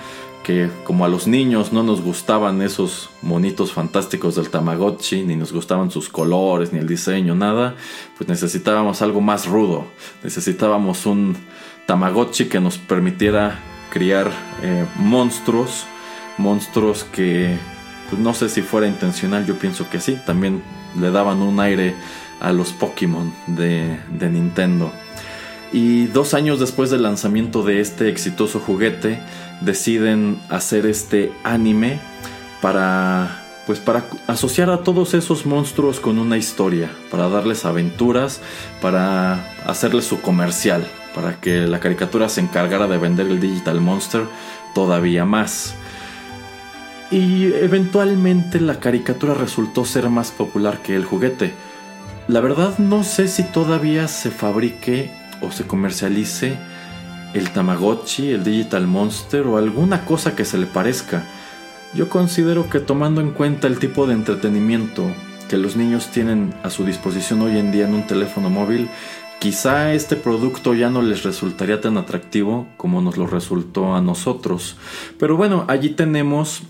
que 0.44 0.68
como 0.84 1.06
a 1.06 1.08
los 1.08 1.26
niños 1.26 1.72
no 1.72 1.82
nos 1.82 2.02
gustaban 2.02 2.60
esos 2.60 3.08
monitos 3.22 3.72
fantásticos 3.72 4.36
del 4.36 4.50
Tamagotchi, 4.50 5.22
ni 5.22 5.36
nos 5.36 5.52
gustaban 5.52 5.90
sus 5.90 6.10
colores, 6.10 6.70
ni 6.70 6.78
el 6.80 6.86
diseño, 6.86 7.34
nada, 7.34 7.74
pues 8.18 8.28
necesitábamos 8.28 9.00
algo 9.00 9.22
más 9.22 9.46
rudo. 9.46 9.86
Necesitábamos 10.22 11.06
un 11.06 11.34
Tamagotchi 11.86 12.44
que 12.44 12.60
nos 12.60 12.76
permitiera 12.76 13.58
criar 13.90 14.30
eh, 14.62 14.84
monstruos, 14.96 15.86
monstruos 16.38 17.04
que 17.04 17.56
pues 18.10 18.20
no 18.20 18.34
sé 18.34 18.48
si 18.48 18.62
fuera 18.62 18.86
intencional, 18.86 19.46
yo 19.46 19.58
pienso 19.58 19.88
que 19.88 20.00
sí, 20.00 20.18
también 20.26 20.62
le 21.00 21.10
daban 21.10 21.40
un 21.42 21.58
aire 21.60 21.94
a 22.40 22.52
los 22.52 22.72
Pokémon 22.72 23.32
de, 23.46 23.98
de 24.10 24.30
Nintendo. 24.30 24.92
Y 25.72 26.06
dos 26.06 26.34
años 26.34 26.60
después 26.60 26.90
del 26.90 27.02
lanzamiento 27.02 27.62
de 27.62 27.80
este 27.80 28.08
exitoso 28.08 28.60
juguete, 28.60 29.18
deciden 29.60 30.38
hacer 30.48 30.86
este 30.86 31.32
anime 31.42 31.98
para 32.60 33.40
pues 33.66 33.78
para 33.78 34.04
asociar 34.26 34.68
a 34.70 34.82
todos 34.82 35.14
esos 35.14 35.46
monstruos 35.46 35.98
con 35.98 36.18
una 36.18 36.36
historia, 36.36 36.90
para 37.10 37.28
darles 37.28 37.64
aventuras, 37.64 38.40
para 38.82 39.52
hacerles 39.66 40.04
su 40.04 40.20
comercial, 40.20 40.86
para 41.14 41.40
que 41.40 41.66
la 41.66 41.80
caricatura 41.80 42.28
se 42.28 42.42
encargara 42.42 42.86
de 42.86 42.98
vender 42.98 43.26
el 43.26 43.40
Digital 43.40 43.80
Monster 43.80 44.26
todavía 44.74 45.24
más. 45.24 45.74
Y 47.14 47.44
eventualmente 47.44 48.60
la 48.60 48.80
caricatura 48.80 49.34
resultó 49.34 49.84
ser 49.84 50.10
más 50.10 50.32
popular 50.32 50.82
que 50.82 50.96
el 50.96 51.04
juguete. 51.04 51.54
La 52.26 52.40
verdad 52.40 52.76
no 52.78 53.04
sé 53.04 53.28
si 53.28 53.44
todavía 53.44 54.08
se 54.08 54.32
fabrique 54.32 55.12
o 55.40 55.52
se 55.52 55.64
comercialice 55.64 56.58
el 57.32 57.50
Tamagotchi, 57.50 58.30
el 58.30 58.42
Digital 58.42 58.88
Monster 58.88 59.46
o 59.46 59.58
alguna 59.58 60.04
cosa 60.04 60.34
que 60.34 60.44
se 60.44 60.58
le 60.58 60.66
parezca. 60.66 61.22
Yo 61.94 62.08
considero 62.08 62.68
que 62.68 62.80
tomando 62.80 63.20
en 63.20 63.30
cuenta 63.30 63.68
el 63.68 63.78
tipo 63.78 64.08
de 64.08 64.14
entretenimiento 64.14 65.04
que 65.48 65.56
los 65.56 65.76
niños 65.76 66.08
tienen 66.08 66.52
a 66.64 66.70
su 66.70 66.84
disposición 66.84 67.42
hoy 67.42 67.58
en 67.58 67.70
día 67.70 67.86
en 67.86 67.94
un 67.94 68.08
teléfono 68.08 68.50
móvil, 68.50 68.88
quizá 69.38 69.94
este 69.94 70.16
producto 70.16 70.74
ya 70.74 70.90
no 70.90 71.00
les 71.00 71.22
resultaría 71.22 71.80
tan 71.80 71.96
atractivo 71.96 72.66
como 72.76 73.00
nos 73.00 73.16
lo 73.16 73.28
resultó 73.28 73.94
a 73.94 74.00
nosotros. 74.00 74.76
Pero 75.16 75.36
bueno, 75.36 75.64
allí 75.68 75.90
tenemos 75.90 76.62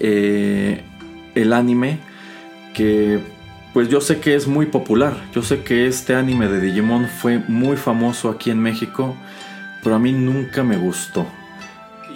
eh, 0.00 0.82
el 1.34 1.52
anime 1.52 1.98
que 2.74 3.20
pues 3.72 3.88
yo 3.88 4.00
sé 4.00 4.20
que 4.20 4.34
es 4.34 4.46
muy 4.46 4.66
popular. 4.66 5.14
Yo 5.34 5.42
sé 5.42 5.62
que 5.62 5.86
este 5.86 6.14
anime 6.14 6.48
de 6.48 6.60
Digimon 6.60 7.08
fue 7.08 7.38
muy 7.38 7.76
famoso 7.76 8.28
aquí 8.28 8.50
en 8.50 8.58
México, 8.58 9.16
pero 9.82 9.96
a 9.96 9.98
mí 9.98 10.12
nunca 10.12 10.62
me 10.62 10.76
gustó. 10.76 11.26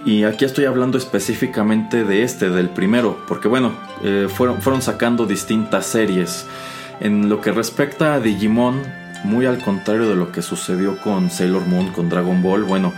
Y 0.04 0.24
aquí 0.24 0.44
estoy 0.44 0.66
hablando 0.66 0.98
específicamente 0.98 2.04
de 2.04 2.22
este, 2.22 2.50
del 2.50 2.68
primero, 2.68 3.24
porque 3.26 3.48
bueno, 3.48 3.72
eh, 4.04 4.28
fueron, 4.28 4.60
fueron 4.60 4.82
sacando 4.82 5.26
distintas 5.26 5.86
series. 5.86 6.46
En 7.00 7.28
lo 7.28 7.40
que 7.40 7.52
respecta 7.52 8.14
a 8.14 8.20
Digimon, 8.20 8.82
muy 9.24 9.46
al 9.46 9.58
contrario 9.58 10.08
de 10.08 10.14
lo 10.14 10.30
que 10.32 10.42
sucedió 10.42 10.98
con 10.98 11.30
Sailor 11.30 11.66
Moon, 11.66 11.88
con 11.88 12.08
Dragon 12.08 12.42
Ball, 12.42 12.64
bueno, 12.64 12.92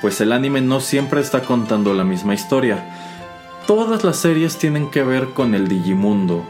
pues 0.00 0.20
el 0.20 0.32
anime 0.32 0.60
no 0.60 0.80
siempre 0.80 1.20
está 1.20 1.42
contando 1.42 1.94
la 1.94 2.04
misma 2.04 2.34
historia 2.34 2.84
Todas 3.70 4.02
las 4.02 4.16
series 4.16 4.56
tienen 4.56 4.90
que 4.90 5.04
ver 5.04 5.26
con 5.28 5.54
el 5.54 5.68
Digimundo 5.68 6.44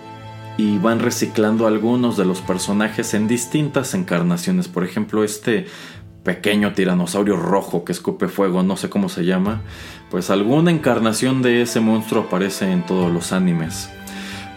y 0.56 0.78
van 0.78 1.00
reciclando 1.00 1.66
algunos 1.66 2.16
de 2.16 2.24
los 2.24 2.40
personajes 2.40 3.12
en 3.12 3.28
distintas 3.28 3.92
encarnaciones. 3.92 4.68
Por 4.68 4.84
ejemplo, 4.84 5.22
este 5.22 5.66
pequeño 6.24 6.72
tiranosaurio 6.72 7.36
rojo 7.36 7.84
que 7.84 7.92
escupe 7.92 8.28
fuego, 8.28 8.62
no 8.62 8.78
sé 8.78 8.88
cómo 8.88 9.10
se 9.10 9.26
llama, 9.26 9.60
pues 10.10 10.30
alguna 10.30 10.70
encarnación 10.70 11.42
de 11.42 11.60
ese 11.60 11.80
monstruo 11.80 12.22
aparece 12.22 12.72
en 12.72 12.86
todos 12.86 13.12
los 13.12 13.34
animes. 13.34 13.90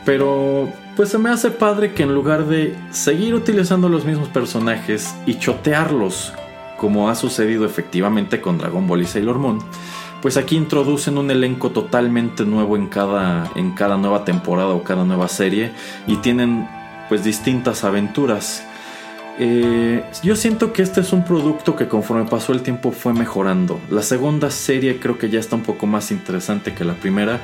Pero 0.05 0.70
pues 0.95 1.09
se 1.09 1.18
me 1.18 1.32
hace 1.32 1.51
padre 1.51 1.93
que 1.93 2.03
en 2.03 2.16
lugar 2.16 2.45
de 2.45 2.78
seguir 2.91 3.36
utilizando 3.36 3.89
los 3.89 4.05
mismos 4.05 4.30
personajes 4.30 5.14
y 5.26 5.38
chotearlos, 5.38 6.32
como 6.78 7.09
ha 7.09 7.16
sucedido 7.16 7.66
efectivamente 7.66 8.39
con 8.39 8.57
Dragon 8.57 8.88
Ball 8.88 9.01
y 9.01 9.05
Sailor 9.05 9.38
Moon, 9.38 9.59
pues 10.24 10.38
aquí 10.38 10.56
introducen 10.56 11.18
un 11.18 11.30
elenco 11.30 11.72
totalmente 11.72 12.46
nuevo 12.46 12.78
en 12.78 12.88
cada, 12.88 13.52
en 13.58 13.72
cada 13.72 13.98
nueva 13.98 14.24
temporada 14.24 14.70
o 14.70 14.82
cada 14.82 15.04
nueva 15.04 15.28
serie 15.28 15.74
y 16.08 16.16
tienen 16.16 16.66
pues 17.10 17.26
distintas 17.26 17.84
aventuras. 17.84 18.66
Eh, 19.38 20.02
yo 20.24 20.38
siento 20.38 20.72
que 20.72 20.82
este 20.82 21.02
es 21.02 21.12
un 21.12 21.26
producto 21.26 21.76
que 21.76 21.90
conforme 21.90 22.24
pasó 22.24 22.54
el 22.54 22.62
tiempo 22.62 22.94
fue 22.94 23.14
mejorando. 23.14 23.82
La 23.90 24.02
segunda 24.02 24.50
serie 24.50 24.98
creo 24.98 25.18
que 25.18 25.30
ya 25.30 25.42
está 25.42 25.58
un 25.58 25.64
poco 25.64 25.88
más 25.88 26.10
interesante 26.10 26.74
que 26.74 26.86
la 26.86 26.94
primera. 26.94 27.42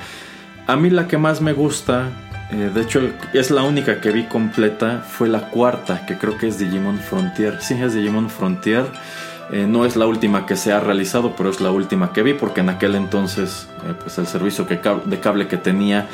A 0.66 0.78
mí 0.78 0.90
la 0.90 1.06
que 1.06 1.18
más 1.18 1.42
me 1.42 1.52
gusta, 1.52 2.08
eh, 2.50 2.72
de 2.74 2.82
hecho 2.82 3.02
es 3.34 3.52
la 3.52 3.64
única 3.64 4.00
que 4.00 4.12
vi 4.12 4.24
completa, 4.24 5.02
fue 5.02 5.28
la 5.28 5.50
cuarta, 5.50 6.06
que 6.06 6.18
creo 6.18 6.38
que 6.38 6.48
es 6.48 6.58
Digimon 6.58 7.00
Frontier. 7.00 7.62
Sí, 7.62 7.74
es 7.74 7.94
Digimon 7.94 8.30
Frontier. 8.30 8.86
Eh, 9.52 9.66
no 9.68 9.86
es 9.86 9.96
la 9.96 10.06
última 10.06 10.46
que 10.46 10.56
se 10.56 10.72
ha 10.72 10.80
realizado, 10.80 11.34
pero 11.36 11.50
es 11.50 11.60
la 11.60 11.72
última 11.72 12.14
que 12.14 12.22
vi 12.22 12.34
porque 12.34 12.62
en 12.62 12.70
aquel 12.70 12.96
entonces 12.96 13.68
eh, 13.88 13.94
pues 14.00 14.18
el 14.20 14.28
servicio 14.28 14.66
de 14.66 15.20
cable 15.20 15.48
que 15.48 15.58
tenía 15.58 16.08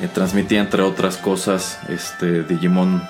eh, 0.00 0.08
transmitía 0.12 0.60
entre 0.60 0.82
otras 0.82 1.18
cosas 1.18 1.80
este 1.88 2.42
Digimon. 2.44 3.02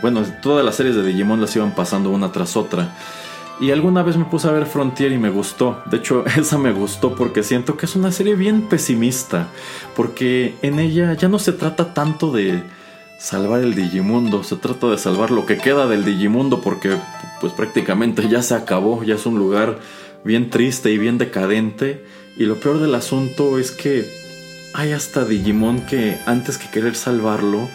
bueno, 0.00 0.22
todas 0.42 0.64
las 0.64 0.74
series 0.74 0.96
de 0.96 1.04
Digimon 1.04 1.40
las 1.40 1.54
iban 1.54 1.72
pasando 1.72 2.10
una 2.10 2.32
tras 2.32 2.56
otra. 2.56 2.88
Y 3.60 3.70
alguna 3.70 4.02
vez 4.02 4.16
me 4.16 4.24
puse 4.24 4.48
a 4.48 4.50
ver 4.50 4.66
Frontier 4.66 5.12
y 5.12 5.18
me 5.18 5.30
gustó. 5.30 5.82
De 5.86 5.98
hecho, 5.98 6.24
esa 6.36 6.58
me 6.58 6.72
gustó 6.72 7.14
porque 7.14 7.44
siento 7.44 7.76
que 7.76 7.86
es 7.86 7.94
una 7.94 8.10
serie 8.10 8.34
bien 8.34 8.62
pesimista. 8.62 9.46
Porque 9.94 10.56
en 10.62 10.80
ella 10.80 11.14
ya 11.14 11.28
no 11.28 11.38
se 11.38 11.52
trata 11.52 11.94
tanto 11.94 12.32
de 12.32 12.64
salvar 13.22 13.60
el 13.60 13.76
Digimundo, 13.76 14.42
se 14.42 14.56
trata 14.56 14.88
de 14.88 14.98
salvar 14.98 15.30
lo 15.30 15.46
que 15.46 15.56
queda 15.56 15.86
del 15.86 16.04
Digimundo 16.04 16.60
porque 16.60 16.96
pues 17.40 17.52
prácticamente 17.52 18.28
ya 18.28 18.42
se 18.42 18.56
acabó, 18.56 19.04
ya 19.04 19.14
es 19.14 19.26
un 19.26 19.38
lugar 19.38 19.78
bien 20.24 20.50
triste 20.50 20.90
y 20.90 20.98
bien 20.98 21.18
decadente. 21.18 22.04
Y 22.36 22.46
lo 22.46 22.56
peor 22.56 22.80
del 22.80 22.96
asunto 22.96 23.60
es 23.60 23.70
que 23.70 24.10
hay 24.74 24.90
hasta 24.90 25.24
Digimon 25.24 25.82
que 25.82 26.18
antes 26.26 26.58
que 26.58 26.68
querer 26.68 26.96
salvarlo, 26.96 27.68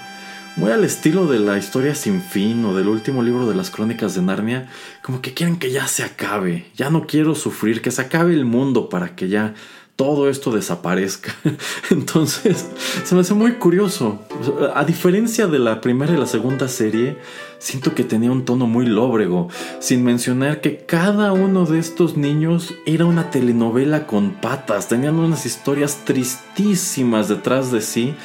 muy 0.58 0.72
al 0.72 0.84
estilo 0.84 1.28
de 1.28 1.40
la 1.40 1.58
historia 1.58 1.96
sin 1.96 2.22
fin 2.22 2.66
o 2.66 2.76
del 2.76 2.90
último 2.90 3.24
libro 3.24 3.48
de 3.48 3.56
las 3.56 3.70
crónicas 3.70 4.16
de 4.16 4.24
Narnia, 4.24 4.68
como 5.02 5.22
que 5.22 5.34
quieren 5.34 5.58
que 5.58 5.72
ya 5.72 5.88
se 5.88 6.04
acabe, 6.04 6.66
ya 6.76 6.90
no 6.90 7.08
quiero 7.08 7.36
sufrir, 7.36 7.82
que 7.82 7.92
se 7.92 8.02
acabe 8.02 8.34
el 8.34 8.44
mundo 8.44 8.90
para 8.90 9.16
que 9.16 9.30
ya 9.30 9.54
todo 9.98 10.30
esto 10.30 10.52
desaparezca. 10.52 11.36
Entonces, 11.90 12.68
se 13.04 13.16
me 13.16 13.22
hace 13.22 13.34
muy 13.34 13.54
curioso. 13.54 14.20
A 14.74 14.86
diferencia 14.86 15.48
de 15.48 15.60
la 15.60 15.82
primera 15.82 16.14
y 16.14 16.18
la 16.18 16.28
segunda 16.28 16.68
serie, 16.68 17.18
siento 17.58 17.96
que 17.96 18.04
tenía 18.04 18.32
un 18.32 18.46
tono 18.46 18.68
muy 18.68 18.86
lóbrego, 18.86 19.50
sin 19.80 20.04
mencionar 20.04 20.62
que 20.62 20.78
cada 20.86 21.34
uno 21.34 21.66
de 21.66 21.80
estos 21.80 22.16
niños 22.16 22.76
era 22.86 23.06
una 23.06 23.32
telenovela 23.32 24.06
con 24.06 24.34
patas, 24.36 24.88
tenían 24.88 25.16
unas 25.16 25.48
historias 25.48 26.06
tristísimas 26.06 27.28
detrás 27.28 27.72
de 27.72 27.82
sí. 27.82 28.16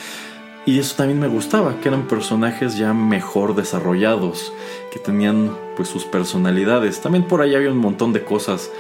Y 0.64 0.79
eso 0.79 0.95
también 0.97 1.18
me 1.18 1.27
gustaba, 1.27 1.81
que 1.81 1.89
eran 1.89 2.07
personajes 2.07 2.77
ya 2.77 2.93
mejor 2.93 3.57
desarrollados, 3.57 4.53
que 4.93 5.01
tenían 5.01 5.57
pues 5.75 5.89
sus 5.89 6.05
personalidades. 6.05 7.01
También 7.01 7.27
por 7.27 7.41
ahí 7.41 7.55
había 7.57 7.73
un 7.73 7.79
montón 7.79 8.12
de 8.12 8.23
cosas 8.23 8.70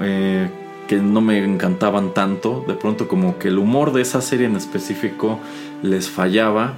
eh, 0.00 0.50
que 0.88 0.96
no 0.96 1.20
me 1.20 1.38
encantaban 1.44 2.14
tanto. 2.14 2.64
De 2.66 2.74
pronto 2.74 3.06
como 3.06 3.38
que 3.38 3.48
el 3.48 3.58
humor 3.58 3.92
de 3.92 4.02
esa 4.02 4.20
serie 4.20 4.46
en 4.46 4.56
específico 4.56 5.38
les 5.82 6.08
fallaba. 6.08 6.74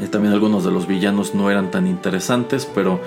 Eh, 0.00 0.08
también 0.08 0.34
algunos 0.34 0.64
de 0.64 0.70
los 0.70 0.86
villanos 0.86 1.34
no 1.34 1.50
eran 1.50 1.70
tan 1.70 1.86
interesantes, 1.86 2.68
pero 2.74 3.00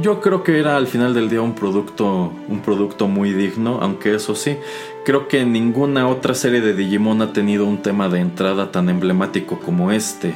yo 0.00 0.20
creo 0.20 0.42
que 0.42 0.58
era 0.58 0.76
al 0.76 0.86
final 0.86 1.14
del 1.14 1.30
día 1.30 1.40
un 1.40 1.54
producto, 1.54 2.32
un 2.48 2.60
producto 2.60 3.08
muy 3.08 3.32
digno, 3.32 3.78
aunque 3.80 4.14
eso 4.14 4.34
sí, 4.34 4.58
creo 5.04 5.26
que 5.26 5.44
ninguna 5.46 6.06
otra 6.08 6.34
serie 6.34 6.60
de 6.60 6.74
Digimon 6.74 7.22
ha 7.22 7.32
tenido 7.32 7.64
un 7.64 7.78
tema 7.78 8.08
de 8.08 8.20
entrada 8.20 8.70
tan 8.70 8.90
emblemático 8.90 9.58
como 9.58 9.92
este. 9.92 10.34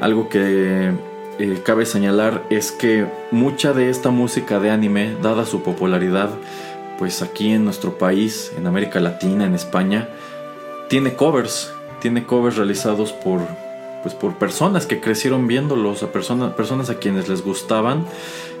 Algo 0.00 0.28
que 0.28 0.92
eh, 1.38 1.62
cabe 1.64 1.86
señalar 1.86 2.44
es 2.50 2.72
que 2.72 3.06
mucha 3.30 3.72
de 3.72 3.88
esta 3.88 4.10
música 4.10 4.60
de 4.60 4.70
anime, 4.70 5.14
dada 5.22 5.46
su 5.46 5.62
popularidad, 5.62 6.30
pues 7.00 7.22
aquí 7.22 7.50
en 7.50 7.64
nuestro 7.64 7.96
país, 7.96 8.52
en 8.58 8.66
América 8.66 9.00
Latina, 9.00 9.46
en 9.46 9.54
España, 9.54 10.10
tiene 10.90 11.14
covers, 11.14 11.72
tiene 12.02 12.26
covers 12.26 12.58
realizados 12.58 13.12
por 13.14 13.40
pues 14.02 14.14
por 14.14 14.34
personas 14.36 14.84
que 14.84 15.00
crecieron 15.00 15.46
viéndolos, 15.46 16.02
a 16.02 16.12
personas, 16.12 16.52
personas 16.52 16.90
a 16.90 16.96
quienes 16.96 17.26
les 17.26 17.42
gustaban. 17.42 18.04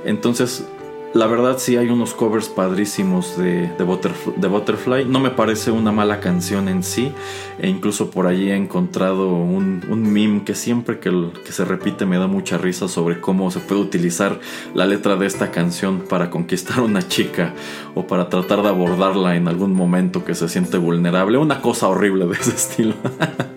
Entonces, 0.06 0.64
la 1.12 1.26
verdad 1.26 1.58
sí 1.58 1.76
hay 1.76 1.88
unos 1.88 2.14
covers 2.14 2.48
padrísimos 2.48 3.36
de, 3.36 3.68
de, 3.76 4.48
Butterfly. 4.48 5.06
No 5.06 5.18
me 5.18 5.30
parece 5.30 5.70
una 5.72 5.90
mala 5.90 6.20
canción 6.20 6.68
en 6.68 6.82
sí. 6.82 7.12
E 7.58 7.68
incluso 7.68 8.10
por 8.10 8.26
allí 8.26 8.50
he 8.50 8.56
encontrado 8.56 9.28
un, 9.28 9.84
un 9.88 10.12
meme 10.12 10.44
que 10.44 10.54
siempre 10.54 11.00
que, 11.00 11.10
que, 11.44 11.52
se 11.52 11.64
repite 11.64 12.06
me 12.06 12.18
da 12.18 12.28
mucha 12.28 12.58
risa 12.58 12.86
sobre 12.86 13.20
cómo 13.20 13.50
se 13.50 13.58
puede 13.58 13.80
utilizar 13.80 14.38
la 14.72 14.86
letra 14.86 15.16
de 15.16 15.26
esta 15.26 15.50
canción 15.50 16.00
para 16.08 16.30
conquistar 16.30 16.80
una 16.80 17.06
chica 17.06 17.54
o 17.94 18.06
para 18.06 18.28
tratar 18.28 18.62
de 18.62 18.68
abordarla 18.68 19.34
en 19.34 19.48
algún 19.48 19.74
momento 19.74 20.24
que 20.24 20.34
se 20.34 20.48
siente 20.48 20.78
vulnerable. 20.78 21.38
Una 21.38 21.60
cosa 21.60 21.88
horrible 21.88 22.26
de 22.26 22.34
ese 22.34 22.50
estilo. 22.50 22.94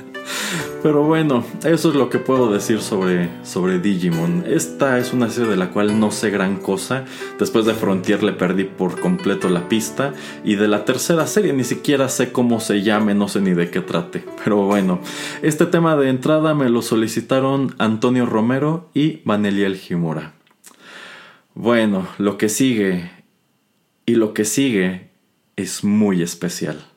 Pero 0.83 1.01
bueno, 1.03 1.45
eso 1.63 1.89
es 1.91 1.95
lo 1.95 2.09
que 2.09 2.19
puedo 2.19 2.51
decir 2.51 2.81
sobre, 2.81 3.29
sobre 3.45 3.79
Digimon. 3.79 4.43
Esta 4.45 4.99
es 4.99 5.13
una 5.13 5.29
serie 5.29 5.51
de 5.51 5.55
la 5.55 5.69
cual 5.69 5.97
no 5.97 6.11
sé 6.11 6.29
gran 6.29 6.57
cosa. 6.57 7.05
Después 7.39 7.65
de 7.65 7.73
Frontier 7.73 8.21
le 8.21 8.33
perdí 8.33 8.65
por 8.65 8.99
completo 8.99 9.47
la 9.47 9.69
pista. 9.69 10.13
Y 10.43 10.55
de 10.55 10.67
la 10.67 10.83
tercera 10.83 11.25
serie 11.25 11.53
ni 11.53 11.63
siquiera 11.63 12.09
sé 12.09 12.33
cómo 12.33 12.59
se 12.59 12.81
llame, 12.81 13.15
no 13.15 13.29
sé 13.29 13.39
ni 13.39 13.53
de 13.53 13.71
qué 13.71 13.79
trate. 13.79 14.25
Pero 14.43 14.65
bueno, 14.65 14.99
este 15.41 15.65
tema 15.67 15.95
de 15.95 16.09
entrada 16.09 16.53
me 16.53 16.67
lo 16.67 16.81
solicitaron 16.81 17.75
Antonio 17.77 18.25
Romero 18.25 18.89
y 18.93 19.21
Maneliel 19.23 19.77
Jimura. 19.77 20.33
Bueno, 21.53 22.09
lo 22.17 22.37
que 22.37 22.49
sigue 22.49 23.09
y 24.05 24.15
lo 24.15 24.33
que 24.33 24.43
sigue 24.43 25.11
es 25.55 25.85
muy 25.85 26.21
especial. 26.21 26.92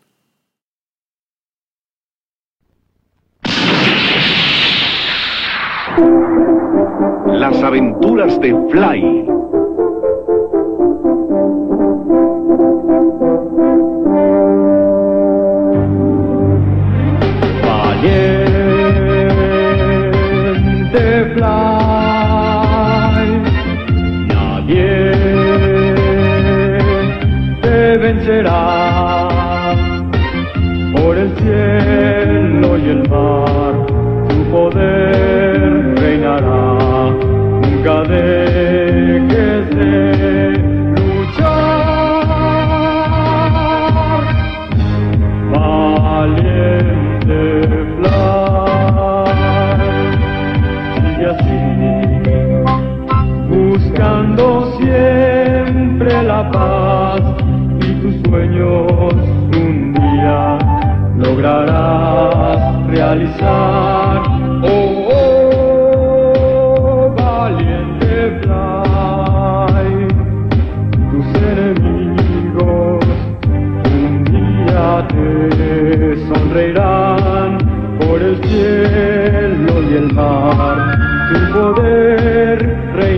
Las 7.27 7.63
aventuras 7.63 8.39
de 8.41 8.55
Fly. 8.71 9.36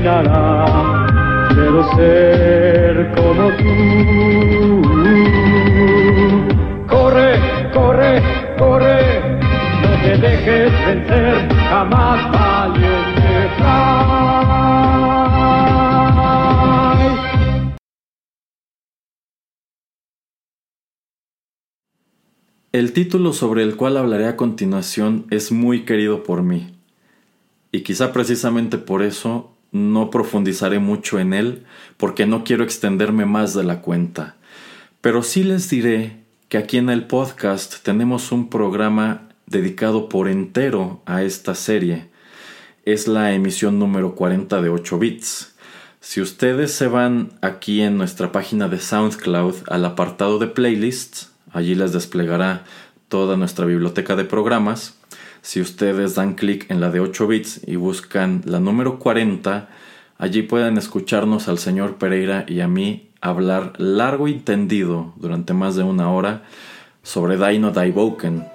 Quiero 0.09 1.85
ser 1.95 3.13
como 3.15 3.51
tú. 3.59 4.83
Corre, 6.89 7.39
corre, 7.75 8.23
corre, 8.59 9.39
no 9.83 9.91
te 10.03 10.17
dejes 10.17 10.73
vencer 10.87 11.49
jamás, 11.69 12.33
valiente. 12.33 13.19
El 22.73 22.93
título 22.95 23.35
sobre 23.35 23.63
el 23.63 23.77
cual 23.77 23.99
hablaré 23.99 24.27
a 24.27 24.37
continuación 24.37 25.27
es 25.31 25.53
muy 25.53 25.85
querido 25.85 26.23
por 26.23 26.43
mí, 26.43 26.79
y 27.73 27.83
quizá 27.83 28.11
precisamente 28.13 28.79
por 28.79 29.03
eso 29.03 29.58
no 29.73 30.11
profundizaré 30.11 30.79
mucho 30.79 31.19
en 31.19 31.33
él, 31.33 31.65
porque 31.97 32.27
no 32.27 32.45
quiero 32.45 32.65
extenderme 32.65 33.27
más 33.27 33.55
de 33.55 33.65
la 33.65 33.81
cuenta. 33.81 34.37
Pero 35.01 35.23
sí 35.23 35.45
les 35.45 35.69
diré 35.71 36.17
que 36.49 36.59
aquí 36.59 36.79
en 36.79 36.89
el 36.89 37.07
podcast 37.07 37.83
tenemos 37.83 38.33
un 38.33 38.49
programa 38.49 39.29
dedicado 39.47 40.09
por 40.09 40.29
entero 40.29 41.03
a 41.07 41.23
esta 41.23 41.55
serie. 41.55 42.09
Es 42.85 43.07
la 43.07 43.33
emisión 43.33 43.79
número 43.79 44.15
40 44.15 44.63
de 44.63 44.69
8 44.69 44.99
bits. 44.99 45.55
Si 46.01 46.21
ustedes 46.21 46.73
se 46.73 46.87
van 46.87 47.33
aquí 47.43 47.83
en 47.83 47.99
nuestra 47.99 48.33
página 48.33 48.69
de 48.69 48.79
SoundCloud 48.79 49.57
al 49.69 49.85
apartado 49.85 50.39
de 50.39 50.47
playlists, 50.47 51.33
allí 51.53 51.75
les 51.75 51.93
desplegará 51.93 52.65
toda 53.09 53.37
nuestra 53.37 53.67
biblioteca 53.67 54.17
de 54.17 54.25
programas. 54.25 54.99
Si 55.49 55.63
ustedes 55.63 56.15
dan 56.15 56.35
clic 56.35 56.71
en 56.71 56.79
la 56.79 56.91
de 56.91 57.01
8 57.01 57.27
bits 57.27 57.63
y 57.67 57.77
buscan 57.77 58.43
la 58.45 58.61
número 58.61 58.99
40, 58.99 59.71
allí 60.19 60.43
pueden 60.43 60.77
escucharnos 60.77 61.49
al 61.49 61.57
señor 61.57 61.97
Pereira 61.97 62.45
y 62.47 62.61
a 62.61 62.69
mí 62.69 63.09
hablar 63.23 63.73
largo 63.79 64.29
y 64.29 64.35
tendido 64.41 65.15
durante 65.17 65.55
más 65.55 65.75
de 65.75 65.85
una 65.85 66.13
hora 66.13 66.43
sobre 67.03 67.39
Dino 67.39 67.71
Daiboken 67.71 68.47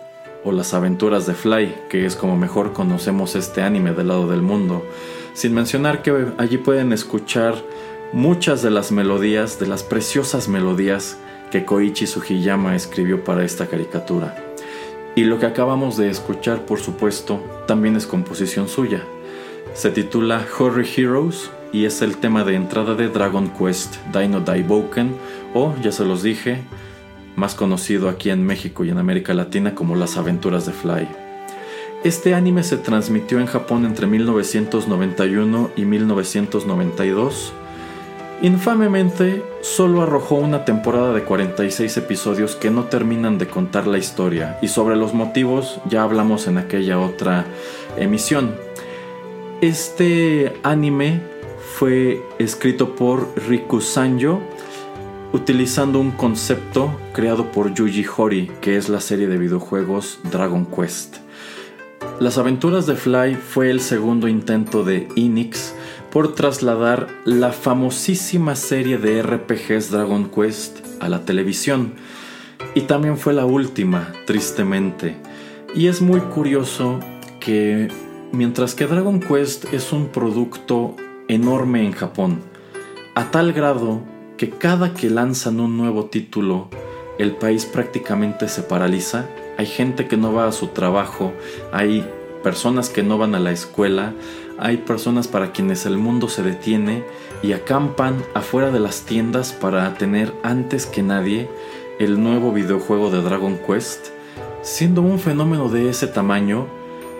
o 0.44 0.52
las 0.52 0.76
aventuras 0.76 1.26
de 1.26 1.34
Fly, 1.34 1.74
que 1.90 2.06
es 2.06 2.16
como 2.16 2.38
mejor 2.38 2.74
conocemos 2.74 3.36
este 3.36 3.64
anime 3.64 3.94
del 3.94 4.10
lado 4.10 4.30
del 4.30 4.44
mundo, 4.44 4.86
sin 5.34 5.56
mencionar 5.56 6.04
que 6.04 6.28
allí 6.38 6.60
pueden 6.60 6.94
escuchar 6.94 7.56
muchas 8.12 8.62
de 8.62 8.70
las 8.70 8.92
melodías, 8.92 9.58
de 9.58 9.66
las 9.66 9.82
preciosas 9.82 10.48
melodías 10.48 11.18
que 11.50 11.66
Koichi 11.66 12.06
Sugiyama 12.06 12.76
escribió 12.76 13.24
para 13.24 13.44
esta 13.44 13.66
caricatura. 13.66 14.53
Y 15.16 15.26
lo 15.26 15.40
que 15.40 15.46
acabamos 15.46 15.96
de 15.98 16.10
escuchar, 16.10 16.66
por 16.66 16.80
supuesto, 16.80 17.40
también 17.68 17.96
es 17.96 18.08
composición 18.08 18.68
suya. 18.68 19.04
Se 19.76 19.92
titula 19.92 20.46
Horror 20.58 20.86
Heroes 20.86 21.52
y 21.72 21.86
es 21.86 22.02
el 22.02 22.18
tema 22.18 22.44
de 22.44 22.56
entrada 22.56 22.96
de 22.96 23.10
Dragon 23.10 23.50
Quest 23.50 23.96
Dino 24.12 24.40
Daiboken 24.40 25.16
o, 25.54 25.76
ya 25.84 25.92
se 25.92 26.04
los 26.04 26.24
dije, 26.24 26.62
más 27.36 27.54
conocido 27.54 28.10
aquí 28.10 28.32
en 28.32 28.46
México 28.46 28.86
y 28.86 28.90
en 28.90 28.98
América 28.98 29.34
Latina 29.34 29.76
como 29.76 29.96
Las 29.96 30.18
aventuras 30.18 30.66
de 30.66 30.74
Fly. 30.74 31.08
Este 32.04 32.34
anime 32.34 32.64
se 32.64 32.78
transmitió 32.78 33.40
en 33.40 33.46
Japón 33.46 33.86
entre 33.86 34.08
1991 34.08 35.72
y 35.76 35.86
1992. 35.86 37.54
Infamemente, 38.44 39.42
solo 39.62 40.02
arrojó 40.02 40.36
una 40.36 40.66
temporada 40.66 41.14
de 41.14 41.24
46 41.24 41.96
episodios 41.96 42.58
que 42.58 42.70
no 42.70 42.84
terminan 42.84 43.38
de 43.38 43.48
contar 43.48 43.88
la 43.88 43.98
historia, 43.98 44.60
y 44.62 44.68
sobre 44.68 44.98
los 44.98 45.14
motivos 45.14 45.80
ya 45.88 46.04
hablamos 46.04 46.48
en 46.48 46.58
aquella 46.58 47.00
otra 47.00 47.46
emisión. 47.96 48.54
Este 49.62 50.60
anime 50.64 51.22
fue 51.78 52.22
escrito 52.38 52.96
por 52.96 53.32
Riku 53.48 53.80
Sanjo, 53.80 54.42
utilizando 55.32 56.02
un 56.02 56.12
concepto 56.12 57.00
creado 57.14 57.50
por 57.50 57.74
Yuji 57.74 58.06
Horii, 58.18 58.52
que 58.60 58.76
es 58.76 58.90
la 58.90 59.00
serie 59.00 59.28
de 59.28 59.38
videojuegos 59.38 60.20
Dragon 60.30 60.66
Quest. 60.66 61.20
Las 62.20 62.38
aventuras 62.38 62.88
de 62.88 62.96
Fly 62.96 63.36
fue 63.36 63.70
el 63.70 63.80
segundo 63.80 64.28
intento 64.28 64.84
de 64.84 65.08
Enix 65.16 65.74
por 66.14 66.36
trasladar 66.36 67.08
la 67.26 67.52
famosísima 67.52 68.56
serie 68.56 69.00
de 69.00 69.24
RPGs 69.24 69.90
Dragon 69.90 70.30
Quest 70.30 70.86
a 71.00 71.10
la 71.10 71.26
televisión. 71.26 71.96
Y 72.76 72.82
también 72.82 73.18
fue 73.18 73.34
la 73.34 73.48
última, 73.48 74.14
tristemente. 74.28 75.18
Y 75.74 75.88
es 75.88 76.04
muy 76.04 76.20
curioso 76.20 77.00
que 77.40 77.88
mientras 78.32 78.76
que 78.76 78.86
Dragon 78.86 79.20
Quest 79.22 79.74
es 79.74 79.92
un 79.92 80.10
producto 80.10 80.96
enorme 81.28 81.84
en 81.84 81.94
Japón, 81.94 82.42
a 83.16 83.32
tal 83.32 83.52
grado 83.52 84.04
que 84.38 84.52
cada 84.52 84.94
que 84.94 85.10
lanzan 85.10 85.60
un 85.60 85.78
nuevo 85.78 86.06
título, 86.06 86.70
el 87.18 87.32
país 87.32 87.66
prácticamente 87.66 88.50
se 88.50 88.62
paraliza. 88.62 89.26
Hay 89.58 89.66
gente 89.66 90.08
que 90.08 90.18
no 90.18 90.32
va 90.32 90.48
a 90.48 90.52
su 90.52 90.68
trabajo, 90.68 91.34
hay 91.72 92.08
personas 92.44 92.90
que 92.90 93.02
no 93.02 93.18
van 93.18 93.34
a 93.34 93.40
la 93.40 93.52
escuela, 93.52 94.14
hay 94.60 94.78
personas 94.78 95.28
para 95.28 95.52
quienes 95.52 95.86
el 95.86 95.98
mundo 95.98 96.30
se 96.30 96.44
detiene 96.44 97.04
y 97.42 97.54
acampan 97.54 98.24
afuera 98.34 98.72
de 98.72 98.80
las 98.80 99.02
tiendas 99.02 99.54
para 99.54 99.94
tener 99.96 100.34
antes 100.44 100.86
que 100.86 101.04
nadie 101.04 101.50
el 102.00 102.22
nuevo 102.22 102.52
videojuego 102.52 103.10
de 103.10 103.22
Dragon 103.22 103.58
Quest. 103.58 104.08
Siendo 104.62 105.02
un 105.02 105.20
fenómeno 105.20 105.70
de 105.70 105.90
ese 105.90 106.08
tamaño, 106.08 106.68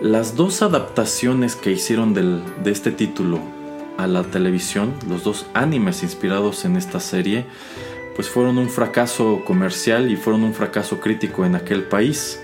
las 0.00 0.36
dos 0.36 0.62
adaptaciones 0.62 1.56
que 1.56 1.72
hicieron 1.72 2.14
de 2.14 2.70
este 2.70 2.90
título 2.90 3.38
a 3.96 4.06
la 4.06 4.22
televisión, 4.24 4.92
los 5.08 5.24
dos 5.24 5.46
animes 5.54 6.02
inspirados 6.02 6.64
en 6.64 6.76
esta 6.76 7.00
serie, 7.00 7.46
pues 8.16 8.28
fueron 8.28 8.58
un 8.58 8.68
fracaso 8.68 9.42
comercial 9.44 10.10
y 10.10 10.16
fueron 10.16 10.42
un 10.42 10.54
fracaso 10.54 11.00
crítico 11.00 11.44
en 11.44 11.54
aquel 11.54 11.84
país. 11.84 12.40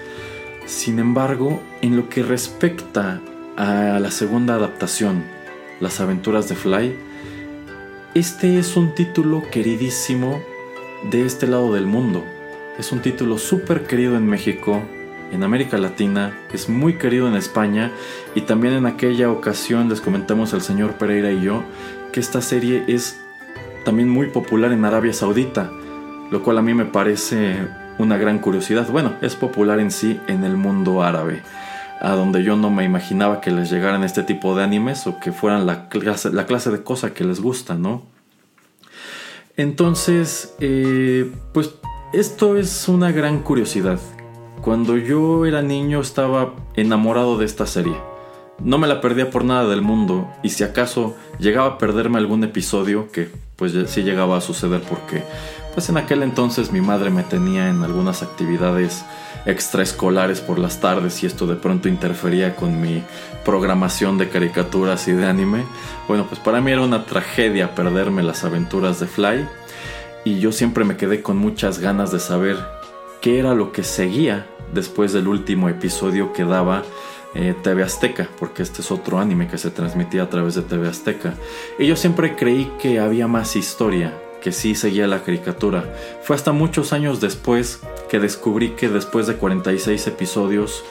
Sin 0.66 0.98
embargo, 0.98 1.60
en 1.80 1.96
lo 1.96 2.08
que 2.08 2.22
respecta 2.22 3.20
a 3.60 4.00
la 4.00 4.10
segunda 4.10 4.54
adaptación, 4.54 5.22
Las 5.80 6.00
aventuras 6.00 6.48
de 6.48 6.54
Fly, 6.54 6.96
este 8.14 8.58
es 8.58 8.74
un 8.74 8.94
título 8.94 9.42
queridísimo 9.50 10.40
de 11.10 11.26
este 11.26 11.46
lado 11.46 11.74
del 11.74 11.84
mundo. 11.84 12.24
Es 12.78 12.90
un 12.90 13.00
título 13.00 13.36
súper 13.36 13.86
querido 13.86 14.16
en 14.16 14.26
México, 14.26 14.82
en 15.30 15.42
América 15.42 15.76
Latina, 15.76 16.32
es 16.54 16.70
muy 16.70 16.94
querido 16.94 17.28
en 17.28 17.34
España 17.34 17.92
y 18.34 18.40
también 18.42 18.72
en 18.72 18.86
aquella 18.86 19.30
ocasión 19.30 19.90
les 19.90 20.00
comentamos 20.00 20.54
al 20.54 20.62
señor 20.62 20.94
Pereira 20.94 21.30
y 21.30 21.42
yo 21.42 21.62
que 22.12 22.20
esta 22.20 22.40
serie 22.40 22.84
es 22.88 23.20
también 23.84 24.08
muy 24.08 24.28
popular 24.28 24.72
en 24.72 24.86
Arabia 24.86 25.12
Saudita, 25.12 25.70
lo 26.30 26.42
cual 26.42 26.56
a 26.56 26.62
mí 26.62 26.72
me 26.72 26.86
parece 26.86 27.58
una 27.98 28.16
gran 28.16 28.38
curiosidad. 28.38 28.88
Bueno, 28.88 29.16
es 29.20 29.36
popular 29.36 29.80
en 29.80 29.90
sí 29.90 30.18
en 30.28 30.44
el 30.44 30.56
mundo 30.56 31.02
árabe, 31.02 31.42
a 32.00 32.14
donde 32.14 32.42
yo 32.42 32.56
no 32.56 32.70
me 32.70 32.84
imaginaba 32.84 33.40
que 33.40 33.50
les 33.50 33.70
llegaran 33.70 34.02
este 34.04 34.22
tipo 34.22 34.56
de 34.56 34.64
animes 34.64 35.06
o 35.06 35.20
que 35.20 35.32
fueran 35.32 35.66
la 35.66 35.88
clase, 35.88 36.32
la 36.32 36.46
clase 36.46 36.70
de 36.70 36.82
cosa 36.82 37.12
que 37.12 37.24
les 37.24 37.40
gusta, 37.40 37.74
¿no? 37.74 38.02
Entonces, 39.56 40.54
eh, 40.60 41.30
pues 41.52 41.74
esto 42.14 42.56
es 42.56 42.88
una 42.88 43.12
gran 43.12 43.40
curiosidad. 43.40 44.00
Cuando 44.62 44.96
yo 44.96 45.44
era 45.44 45.60
niño 45.60 46.00
estaba 46.00 46.54
enamorado 46.74 47.36
de 47.36 47.44
esta 47.44 47.66
serie. 47.66 47.96
No 48.58 48.78
me 48.78 48.88
la 48.88 49.00
perdía 49.00 49.30
por 49.30 49.44
nada 49.44 49.68
del 49.68 49.82
mundo 49.82 50.30
y 50.42 50.50
si 50.50 50.64
acaso 50.64 51.16
llegaba 51.38 51.68
a 51.68 51.78
perderme 51.78 52.18
algún 52.18 52.44
episodio, 52.44 53.10
que 53.10 53.30
pues 53.56 53.74
sí 53.86 54.02
llegaba 54.02 54.38
a 54.38 54.40
suceder 54.40 54.82
porque 54.82 55.22
pues 55.74 55.88
en 55.88 55.96
aquel 55.96 56.22
entonces 56.22 56.72
mi 56.72 56.80
madre 56.80 57.10
me 57.10 57.22
tenía 57.22 57.68
en 57.68 57.82
algunas 57.82 58.22
actividades 58.22 59.04
extraescolares 59.46 60.40
por 60.40 60.58
las 60.58 60.80
tardes 60.80 61.22
y 61.22 61.26
esto 61.26 61.46
de 61.46 61.56
pronto 61.56 61.88
interfería 61.88 62.56
con 62.56 62.80
mi 62.80 63.02
programación 63.44 64.18
de 64.18 64.28
caricaturas 64.28 65.08
y 65.08 65.12
de 65.12 65.26
anime. 65.26 65.64
Bueno, 66.08 66.26
pues 66.28 66.40
para 66.40 66.60
mí 66.60 66.70
era 66.70 66.82
una 66.82 67.04
tragedia 67.04 67.74
perderme 67.74 68.22
las 68.22 68.44
aventuras 68.44 69.00
de 69.00 69.06
Fly 69.06 69.48
y 70.24 70.38
yo 70.38 70.52
siempre 70.52 70.84
me 70.84 70.96
quedé 70.96 71.22
con 71.22 71.38
muchas 71.38 71.78
ganas 71.78 72.12
de 72.12 72.20
saber 72.20 72.58
qué 73.20 73.38
era 73.38 73.54
lo 73.54 73.72
que 73.72 73.82
seguía 73.82 74.46
después 74.72 75.12
del 75.12 75.28
último 75.28 75.68
episodio 75.68 76.32
que 76.32 76.44
daba 76.44 76.82
eh, 77.34 77.54
TV 77.62 77.82
Azteca, 77.82 78.28
porque 78.38 78.62
este 78.62 78.82
es 78.82 78.90
otro 78.90 79.18
anime 79.18 79.46
que 79.46 79.58
se 79.58 79.70
transmitía 79.70 80.24
a 80.24 80.30
través 80.30 80.56
de 80.56 80.62
TV 80.62 80.88
Azteca. 80.88 81.34
Y 81.78 81.86
yo 81.86 81.96
siempre 81.96 82.34
creí 82.36 82.70
que 82.80 82.98
había 82.98 83.28
más 83.28 83.56
historia, 83.56 84.12
que 84.40 84.52
sí 84.52 84.74
seguía 84.74 85.06
la 85.06 85.22
caricatura. 85.22 85.94
Fue 86.22 86.36
hasta 86.36 86.52
muchos 86.52 86.92
años 86.92 87.20
después 87.20 87.80
que 88.08 88.18
descubrí 88.18 88.70
que 88.70 88.88
después 88.88 89.26
de 89.26 89.36
46 89.36 90.06
episodios, 90.06 90.84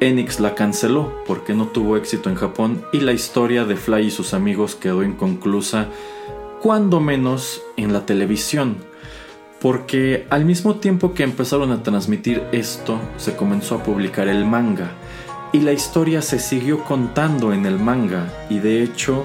Enix 0.00 0.40
la 0.40 0.54
canceló 0.54 1.22
porque 1.26 1.54
no 1.54 1.68
tuvo 1.68 1.96
éxito 1.96 2.28
en 2.28 2.36
Japón 2.36 2.84
y 2.92 3.00
la 3.00 3.12
historia 3.12 3.64
de 3.64 3.76
Fly 3.76 4.06
y 4.06 4.10
sus 4.10 4.34
amigos 4.34 4.74
quedó 4.74 5.02
inconclusa, 5.02 5.88
cuando 6.60 7.00
menos 7.00 7.62
en 7.76 7.92
la 7.92 8.06
televisión. 8.06 8.76
Porque 9.60 10.26
al 10.28 10.44
mismo 10.44 10.76
tiempo 10.76 11.14
que 11.14 11.22
empezaron 11.22 11.72
a 11.72 11.82
transmitir 11.82 12.42
esto, 12.52 12.98
se 13.16 13.34
comenzó 13.34 13.76
a 13.76 13.82
publicar 13.82 14.28
el 14.28 14.44
manga. 14.44 14.90
Y 15.52 15.60
la 15.60 15.72
historia 15.72 16.20
se 16.20 16.38
siguió 16.38 16.84
contando 16.84 17.52
en 17.54 17.64
el 17.64 17.78
manga. 17.78 18.30
Y 18.50 18.58
de 18.58 18.82
hecho, 18.82 19.24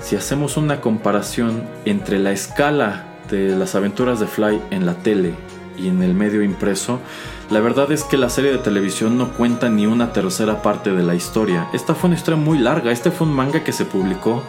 si 0.00 0.16
hacemos 0.16 0.56
una 0.56 0.80
comparación 0.80 1.64
entre 1.84 2.18
la 2.18 2.32
escala 2.32 3.04
de 3.30 3.56
las 3.56 3.74
aventuras 3.74 4.20
de 4.20 4.26
Fly 4.26 4.60
en 4.70 4.86
la 4.86 4.94
tele 4.94 5.34
y 5.78 5.88
en 5.88 6.02
el 6.02 6.14
medio 6.14 6.42
impreso, 6.42 7.00
la 7.50 7.60
verdad 7.60 7.92
es 7.92 8.04
que 8.04 8.16
la 8.16 8.28
serie 8.28 8.52
de 8.52 8.58
televisión 8.58 9.18
no 9.18 9.32
cuenta 9.32 9.68
ni 9.68 9.86
una 9.86 10.12
tercera 10.12 10.62
parte 10.62 10.92
de 10.92 11.02
la 11.02 11.14
historia. 11.14 11.68
Esta 11.72 11.94
fue 11.94 12.08
una 12.08 12.16
historia 12.16 12.40
muy 12.40 12.58
larga. 12.58 12.90
Este 12.90 13.10
fue 13.10 13.26
un 13.26 13.34
manga 13.34 13.62
que 13.62 13.72
se 13.72 13.84
publicó 13.84 14.42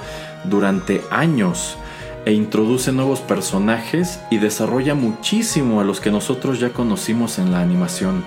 durante 0.45 1.03
años 1.11 1.77
e 2.25 2.33
introduce 2.33 2.91
nuevos 2.91 3.19
personajes 3.21 4.19
y 4.31 4.37
desarrolla 4.37 4.95
muchísimo 4.95 5.79
a 5.79 5.83
los 5.83 6.01
que 6.01 6.11
nosotros 6.11 6.59
ya 6.59 6.69
conocimos 6.69 7.39
en 7.39 7.51
la 7.51 7.61
animación. 7.61 8.23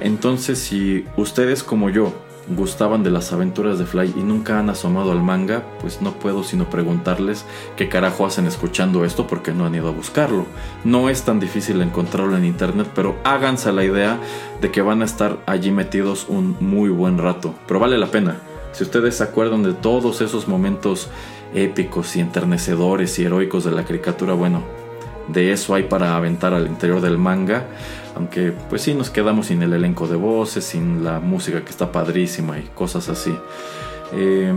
Entonces, 0.00 0.58
si 0.58 1.06
ustedes 1.16 1.62
como 1.62 1.88
yo 1.88 2.12
gustaban 2.48 3.02
de 3.02 3.10
las 3.10 3.32
aventuras 3.32 3.78
de 3.78 3.86
Fly 3.86 4.14
y 4.16 4.20
nunca 4.20 4.58
han 4.58 4.68
asomado 4.68 5.12
al 5.12 5.22
manga, 5.22 5.62
pues 5.80 6.02
no 6.02 6.12
puedo 6.12 6.42
sino 6.42 6.68
preguntarles 6.68 7.44
qué 7.76 7.88
carajo 7.88 8.26
hacen 8.26 8.46
escuchando 8.46 9.04
esto 9.04 9.26
porque 9.26 9.52
no 9.52 9.64
han 9.64 9.74
ido 9.74 9.88
a 9.88 9.92
buscarlo. 9.92 10.46
No 10.84 11.08
es 11.08 11.22
tan 11.22 11.40
difícil 11.40 11.80
encontrarlo 11.80 12.36
en 12.36 12.44
internet, 12.44 12.88
pero 12.94 13.16
háganse 13.24 13.72
la 13.72 13.84
idea 13.84 14.18
de 14.60 14.70
que 14.70 14.82
van 14.82 15.02
a 15.02 15.06
estar 15.06 15.38
allí 15.46 15.70
metidos 15.70 16.26
un 16.28 16.56
muy 16.60 16.90
buen 16.90 17.18
rato. 17.18 17.54
Pero 17.66 17.80
vale 17.80 17.98
la 17.98 18.08
pena. 18.08 18.36
Si 18.72 18.84
ustedes 18.84 19.16
se 19.16 19.24
acuerdan 19.24 19.62
de 19.62 19.74
todos 19.74 20.20
esos 20.20 20.48
momentos 20.48 21.08
épicos 21.54 22.16
y 22.16 22.20
enternecedores 22.20 23.18
y 23.18 23.24
heroicos 23.24 23.64
de 23.64 23.70
la 23.70 23.84
caricatura, 23.84 24.32
bueno, 24.32 24.62
de 25.28 25.52
eso 25.52 25.74
hay 25.74 25.84
para 25.84 26.16
aventar 26.16 26.54
al 26.54 26.66
interior 26.66 27.00
del 27.00 27.18
manga. 27.18 27.66
Aunque 28.14 28.52
pues 28.68 28.82
sí 28.82 28.94
nos 28.94 29.10
quedamos 29.10 29.46
sin 29.46 29.62
el 29.62 29.72
elenco 29.72 30.06
de 30.06 30.16
voces, 30.16 30.64
sin 30.64 31.04
la 31.04 31.20
música 31.20 31.64
que 31.64 31.70
está 31.70 31.92
padrísima 31.92 32.58
y 32.58 32.62
cosas 32.74 33.08
así. 33.08 33.34
Eh, 34.12 34.52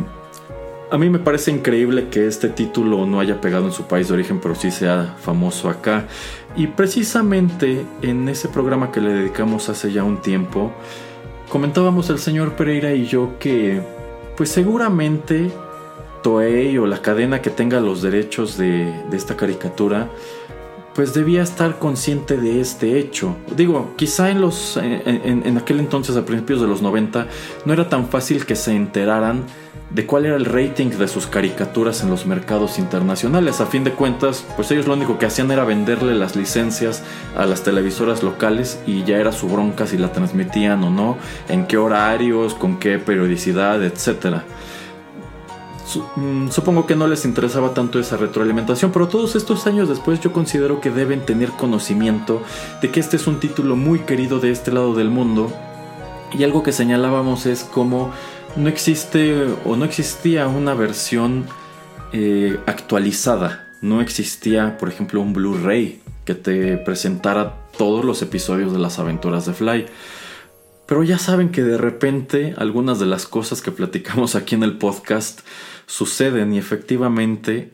a 0.92 0.98
mí 0.98 1.10
me 1.10 1.20
parece 1.20 1.52
increíble 1.52 2.10
que 2.10 2.28
este 2.28 2.50
título 2.50 3.06
no 3.06 3.20
haya 3.20 3.42
pegado 3.42 3.66
en 3.66 3.72
su 3.72 3.84
país 3.84 4.08
de 4.08 4.14
origen, 4.14 4.40
pero 4.40 4.56
sí 4.56 4.72
sea 4.72 5.16
famoso 5.20 5.70
acá. 5.70 6.06
Y 6.56 6.68
precisamente 6.68 7.86
en 8.02 8.30
ese 8.30 8.50
programa 8.50 8.92
que 8.92 9.02
le 9.02 9.12
dedicamos 9.12 9.70
hace 9.70 9.92
ya 9.92 10.04
un 10.04 10.22
tiempo, 10.22 10.72
comentábamos 11.50 12.10
el 12.10 12.20
señor 12.20 12.56
Pereira 12.56 12.94
y 12.94 13.06
yo 13.06 13.40
que 13.40 13.82
pues 14.38 14.50
seguramente 14.50 15.52
Toei 16.22 16.78
o 16.78 16.86
la 16.86 17.02
cadena 17.02 17.42
que 17.42 17.50
tenga 17.50 17.80
los 17.80 18.02
derechos 18.02 18.58
de, 18.58 18.94
de 19.10 19.18
esta 19.18 19.36
caricatura 19.36 20.10
pues 20.96 21.14
debía 21.14 21.44
estar 21.44 21.78
consciente 21.78 22.38
de 22.38 22.62
este 22.62 22.98
hecho. 22.98 23.36
Digo, 23.56 23.94
quizá 23.98 24.32
en 24.32 24.40
los 24.40 24.78
en, 24.78 25.44
en, 25.46 25.58
aquel 25.58 25.82
entonces, 25.82 26.16
a 26.16 26.26
principios 26.26 26.62
de 26.62 26.68
los 26.68 26.82
90, 26.82 27.28
no 27.66 27.74
era 27.74 27.90
tan 27.90 28.08
fácil 28.08 28.46
que 28.46 28.56
se 28.56 28.74
enteraran 28.74 29.44
de 29.90 30.06
cuál 30.06 30.26
era 30.26 30.36
el 30.36 30.46
rating 30.46 30.90
de 30.90 31.08
sus 31.08 31.28
caricaturas 31.28 32.02
en 32.02 32.10
los 32.10 32.26
mercados 32.26 32.80
internacionales. 32.80 33.60
A 33.60 33.66
fin 33.66 33.84
de 33.84 33.92
cuentas, 33.92 34.46
pues 34.56 34.72
ellos 34.72 34.88
lo 34.88 34.94
único 34.94 35.20
que 35.20 35.26
hacían 35.26 35.52
era 35.52 35.66
venderle 35.66 36.16
las 36.16 36.38
licencias 36.38 37.04
a 37.38 37.46
las 37.46 37.64
televisoras 37.64 38.24
locales 38.24 38.80
y 38.88 39.04
ya 39.04 39.18
era 39.18 39.34
su 39.34 39.50
bronca 39.50 39.88
si 39.88 39.98
la 39.98 40.14
transmitían 40.14 40.82
o 40.84 40.90
no, 40.90 41.18
en 41.50 41.68
qué 41.68 41.78
horarios, 41.78 42.56
con 42.56 42.80
qué 42.80 43.00
periodicidad, 43.00 43.84
etcétera. 43.84 44.46
Supongo 45.86 46.88
que 46.88 46.96
no 46.96 47.08
les 47.08 47.26
interesaba 47.26 47.74
tanto 47.74 48.00
esa 48.00 48.18
retroalimentación, 48.18 48.92
pero 48.92 49.08
todos 49.08 49.36
estos 49.36 49.68
años 49.68 49.88
después 49.88 50.20
yo 50.20 50.34
considero 50.34 50.82
que 50.82 50.90
deben 50.90 51.26
tener 51.26 51.52
conocimiento 51.52 52.42
de 52.82 52.90
que 52.90 53.00
este 53.00 53.18
es 53.18 53.28
un 53.28 53.40
título 53.40 53.76
muy 53.76 54.00
querido 54.00 54.40
de 54.40 54.52
este 54.52 54.72
lado 54.72 54.96
del 54.96 55.10
mundo. 55.10 55.54
Y 56.34 56.44
algo 56.44 56.64
que 56.64 56.72
señalábamos 56.72 57.46
es 57.46 57.64
como 57.64 58.12
no 58.56 58.68
existe 58.68 59.46
o 59.64 59.76
no 59.76 59.86
existía 59.86 60.48
una 60.48 60.74
versión 60.74 61.46
eh, 62.14 62.58
actualizada. 62.66 63.68
No 63.82 64.02
existía, 64.02 64.78
por 64.78 64.90
ejemplo, 64.90 65.22
un 65.22 65.34
Blu-ray 65.34 66.02
que 66.26 66.34
te 66.34 66.78
presentara 66.78 67.58
todos 67.78 68.04
los 68.04 68.22
episodios 68.22 68.74
de 68.74 68.80
las 68.80 68.98
aventuras 68.98 69.46
de 69.46 69.54
Fly. 69.54 69.86
Pero 70.86 71.04
ya 71.04 71.18
saben 71.18 71.50
que 71.50 71.64
de 71.64 71.78
repente 71.78 72.54
algunas 72.58 73.00
de 73.00 73.08
las 73.08 73.26
cosas 73.26 73.62
que 73.62 73.72
platicamos 73.72 74.36
aquí 74.36 74.56
en 74.56 74.64
el 74.64 74.78
podcast 74.78 75.42
suceden 75.88 76.54
y 76.54 76.58
efectivamente 76.58 77.74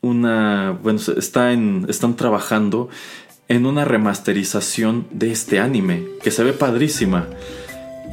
una, 0.00 0.78
bueno, 0.82 1.00
está 1.16 1.52
en, 1.52 1.86
están 1.88 2.16
trabajando 2.16 2.88
en 3.48 3.66
una 3.66 3.84
remasterización 3.84 5.06
de 5.10 5.32
este 5.32 5.60
anime 5.60 6.06
que 6.22 6.30
se 6.30 6.44
ve 6.44 6.52
padrísima. 6.52 7.26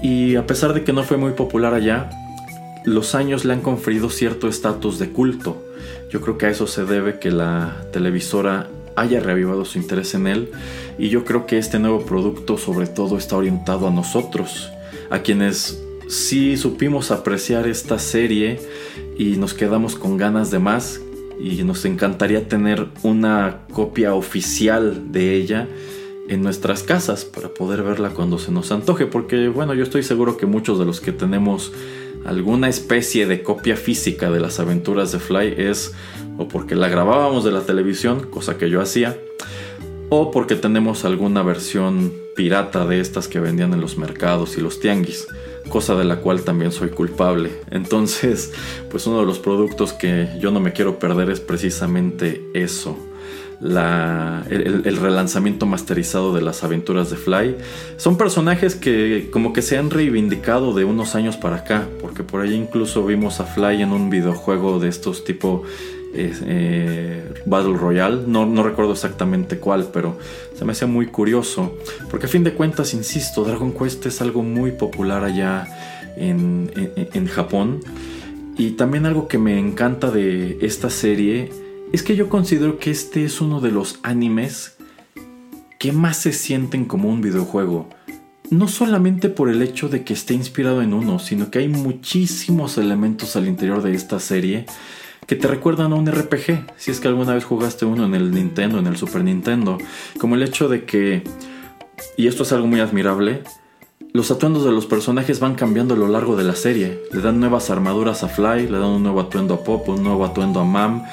Y 0.02 0.36
a 0.36 0.45
pesar 0.45 0.74
de 0.74 0.84
que 0.84 0.93
no 0.93 1.04
fue 1.04 1.18
muy 1.18 1.34
popular 1.34 1.74
allá, 1.74 2.10
los 2.86 3.16
años 3.16 3.45
le 3.45 3.54
han 3.54 3.62
conferido 3.62 4.10
cierto 4.10 4.47
estatus 4.47 5.00
de 5.00 5.10
culto. 5.10 5.64
Yo 6.12 6.22
creo 6.22 6.38
que 6.38 6.47
a 6.47 6.50
eso 6.50 6.68
se 6.68 6.86
debe 6.86 7.20
que 7.20 7.32
la 7.32 7.78
televisora 7.91 8.70
haya 9.00 9.20
reavivado 9.20 9.66
su 9.66 9.78
interés 9.78 10.14
en 10.14 10.28
él. 10.28 10.52
Y 10.97 11.10
yo 11.10 11.26
creo 11.26 11.45
que 11.45 11.58
este 11.58 11.80
nuevo 11.80 12.02
producto 12.06 12.58
sobre 12.58 12.88
todo 12.88 13.18
está 13.18 13.38
orientado 13.38 13.88
a 13.88 13.91
nosotros, 13.91 14.72
a 15.10 15.20
quienes 15.20 15.82
sí 16.08 16.58
supimos 16.58 17.12
apreciar 17.12 17.68
esta 17.68 18.00
serie 18.00 18.60
y 19.18 19.38
nos 19.38 19.54
quedamos 19.54 19.95
con 19.95 20.18
ganas 20.18 20.52
de 20.52 20.60
más. 20.60 21.02
Y 21.39 21.64
nos 21.64 21.86
encantaría 21.86 22.50
tener 22.50 22.88
una 23.02 23.62
copia 23.72 24.14
oficial 24.14 25.14
de 25.14 25.36
ella 25.36 25.68
en 26.28 26.43
nuestras 26.43 26.84
casas 26.84 27.24
para 27.24 27.50
poder 27.50 27.82
verla 27.82 28.10
cuando 28.10 28.38
se 28.38 28.52
nos 28.52 28.72
antoje 28.72 29.08
porque 29.08 29.47
bueno 29.47 29.74
yo 29.74 29.82
estoy 29.82 30.04
seguro 30.04 30.38
que 30.38 30.45
muchos 30.45 30.78
de 30.78 30.86
los 30.86 31.02
que 31.02 31.12
tenemos 31.12 31.72
alguna 32.26 32.70
especie 32.70 33.26
de 33.26 33.41
copia 33.41 33.76
física 33.76 34.30
de 34.30 34.39
las 34.39 34.60
aventuras 34.60 35.12
de 35.12 35.20
Fly 35.20 35.56
es 35.58 35.93
o 36.40 36.48
porque 36.48 36.74
la 36.74 36.88
grabábamos 36.88 37.44
de 37.44 37.52
la 37.52 37.62
televisión, 37.62 38.28
cosa 38.32 38.58
que 38.58 38.70
yo 38.70 38.82
hacía, 38.82 39.20
o 40.08 40.32
porque 40.32 40.56
tenemos 40.56 41.04
alguna 41.04 41.44
versión 41.44 42.14
pirata 42.34 42.86
de 42.86 43.02
estas 43.02 43.28
que 43.28 43.42
vendían 43.42 43.74
en 43.74 43.82
los 43.82 43.98
mercados 43.98 44.58
y 44.58 44.62
los 44.62 44.80
tianguis, 44.80 45.28
cosa 45.68 45.96
de 45.96 46.06
la 46.06 46.22
cual 46.22 46.42
también 46.44 46.72
soy 46.72 46.90
culpable. 46.92 47.52
Entonces, 47.72 48.54
pues 48.90 49.06
uno 49.06 49.20
de 49.20 49.26
los 49.26 49.38
productos 49.38 49.92
que 49.92 50.30
yo 50.40 50.50
no 50.52 50.62
me 50.62 50.72
quiero 50.72 50.98
perder 50.98 51.30
es 51.30 51.42
precisamente 51.42 52.42
eso. 52.54 52.98
La, 53.60 54.46
el, 54.50 54.84
el 54.86 54.96
relanzamiento 54.96 55.66
masterizado 55.66 56.34
de 56.34 56.42
las 56.42 56.64
aventuras 56.64 57.10
de 57.10 57.18
Fly. 57.18 57.58
Son 57.98 58.18
personajes 58.18 58.76
que 58.76 59.28
como 59.34 59.52
que 59.52 59.62
se 59.62 59.78
han 59.78 59.90
reivindicado 59.90 60.74
de 60.74 60.86
unos 60.86 61.14
años 61.14 61.36
para 61.36 61.58
acá, 61.58 61.90
porque 62.00 62.24
por 62.24 62.40
ahí 62.40 62.54
incluso 62.54 63.06
vimos 63.06 63.42
a 63.42 63.44
Fly 63.44 63.82
en 63.82 63.92
un 63.92 64.10
videojuego 64.10 64.80
de 64.80 64.88
estos 64.88 65.26
tipo 65.26 65.66
eh, 66.14 67.34
Battle 67.45 67.78
Royale, 67.78 68.24
no, 68.28 68.64
recuerdo 68.64 68.93
exactamente 68.93 69.60
cuál, 69.60 69.89
pero 69.93 70.18
se 70.55 70.66
me 70.66 70.72
hacía 70.72 70.88
muy 70.88 71.07
curioso, 71.07 71.78
porque 72.10 72.26
a 72.26 72.30
fin 72.30 72.43
de 72.43 72.53
cuentas, 72.53 72.93
insisto, 72.93 73.43
Dragon 73.43 73.72
Quest 73.72 74.05
es 74.05 74.22
algo 74.22 74.43
muy 74.43 74.72
popular 74.72 75.24
allá 75.24 75.68
en, 76.18 76.72
en 76.95 77.28
Japón. 77.28 77.80
Y 78.57 78.72
también 78.72 79.05
algo 79.05 79.30
que 79.30 79.38
me 79.38 79.57
encanta 79.57 80.12
de 80.12 80.57
esta 80.62 80.89
serie 80.89 81.49
es 81.93 82.03
que 82.03 82.16
yo 82.16 82.28
considero 82.28 82.78
que 82.78 82.91
este 82.91 83.24
es 83.24 83.39
uno 83.39 83.62
de 83.62 83.72
los 83.72 83.99
animes 84.03 84.76
que 85.80 85.93
más 85.93 86.18
se 86.18 86.34
sienten 86.34 86.86
como 86.86 87.10
un 87.10 87.22
videojuego. 87.22 87.89
No 88.51 88.68
solamente 88.68 89.30
por 89.30 89.49
el 89.49 89.62
hecho 89.62 89.89
de 89.89 90.03
que 90.03 90.14
esté 90.14 90.34
inspirado 90.34 90.82
en 90.82 90.93
uno, 90.93 91.20
sino 91.20 91.49
que 91.49 91.60
hay 91.60 91.70
muchísimos 91.70 92.78
elementos 92.78 93.36
al 93.36 93.47
interior 93.47 93.82
de 93.82 93.93
esta 93.93 94.20
serie 94.20 94.66
que 95.30 95.36
te 95.36 95.48
recuerdan 95.48 95.94
a 95.94 95.96
un 95.96 96.08
RPG, 96.08 96.66
si 96.76 96.90
es 96.90 97.00
que 97.00 97.08
alguna 97.08 97.36
vez 97.36 97.46
jugaste 97.46 97.86
uno 97.86 98.04
en 98.04 98.16
el 98.16 98.32
Nintendo, 98.32 98.80
en 98.80 98.88
el 98.88 98.98
Super 98.98 99.24
Nintendo, 99.24 99.78
como 100.20 100.34
el 100.34 100.42
hecho 100.42 100.68
de 100.68 100.86
que, 100.86 101.22
y 102.18 102.26
esto 102.26 102.42
es 102.42 102.52
algo 102.52 102.66
muy 102.66 102.80
admirable, 102.80 103.44
los 104.12 104.32
atuendos 104.32 104.66
de 104.66 104.72
los 104.72 104.88
personajes 104.88 105.40
van 105.40 105.54
cambiando 105.54 105.94
a 105.94 105.98
lo 105.98 106.08
largo 106.08 106.36
de 106.36 106.46
la 106.46 106.56
serie. 106.56 107.04
Le 107.12 107.22
dan 107.22 107.40
nuevas 107.40 107.70
armaduras 107.70 108.24
a 108.24 108.28
Fly, 108.28 108.70
le 108.70 108.80
dan 108.80 108.90
un 108.90 109.04
nuevo 109.04 109.20
atuendo 109.20 109.54
a 109.54 109.64
Pop, 109.64 109.88
un 109.90 110.02
nuevo 110.02 110.26
atuendo 110.26 110.62
a 110.62 110.66
Mam. 110.66 111.04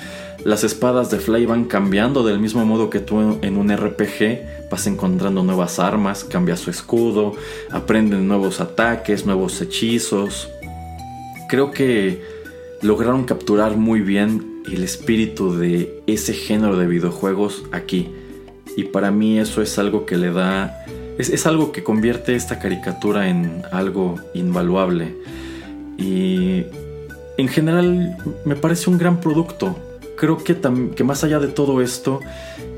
Las 0.45 0.64
espadas 0.64 1.11
de 1.11 1.19
Fly 1.19 1.45
van 1.45 1.67
cambiando 1.67 2.25
del 2.25 2.41
mismo 2.41 2.64
modo 2.64 2.89
que 2.89 3.01
tú 3.01 3.39
en 3.43 3.59
un 3.59 3.69
RPG 3.69 4.71
vas 4.71 4.87
encontrando 4.87 5.43
nuevas 5.43 5.79
armas, 5.79 6.25
cambia 6.25 6.57
su 6.57 6.71
escudo, 6.71 7.35
aprenden 7.71 8.27
nuevos 8.27 8.62
ataques, 8.62 9.27
nuevos 9.27 9.61
hechizos. 9.61 10.49
Creo 11.51 11.71
que 11.71 12.36
lograron 12.83 13.24
capturar 13.24 13.77
muy 13.77 14.01
bien 14.01 14.62
el 14.70 14.83
espíritu 14.83 15.57
de 15.57 16.03
ese 16.07 16.33
género 16.33 16.77
de 16.77 16.87
videojuegos 16.87 17.64
aquí. 17.72 18.09
Y 18.77 18.85
para 18.85 19.11
mí 19.11 19.39
eso 19.39 19.62
es 19.62 19.79
algo 19.79 20.07
que 20.07 20.16
le 20.16 20.31
da 20.33 20.85
es, 21.18 21.31
es, 21.31 21.47
algo 21.47 21.72
que 21.72 21.83
convierte 21.83 22.35
esta 22.35 22.59
caricatura 22.59 23.29
en 23.29 23.62
algo 23.72 24.16
invaluable. 24.35 25.14
Y 25.97 26.64
en 27.39 27.49
general 27.49 28.16
me 28.45 28.57
parece 28.57 28.91
un 28.91 28.99
gran 28.99 29.20
producto. 29.20 29.77
Creo 30.16 30.39
que, 30.39 30.57
que, 30.95 31.05
más 31.05 31.24
allá 31.24 31.39
de 31.39 31.49
todo 31.49 31.83
esto, 31.83 32.20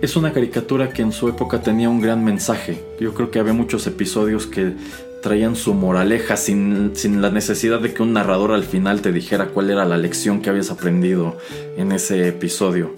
es 0.03 0.17
una 0.17 0.33
caricatura 0.33 0.91
que 0.91 1.03
en 1.03 1.13
su 1.13 1.29
época 1.29 1.63
tenía 1.63 1.89
un 1.89 2.01
gran 2.01 2.25
mensaje. 2.25 2.85
Yo 3.01 3.15
creo 3.15 3.31
que 3.31 3.39
había 3.39 3.53
muchos 3.53 3.87
episodios 3.87 4.47
que 4.47 4.73
traían 5.29 5.57
su 5.57 5.75
moraleja 5.75 6.39
sin, 6.39 6.93
sin 6.97 7.21
la 7.21 7.31
necesidad 7.31 7.81
de 7.81 7.93
que 7.93 8.03
un 8.03 8.15
narrador 8.15 8.53
al 8.53 8.65
final 8.65 9.03
te 9.03 9.13
dijera 9.13 9.49
cuál 9.49 9.69
era 9.69 9.85
la 9.85 9.99
lección 9.99 10.41
que 10.41 10.49
habías 10.49 10.71
aprendido 10.71 11.37
en 11.77 11.93
ese 11.93 12.29
episodio. 12.29 12.95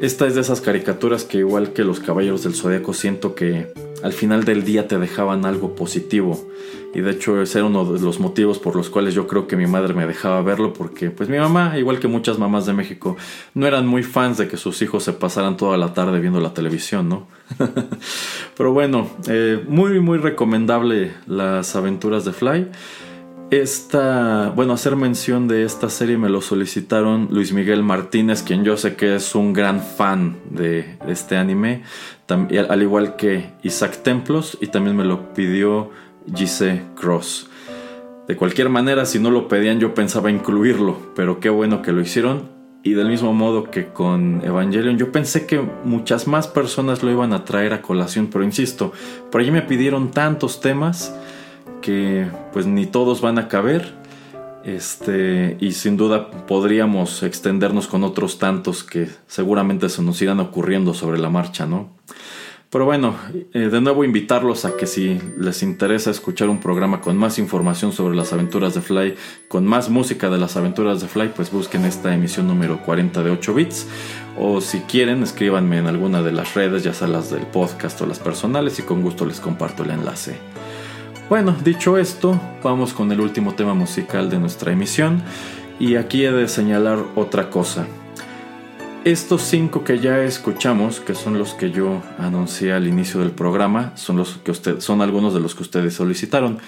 Esta 0.00 0.26
es 0.26 0.34
de 0.34 0.40
esas 0.40 0.62
caricaturas 0.62 1.24
que 1.24 1.36
igual 1.36 1.74
que 1.74 1.84
los 1.84 2.00
Caballeros 2.00 2.44
del 2.44 2.54
Zodíaco 2.54 2.94
siento 2.94 3.34
que 3.34 3.74
al 4.02 4.12
final 4.12 4.44
del 4.44 4.64
día 4.64 4.88
te 4.88 4.98
dejaban 4.98 5.44
algo 5.44 5.74
positivo. 5.74 6.46
Y 6.92 7.00
de 7.00 7.12
hecho 7.12 7.40
ese 7.40 7.58
era 7.58 7.68
uno 7.68 7.84
de 7.84 8.00
los 8.00 8.18
motivos 8.18 8.58
por 8.58 8.74
los 8.74 8.90
cuales 8.90 9.14
yo 9.14 9.28
creo 9.28 9.46
que 9.46 9.56
mi 9.56 9.66
madre 9.66 9.94
me 9.94 10.06
dejaba 10.06 10.42
verlo 10.42 10.72
porque 10.72 11.10
pues 11.10 11.28
mi 11.28 11.38
mamá, 11.38 11.78
igual 11.78 12.00
que 12.00 12.08
muchas 12.08 12.38
mamás 12.38 12.66
de 12.66 12.72
México, 12.72 13.16
no 13.54 13.66
eran 13.66 13.86
muy 13.86 14.02
fans 14.02 14.38
de 14.38 14.48
que 14.48 14.56
sus 14.56 14.82
hijos 14.82 15.04
se 15.04 15.12
pasaran 15.12 15.56
toda 15.56 15.76
la 15.76 15.94
tarde 15.94 16.18
viendo 16.18 16.40
la 16.40 16.52
televisión, 16.52 17.08
¿no? 17.08 17.28
Pero 18.56 18.72
bueno, 18.72 19.08
eh, 19.28 19.64
muy 19.68 20.00
muy 20.00 20.18
recomendable 20.18 21.12
las 21.26 21.76
aventuras 21.76 22.24
de 22.24 22.32
Fly. 22.32 22.68
Esta, 23.50 24.52
bueno, 24.54 24.74
hacer 24.74 24.94
mención 24.94 25.48
de 25.48 25.64
esta 25.64 25.90
serie 25.90 26.16
me 26.16 26.28
lo 26.28 26.40
solicitaron 26.40 27.26
Luis 27.32 27.52
Miguel 27.52 27.82
Martínez, 27.82 28.44
quien 28.44 28.62
yo 28.62 28.76
sé 28.76 28.94
que 28.94 29.16
es 29.16 29.34
un 29.34 29.52
gran 29.52 29.82
fan 29.82 30.36
de 30.50 30.96
este 31.08 31.36
anime, 31.36 31.82
al 32.30 32.82
igual 32.82 33.16
que 33.16 33.52
Isaac 33.62 34.02
Templos, 34.02 34.58
y 34.60 34.68
también 34.68 34.96
me 34.96 35.04
lo 35.04 35.32
pidió 35.34 35.90
Gise 36.34 36.82
Cross. 36.94 37.48
De 38.28 38.36
cualquier 38.36 38.68
manera, 38.68 39.06
si 39.06 39.18
no 39.18 39.30
lo 39.30 39.48
pedían, 39.48 39.80
yo 39.80 39.94
pensaba 39.94 40.30
incluirlo, 40.30 40.96
pero 41.16 41.40
qué 41.40 41.50
bueno 41.50 41.82
que 41.82 41.92
lo 41.92 42.00
hicieron. 42.00 42.48
Y 42.82 42.92
del 42.92 43.08
mismo 43.08 43.34
modo 43.34 43.70
que 43.70 43.88
con 43.88 44.40
Evangelion, 44.42 44.96
yo 44.96 45.12
pensé 45.12 45.46
que 45.46 45.60
muchas 45.84 46.26
más 46.26 46.48
personas 46.48 47.02
lo 47.02 47.10
iban 47.10 47.32
a 47.32 47.44
traer 47.44 47.74
a 47.74 47.82
colación, 47.82 48.28
pero 48.28 48.44
insisto, 48.44 48.92
por 49.30 49.40
allí 49.40 49.50
me 49.50 49.62
pidieron 49.62 50.12
tantos 50.12 50.60
temas 50.60 51.14
que 51.82 52.26
pues 52.52 52.66
ni 52.66 52.86
todos 52.86 53.20
van 53.20 53.38
a 53.38 53.48
caber. 53.48 53.98
Este, 54.64 55.56
y 55.58 55.72
sin 55.72 55.96
duda 55.96 56.30
podríamos 56.46 57.22
extendernos 57.22 57.86
con 57.86 58.04
otros 58.04 58.38
tantos 58.38 58.84
que 58.84 59.08
seguramente 59.26 59.88
se 59.88 60.02
nos 60.02 60.20
irán 60.20 60.38
ocurriendo 60.38 60.92
sobre 60.92 61.18
la 61.18 61.30
marcha, 61.30 61.66
¿no? 61.66 61.99
Pero 62.70 62.84
bueno, 62.84 63.16
eh, 63.52 63.68
de 63.68 63.80
nuevo 63.80 64.04
invitarlos 64.04 64.64
a 64.64 64.76
que 64.76 64.86
si 64.86 65.20
les 65.36 65.64
interesa 65.64 66.12
escuchar 66.12 66.48
un 66.48 66.60
programa 66.60 67.00
con 67.00 67.16
más 67.16 67.40
información 67.40 67.90
sobre 67.90 68.16
las 68.16 68.32
aventuras 68.32 68.74
de 68.74 68.80
Fly, 68.80 69.16
con 69.48 69.66
más 69.66 69.90
música 69.90 70.30
de 70.30 70.38
las 70.38 70.56
aventuras 70.56 71.00
de 71.00 71.08
Fly, 71.08 71.32
pues 71.34 71.50
busquen 71.50 71.84
esta 71.84 72.14
emisión 72.14 72.46
número 72.46 72.80
40 72.80 73.24
de 73.24 73.30
8 73.32 73.54
bits. 73.54 73.88
O 74.38 74.60
si 74.60 74.78
quieren, 74.82 75.24
escríbanme 75.24 75.78
en 75.78 75.88
alguna 75.88 76.22
de 76.22 76.30
las 76.30 76.54
redes, 76.54 76.84
ya 76.84 76.94
sea 76.94 77.08
las 77.08 77.28
del 77.28 77.42
podcast 77.42 78.00
o 78.02 78.06
las 78.06 78.20
personales, 78.20 78.78
y 78.78 78.82
con 78.82 79.02
gusto 79.02 79.26
les 79.26 79.40
comparto 79.40 79.82
el 79.82 79.90
enlace. 79.90 80.36
Bueno, 81.28 81.56
dicho 81.64 81.98
esto, 81.98 82.40
vamos 82.62 82.92
con 82.92 83.10
el 83.10 83.20
último 83.20 83.54
tema 83.54 83.74
musical 83.74 84.30
de 84.30 84.38
nuestra 84.38 84.70
emisión. 84.70 85.24
Y 85.80 85.96
aquí 85.96 86.24
he 86.24 86.30
de 86.30 86.46
señalar 86.46 87.00
otra 87.16 87.50
cosa. 87.50 87.88
Estos 89.04 89.40
cinco 89.40 89.82
que 89.82 89.98
ya 89.98 90.22
escuchamos, 90.24 91.00
que 91.00 91.14
son 91.14 91.38
los 91.38 91.54
que 91.54 91.70
yo 91.70 92.02
anuncié 92.18 92.74
al 92.74 92.86
inicio 92.86 93.18
del 93.20 93.30
programa, 93.30 93.96
son, 93.96 94.18
los 94.18 94.36
que 94.44 94.50
usted, 94.50 94.80
son 94.80 95.00
algunos 95.00 95.32
de 95.32 95.40
los 95.40 95.54
que 95.54 95.62
ustedes 95.62 95.94
solicitaron. 95.94 96.58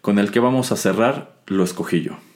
Con 0.00 0.20
el 0.20 0.30
que 0.30 0.38
vamos 0.38 0.70
a 0.70 0.76
cerrar, 0.76 1.34
lo 1.46 1.64
escogí 1.64 2.02
yo.「 2.02 2.29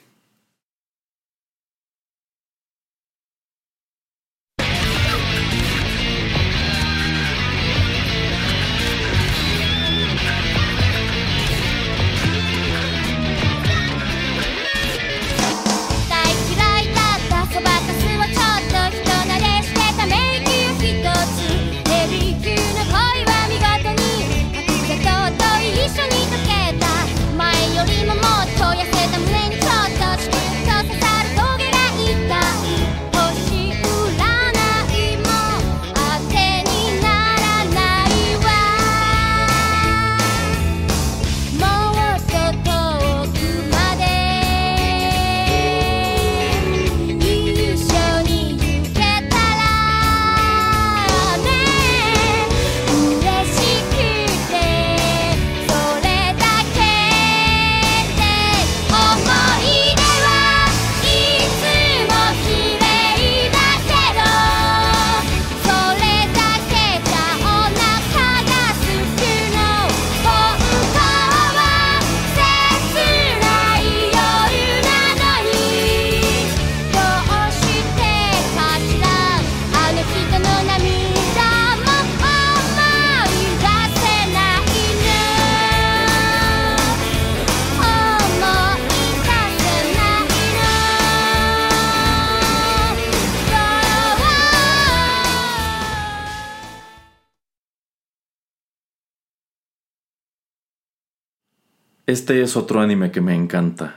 Este 102.15 102.41
es 102.41 102.55
otro 102.55 102.79
anime 102.79 103.11
que 103.11 103.19
me 103.19 103.35
encanta. 103.35 103.95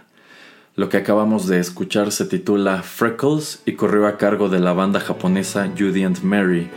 Lo 0.75 0.89
que 0.89 0.97
acabamos 0.97 1.47
de 1.47 1.61
escuchar 1.61 2.11
se 2.11 2.25
titula 2.25 2.83
Freckles 2.83 3.63
y 3.65 3.75
corrió 3.75 4.09
a 4.09 4.19
cargo 4.19 4.49
de 4.49 4.59
la 4.59 4.73
banda 4.73 4.99
japonesa 4.99 5.71
Judy 5.79 6.03
and 6.03 6.25
Mary. 6.25 6.69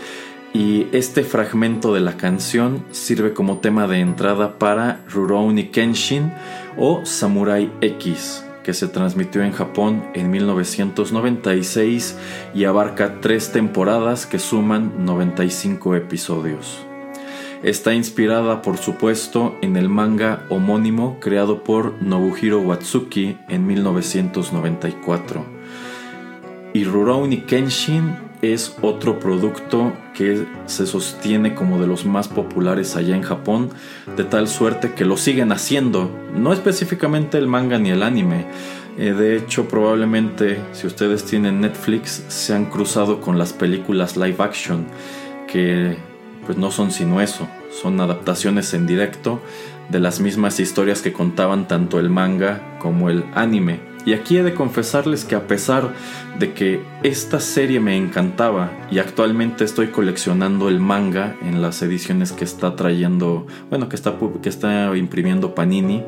Y 0.53 0.85
este 0.91 1.23
fragmento 1.23 1.95
de 1.95 2.01
la 2.01 2.15
canción 2.15 2.85
sirve 2.91 3.33
como 3.33 3.57
tema 3.57 3.87
de 3.87 4.01
entrada 4.01 4.59
para 4.59 5.03
Rurouni 5.09 5.69
Kenshin 5.69 6.31
o 6.77 7.07
Samurai 7.07 7.71
X, 7.81 8.45
que 8.63 8.75
se 8.75 8.87
transmitió 8.87 9.43
en 9.43 9.51
Japón 9.51 10.03
en 10.13 10.29
1996 10.29 12.17
y 12.53 12.65
abarca 12.65 13.19
tres 13.19 13.51
temporadas 13.51 14.27
que 14.27 14.37
suman 14.37 15.07
95 15.07 15.95
episodios. 15.95 16.90
Está 17.64 17.93
inspirada, 17.93 18.64
por 18.64 18.78
supuesto, 18.78 19.55
en 19.62 19.78
el 19.78 19.88
manga 19.88 20.45
homónimo 20.49 21.20
creado 21.20 21.64
por 21.64 22.01
Nobuhiro 22.01 22.59
Watsuki 22.59 23.38
en 23.49 23.68
1994. 23.68 25.45
Y 26.74 26.86
Rurouni 26.86 27.41
Kenshin 27.41 28.16
es 28.41 28.76
otro 28.82 29.20
producto 29.20 29.93
que 30.16 30.47
se 30.66 30.88
sostiene 30.88 31.53
como 31.53 31.80
de 31.80 31.86
los 31.86 32.03
más 32.03 32.28
populares 32.28 32.95
allá 32.95 33.16
en 33.16 33.22
Japón, 33.22 33.70
de 34.18 34.24
tal 34.24 34.47
suerte 34.47 34.93
que 34.93 35.05
lo 35.05 35.16
siguen 35.16 35.51
haciendo, 35.51 36.09
no 36.36 36.53
específicamente 36.53 37.38
el 37.38 37.45
manga 37.45 37.78
ni 37.78 37.91
el 37.91 38.01
anime. 38.01 38.47
Eh, 38.97 39.14
de 39.14 39.38
hecho, 39.38 39.68
probablemente 39.68 40.59
si 40.74 40.88
ustedes 40.88 41.26
tienen 41.26 41.62
Netflix 41.62 42.26
se 42.28 42.55
han 42.55 42.66
cruzado 42.66 43.22
con 43.22 43.38
las 43.38 43.53
películas 43.53 44.18
live 44.18 44.38
action 44.39 44.88
que 45.47 45.97
pues 46.45 46.57
no 46.57 46.71
son 46.71 46.91
sino 46.91 47.21
eso, 47.21 47.47
son 47.81 47.99
adaptaciones 47.99 48.73
en 48.73 48.87
directo 48.87 49.41
de 49.89 49.99
las 49.99 50.19
mismas 50.19 50.59
historias 50.59 51.01
que 51.01 51.13
contaban 51.13 51.67
tanto 51.67 51.99
el 51.99 52.09
manga 52.09 52.77
como 52.79 53.09
el 53.09 53.25
anime. 53.33 53.91
Y 54.05 54.13
aquí 54.13 54.37
he 54.37 54.43
de 54.43 54.55
confesarles 54.55 55.25
que 55.25 55.35
a 55.35 55.45
pesar 55.45 55.93
de 56.39 56.53
que 56.53 56.81
esta 57.03 57.39
serie 57.39 57.79
me 57.79 57.95
encantaba 57.95 58.71
y 58.89 58.97
actualmente 58.97 59.63
estoy 59.63 59.87
coleccionando 59.87 60.69
el 60.69 60.79
manga 60.79 61.35
en 61.43 61.61
las 61.61 61.81
ediciones 61.83 62.31
que 62.31 62.43
está 62.43 62.75
trayendo, 62.75 63.45
bueno, 63.69 63.89
que 63.89 63.95
está, 63.95 64.15
que 64.41 64.49
está 64.49 64.97
imprimiendo 64.97 65.53
Panini, 65.53 66.03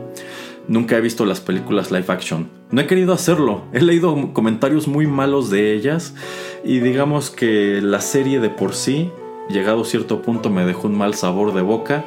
nunca 0.67 0.97
he 0.97 1.01
visto 1.01 1.25
las 1.25 1.39
películas 1.39 1.91
live 1.91 2.05
action. 2.07 2.49
No 2.71 2.81
he 2.81 2.87
querido 2.87 3.13
hacerlo, 3.13 3.65
he 3.73 3.81
leído 3.81 4.33
comentarios 4.33 4.87
muy 4.87 5.05
malos 5.05 5.51
de 5.51 5.73
ellas 5.73 6.15
y 6.63 6.79
digamos 6.79 7.29
que 7.29 7.79
la 7.79 8.01
serie 8.01 8.39
de 8.39 8.49
por 8.49 8.73
sí 8.73 9.11
llegado 9.49 9.83
cierto 9.85 10.21
punto 10.21 10.49
me 10.49 10.65
dejó 10.65 10.87
un 10.87 10.97
mal 10.97 11.13
sabor 11.13 11.53
de 11.53 11.61
boca, 11.61 12.05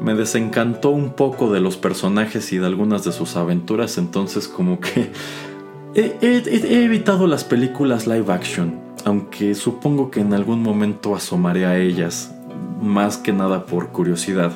me 0.00 0.14
desencantó 0.14 0.90
un 0.90 1.10
poco 1.10 1.52
de 1.52 1.60
los 1.60 1.76
personajes 1.76 2.52
y 2.52 2.58
de 2.58 2.66
algunas 2.66 3.04
de 3.04 3.12
sus 3.12 3.36
aventuras, 3.36 3.98
entonces 3.98 4.48
como 4.48 4.80
que 4.80 5.10
he, 5.94 6.16
he 6.20 6.84
evitado 6.84 7.26
las 7.26 7.44
películas 7.44 8.06
live 8.06 8.32
action, 8.32 8.80
aunque 9.04 9.54
supongo 9.54 10.10
que 10.10 10.20
en 10.20 10.34
algún 10.34 10.62
momento 10.62 11.14
asomaré 11.14 11.66
a 11.66 11.78
ellas, 11.78 12.34
más 12.80 13.16
que 13.16 13.32
nada 13.32 13.66
por 13.66 13.88
curiosidad. 13.88 14.52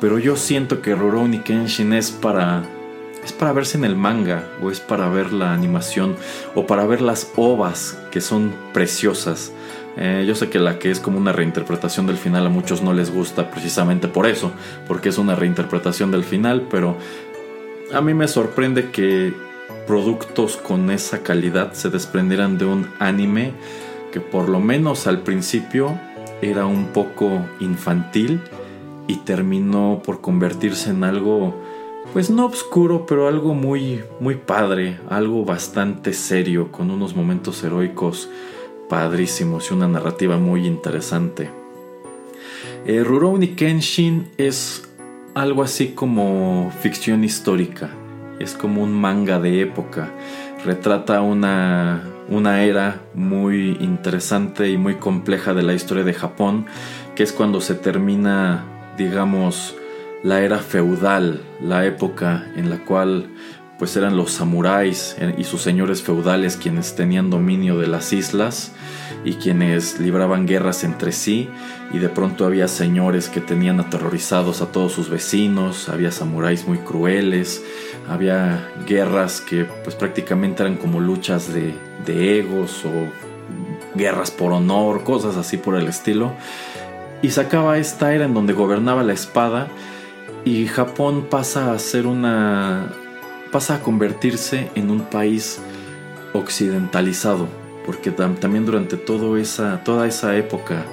Pero 0.00 0.18
yo 0.18 0.34
siento 0.36 0.82
que 0.82 0.96
Rurouni 0.96 1.38
Kenshin 1.38 1.92
es 1.92 2.10
para 2.10 2.64
es 3.24 3.32
para 3.32 3.52
verse 3.52 3.78
en 3.78 3.84
el 3.84 3.94
manga 3.94 4.48
o 4.62 4.70
es 4.70 4.80
para 4.80 5.08
ver 5.08 5.32
la 5.32 5.52
animación 5.52 6.16
o 6.54 6.66
para 6.66 6.86
ver 6.86 7.00
las 7.00 7.30
ovas 7.36 7.96
que 8.10 8.20
son 8.20 8.52
preciosas. 8.72 9.52
Eh, 9.96 10.24
yo 10.26 10.34
sé 10.34 10.48
que 10.48 10.58
la 10.58 10.78
que 10.78 10.90
es 10.90 11.00
como 11.00 11.18
una 11.18 11.32
reinterpretación 11.32 12.06
del 12.06 12.16
final 12.16 12.46
a 12.46 12.48
muchos 12.48 12.82
no 12.82 12.92
les 12.92 13.12
gusta 13.12 13.50
precisamente 13.50 14.08
por 14.08 14.26
eso, 14.26 14.52
porque 14.88 15.10
es 15.10 15.18
una 15.18 15.34
reinterpretación 15.34 16.10
del 16.10 16.24
final, 16.24 16.66
pero 16.70 16.96
a 17.92 18.00
mí 18.00 18.14
me 18.14 18.26
sorprende 18.26 18.90
que 18.90 19.34
productos 19.86 20.56
con 20.56 20.90
esa 20.90 21.22
calidad 21.22 21.72
se 21.74 21.90
desprendieran 21.90 22.56
de 22.56 22.64
un 22.64 22.88
anime 22.98 23.52
que 24.12 24.20
por 24.20 24.48
lo 24.48 24.60
menos 24.60 25.06
al 25.06 25.20
principio 25.20 25.98
era 26.40 26.66
un 26.66 26.86
poco 26.86 27.44
infantil 27.60 28.40
y 29.06 29.16
terminó 29.16 30.00
por 30.04 30.20
convertirse 30.20 30.90
en 30.90 31.04
algo 31.04 31.60
pues 32.12 32.30
no 32.30 32.46
oscuro, 32.46 33.06
pero 33.06 33.28
algo 33.28 33.54
muy 33.54 34.02
muy 34.20 34.36
padre, 34.36 34.98
algo 35.08 35.44
bastante 35.44 36.12
serio 36.12 36.70
con 36.70 36.90
unos 36.90 37.14
momentos 37.14 37.62
heroicos 37.62 38.28
padrísimos 38.92 39.70
y 39.70 39.72
una 39.72 39.88
narrativa 39.88 40.36
muy 40.36 40.66
interesante. 40.66 41.48
Eh, 42.84 43.02
Rurouni 43.02 43.54
Kenshin 43.54 44.28
es 44.36 44.86
algo 45.32 45.62
así 45.62 45.92
como 45.92 46.70
ficción 46.82 47.24
histórica, 47.24 47.88
es 48.38 48.52
como 48.52 48.82
un 48.82 48.92
manga 48.92 49.40
de 49.40 49.62
época, 49.62 50.10
retrata 50.62 51.22
una, 51.22 52.02
una 52.28 52.64
era 52.64 53.00
muy 53.14 53.78
interesante 53.80 54.68
y 54.68 54.76
muy 54.76 54.96
compleja 54.96 55.54
de 55.54 55.62
la 55.62 55.72
historia 55.72 56.04
de 56.04 56.12
Japón, 56.12 56.66
que 57.14 57.22
es 57.22 57.32
cuando 57.32 57.62
se 57.62 57.74
termina, 57.74 58.62
digamos, 58.98 59.74
la 60.22 60.42
era 60.42 60.58
feudal, 60.58 61.40
la 61.62 61.86
época 61.86 62.46
en 62.56 62.68
la 62.68 62.84
cual 62.84 63.30
pues 63.78 63.96
eran 63.96 64.16
los 64.16 64.32
samuráis 64.32 65.16
eh, 65.18 65.34
y 65.38 65.44
sus 65.44 65.62
señores 65.62 66.02
feudales 66.02 66.56
quienes 66.56 66.94
tenían 66.94 67.30
dominio 67.30 67.78
de 67.78 67.88
las 67.88 68.12
islas 68.12 68.72
y 69.24 69.34
quienes 69.34 70.00
libraban 70.00 70.46
guerras 70.46 70.84
entre 70.84 71.12
sí 71.12 71.48
y 71.92 71.98
de 71.98 72.08
pronto 72.08 72.44
había 72.44 72.68
señores 72.68 73.28
que 73.28 73.40
tenían 73.40 73.80
aterrorizados 73.80 74.62
a 74.62 74.66
todos 74.66 74.92
sus 74.92 75.08
vecinos, 75.08 75.88
había 75.88 76.10
samuráis 76.10 76.66
muy 76.66 76.78
crueles, 76.78 77.62
había 78.08 78.68
guerras 78.86 79.40
que 79.40 79.64
pues 79.64 79.94
prácticamente 79.94 80.62
eran 80.62 80.76
como 80.76 81.00
luchas 81.00 81.52
de, 81.52 81.74
de 82.06 82.38
egos 82.40 82.84
o 82.84 83.98
guerras 83.98 84.30
por 84.30 84.52
honor, 84.52 85.04
cosas 85.04 85.36
así 85.36 85.56
por 85.56 85.76
el 85.76 85.86
estilo. 85.88 86.32
Y 87.20 87.30
sacaba 87.30 87.78
esta 87.78 88.14
era 88.14 88.24
en 88.24 88.34
donde 88.34 88.52
gobernaba 88.52 89.02
la 89.02 89.12
espada 89.12 89.68
y 90.44 90.66
Japón 90.66 91.26
pasa 91.30 91.72
a 91.72 91.78
ser 91.78 92.06
una 92.06 92.88
pasa 93.52 93.76
a 93.76 93.82
convertirse 93.82 94.70
en 94.74 94.90
un 94.90 95.02
país 95.02 95.60
occidentalizado, 96.32 97.46
porque 97.86 98.10
también 98.10 98.66
durante 98.66 98.96
toda 98.96 99.38
esa 99.38 100.36
época 100.36 100.84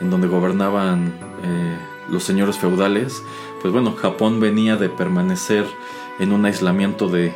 en 0.00 0.10
donde 0.10 0.26
gobernaban 0.26 1.14
eh, 1.44 1.78
los 2.10 2.24
señores 2.24 2.58
feudales, 2.58 3.22
pues 3.62 3.72
bueno, 3.72 3.94
Japón 3.94 4.40
venía 4.40 4.76
de 4.76 4.88
permanecer 4.88 5.64
en 6.18 6.32
un 6.32 6.44
aislamiento 6.44 7.08
de 7.08 7.32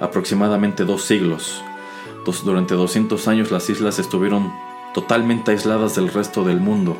aproximadamente 0.00 0.84
dos 0.84 1.02
siglos. 1.02 1.62
durante 2.44 2.74
200 2.74 3.26
años 3.28 3.50
las 3.50 3.70
islas 3.70 3.98
estuvieron 3.98 4.52
totalmente 4.94 5.52
aisladas 5.52 5.94
del 5.94 6.12
resto 6.12 6.44
del 6.44 6.60
mundo. 6.60 6.96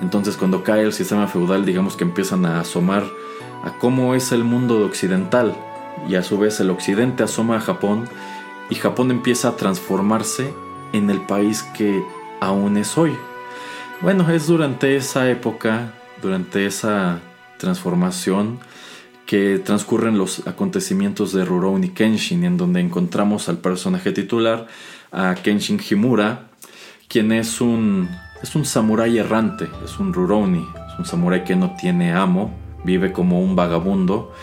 Entonces 0.00 0.36
cuando 0.36 0.62
cae 0.62 0.82
el 0.82 0.92
sistema 0.92 1.26
feudal, 1.26 1.64
digamos 1.64 1.96
que 1.96 2.04
empiezan 2.04 2.46
a 2.46 2.60
asomar 2.60 3.04
a 3.64 3.78
cómo 3.78 4.14
es 4.14 4.32
el 4.32 4.44
mundo 4.44 4.84
occidental, 4.84 5.54
y 6.08 6.16
a 6.16 6.22
su 6.22 6.38
vez 6.38 6.60
el 6.60 6.70
occidente 6.70 7.22
asoma 7.22 7.56
a 7.56 7.60
Japón 7.60 8.08
y 8.70 8.74
Japón 8.74 9.10
empieza 9.10 9.48
a 9.48 9.56
transformarse 9.56 10.52
en 10.92 11.10
el 11.10 11.20
país 11.20 11.62
que 11.76 12.02
aún 12.40 12.76
es 12.76 12.96
hoy. 12.96 13.14
Bueno, 14.00 14.30
es 14.30 14.46
durante 14.46 14.96
esa 14.96 15.30
época, 15.30 15.92
durante 16.22 16.66
esa 16.66 17.20
transformación, 17.58 18.58
que 19.26 19.58
transcurren 19.58 20.18
los 20.18 20.46
acontecimientos 20.46 21.32
de 21.32 21.44
Rurouni 21.44 21.90
Kenshin, 21.90 22.44
en 22.44 22.56
donde 22.56 22.80
encontramos 22.80 23.48
al 23.48 23.58
personaje 23.58 24.12
titular, 24.12 24.66
a 25.12 25.34
Kenshin 25.34 25.80
Himura, 25.88 26.48
quien 27.08 27.32
es 27.32 27.60
un, 27.60 28.08
es 28.42 28.54
un 28.54 28.64
samurái 28.64 29.18
errante, 29.18 29.68
es 29.84 29.98
un 29.98 30.12
Rurouni, 30.12 30.66
es 30.92 30.98
un 30.98 31.06
samurái 31.06 31.44
que 31.44 31.56
no 31.56 31.74
tiene 31.80 32.12
amo, 32.12 32.52
vive 32.84 33.12
como 33.12 33.40
un 33.40 33.56
vagabundo 33.56 34.34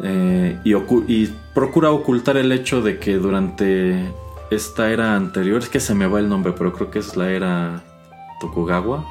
eh, 0.00 0.58
y, 0.64 1.26
procura 1.54 1.90
ocultar 1.90 2.36
el 2.36 2.50
hecho 2.50 2.82
de 2.82 2.98
que 2.98 3.14
durante 3.14 4.12
esta 4.50 4.90
era 4.90 5.14
anterior, 5.14 5.62
es 5.62 5.68
que 5.68 5.80
se 5.80 5.94
me 5.94 6.06
va 6.06 6.18
el 6.18 6.28
nombre, 6.28 6.52
pero 6.56 6.72
creo 6.72 6.90
que 6.90 6.98
es 6.98 7.16
la 7.16 7.30
era 7.30 7.82
Tokugawa, 8.40 9.04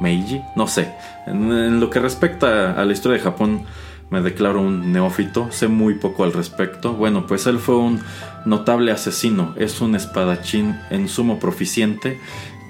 Meiji, 0.00 0.40
no 0.56 0.66
sé. 0.66 0.94
En, 1.26 1.80
lo 1.80 1.90
que 1.90 2.00
respecta 2.00 2.72
a 2.72 2.84
la 2.84 2.92
historia 2.92 3.18
de 3.18 3.24
Japón, 3.24 3.64
me 4.10 4.22
declaro 4.22 4.60
un 4.60 4.92
neófito, 4.92 5.50
sé 5.50 5.68
muy 5.68 5.94
poco 5.94 6.24
al 6.24 6.32
respecto. 6.32 6.94
Bueno, 6.94 7.26
pues 7.26 7.46
él 7.46 7.58
fue 7.58 7.76
un 7.76 8.00
notable 8.44 8.92
asesino, 8.92 9.54
es 9.56 9.80
un 9.80 9.96
espadachín 9.96 10.78
en 10.90 11.08
sumo 11.08 11.38
proficiente 11.38 12.20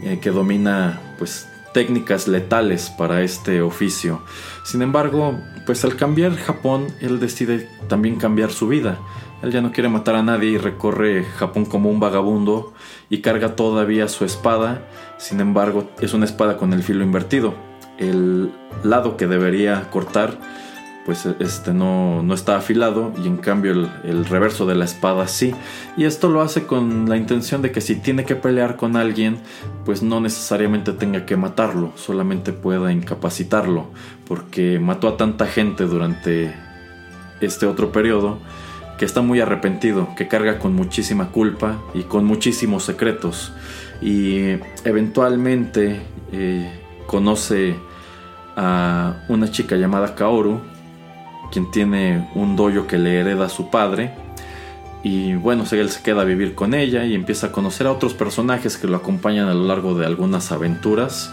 eh, 0.03 0.19
que 0.21 0.31
domina 0.31 1.01
pues 1.19 1.49
técnicas 1.73 2.27
letales 2.27 2.89
para 2.89 3.23
este 3.23 3.61
oficio. 3.61 4.23
Sin 4.67 4.83
embargo, 4.83 5.39
pues 5.65 5.85
al 5.85 5.95
cambiar 5.95 6.35
Japón, 6.35 6.89
él 7.01 7.21
decide 7.21 7.69
también 7.87 8.17
cambiar 8.17 8.51
su 8.51 8.67
vida. 8.67 8.99
Él 9.41 9.53
ya 9.53 9.61
no 9.61 9.71
quiere 9.71 9.89
matar 9.89 10.17
a 10.17 10.25
nadie 10.25 10.51
y 10.51 10.59
recorre 10.59 11.23
Japón 11.23 11.67
como 11.67 11.89
un 11.89 12.01
vagabundo 12.01 12.75
y 13.09 13.19
carga 13.19 13.55
todavía 13.55 14.09
su 14.09 14.25
espada. 14.25 14.83
Sin 15.19 15.39
embargo, 15.39 15.89
es 16.01 16.15
una 16.15 16.25
espada 16.25 16.57
con 16.57 16.73
el 16.73 16.83
filo 16.83 17.05
invertido. 17.05 17.55
El 17.97 18.51
lado 18.83 19.17
que 19.17 19.29
debería 19.29 19.89
cortar, 19.93 20.37
pues 21.07 21.25
este 21.39 21.73
no, 21.73 22.21
no 22.25 22.35
está 22.35 22.57
afilado 22.57 23.13
y 23.23 23.29
en 23.29 23.37
cambio 23.37 23.71
el, 23.71 23.89
el 24.03 24.25
reverso 24.25 24.67
de 24.67 24.75
la 24.75 24.85
espada 24.85 25.29
sí. 25.29 25.55
Y 25.97 26.05
esto 26.05 26.29
lo 26.29 26.43
hace 26.43 26.67
con 26.67 27.09
la 27.09 27.17
intención 27.17 27.63
de 27.63 27.71
que 27.71 27.81
si 27.81 27.95
tiene 27.95 28.25
que 28.25 28.35
pelear 28.35 28.77
con 28.77 28.97
alguien, 28.97 29.39
pues 29.85 30.03
no 30.03 30.21
necesariamente 30.21 30.93
tenga 30.93 31.25
que 31.25 31.37
matarlo, 31.37 31.93
solamente 31.95 32.53
pueda 32.53 32.91
incapacitarlo, 32.91 33.87
porque 34.27 34.81
mató 34.81 35.07
a 35.07 35.17
tanta 35.17 35.47
gente 35.47 35.85
durante 35.85 36.53
este 37.41 37.67
otro 37.67 37.93
periodo 37.93 38.39
que 38.99 39.05
está 39.05 39.23
muy 39.23 39.41
arrepentido, 39.41 40.09
que 40.17 40.27
carga 40.27 40.59
con 40.59 40.75
muchísima 40.75 41.29
culpa 41.29 41.81
y 41.95 42.03
con 42.03 42.25
muchísimos 42.25 42.85
secretos. 42.85 43.53
Y 44.03 44.57
eventualmente 44.85 46.01
eh, 46.33 46.81
conoce 47.07 47.77
a 48.57 49.25
una 49.29 49.51
chica 49.51 49.77
llamada 49.77 50.15
Kaoru, 50.15 50.61
quien 51.51 51.71
tiene 51.71 52.29
un 52.35 52.57
dojo 52.57 52.87
que 52.87 52.99
le 52.99 53.21
hereda 53.21 53.47
a 53.47 53.49
su 53.49 53.71
padre. 53.71 54.13
Y 55.03 55.35
bueno, 55.35 55.65
él 55.71 55.91
se 55.91 56.03
queda 56.03 56.23
a 56.23 56.25
vivir 56.25 56.55
con 56.55 56.75
ella 56.75 57.05
y 57.05 57.15
empieza 57.15 57.49
a 57.49 57.53
conocer 57.53 57.87
a 57.87 57.93
otros 57.93 58.15
personajes 58.15 58.77
que 58.77 58.89
lo 58.89 58.97
acompañan 58.97 59.49
a 59.49 59.55
lo 59.55 59.65
largo 59.67 59.95
de 59.95 60.05
algunas 60.05 60.51
aventuras, 60.51 61.33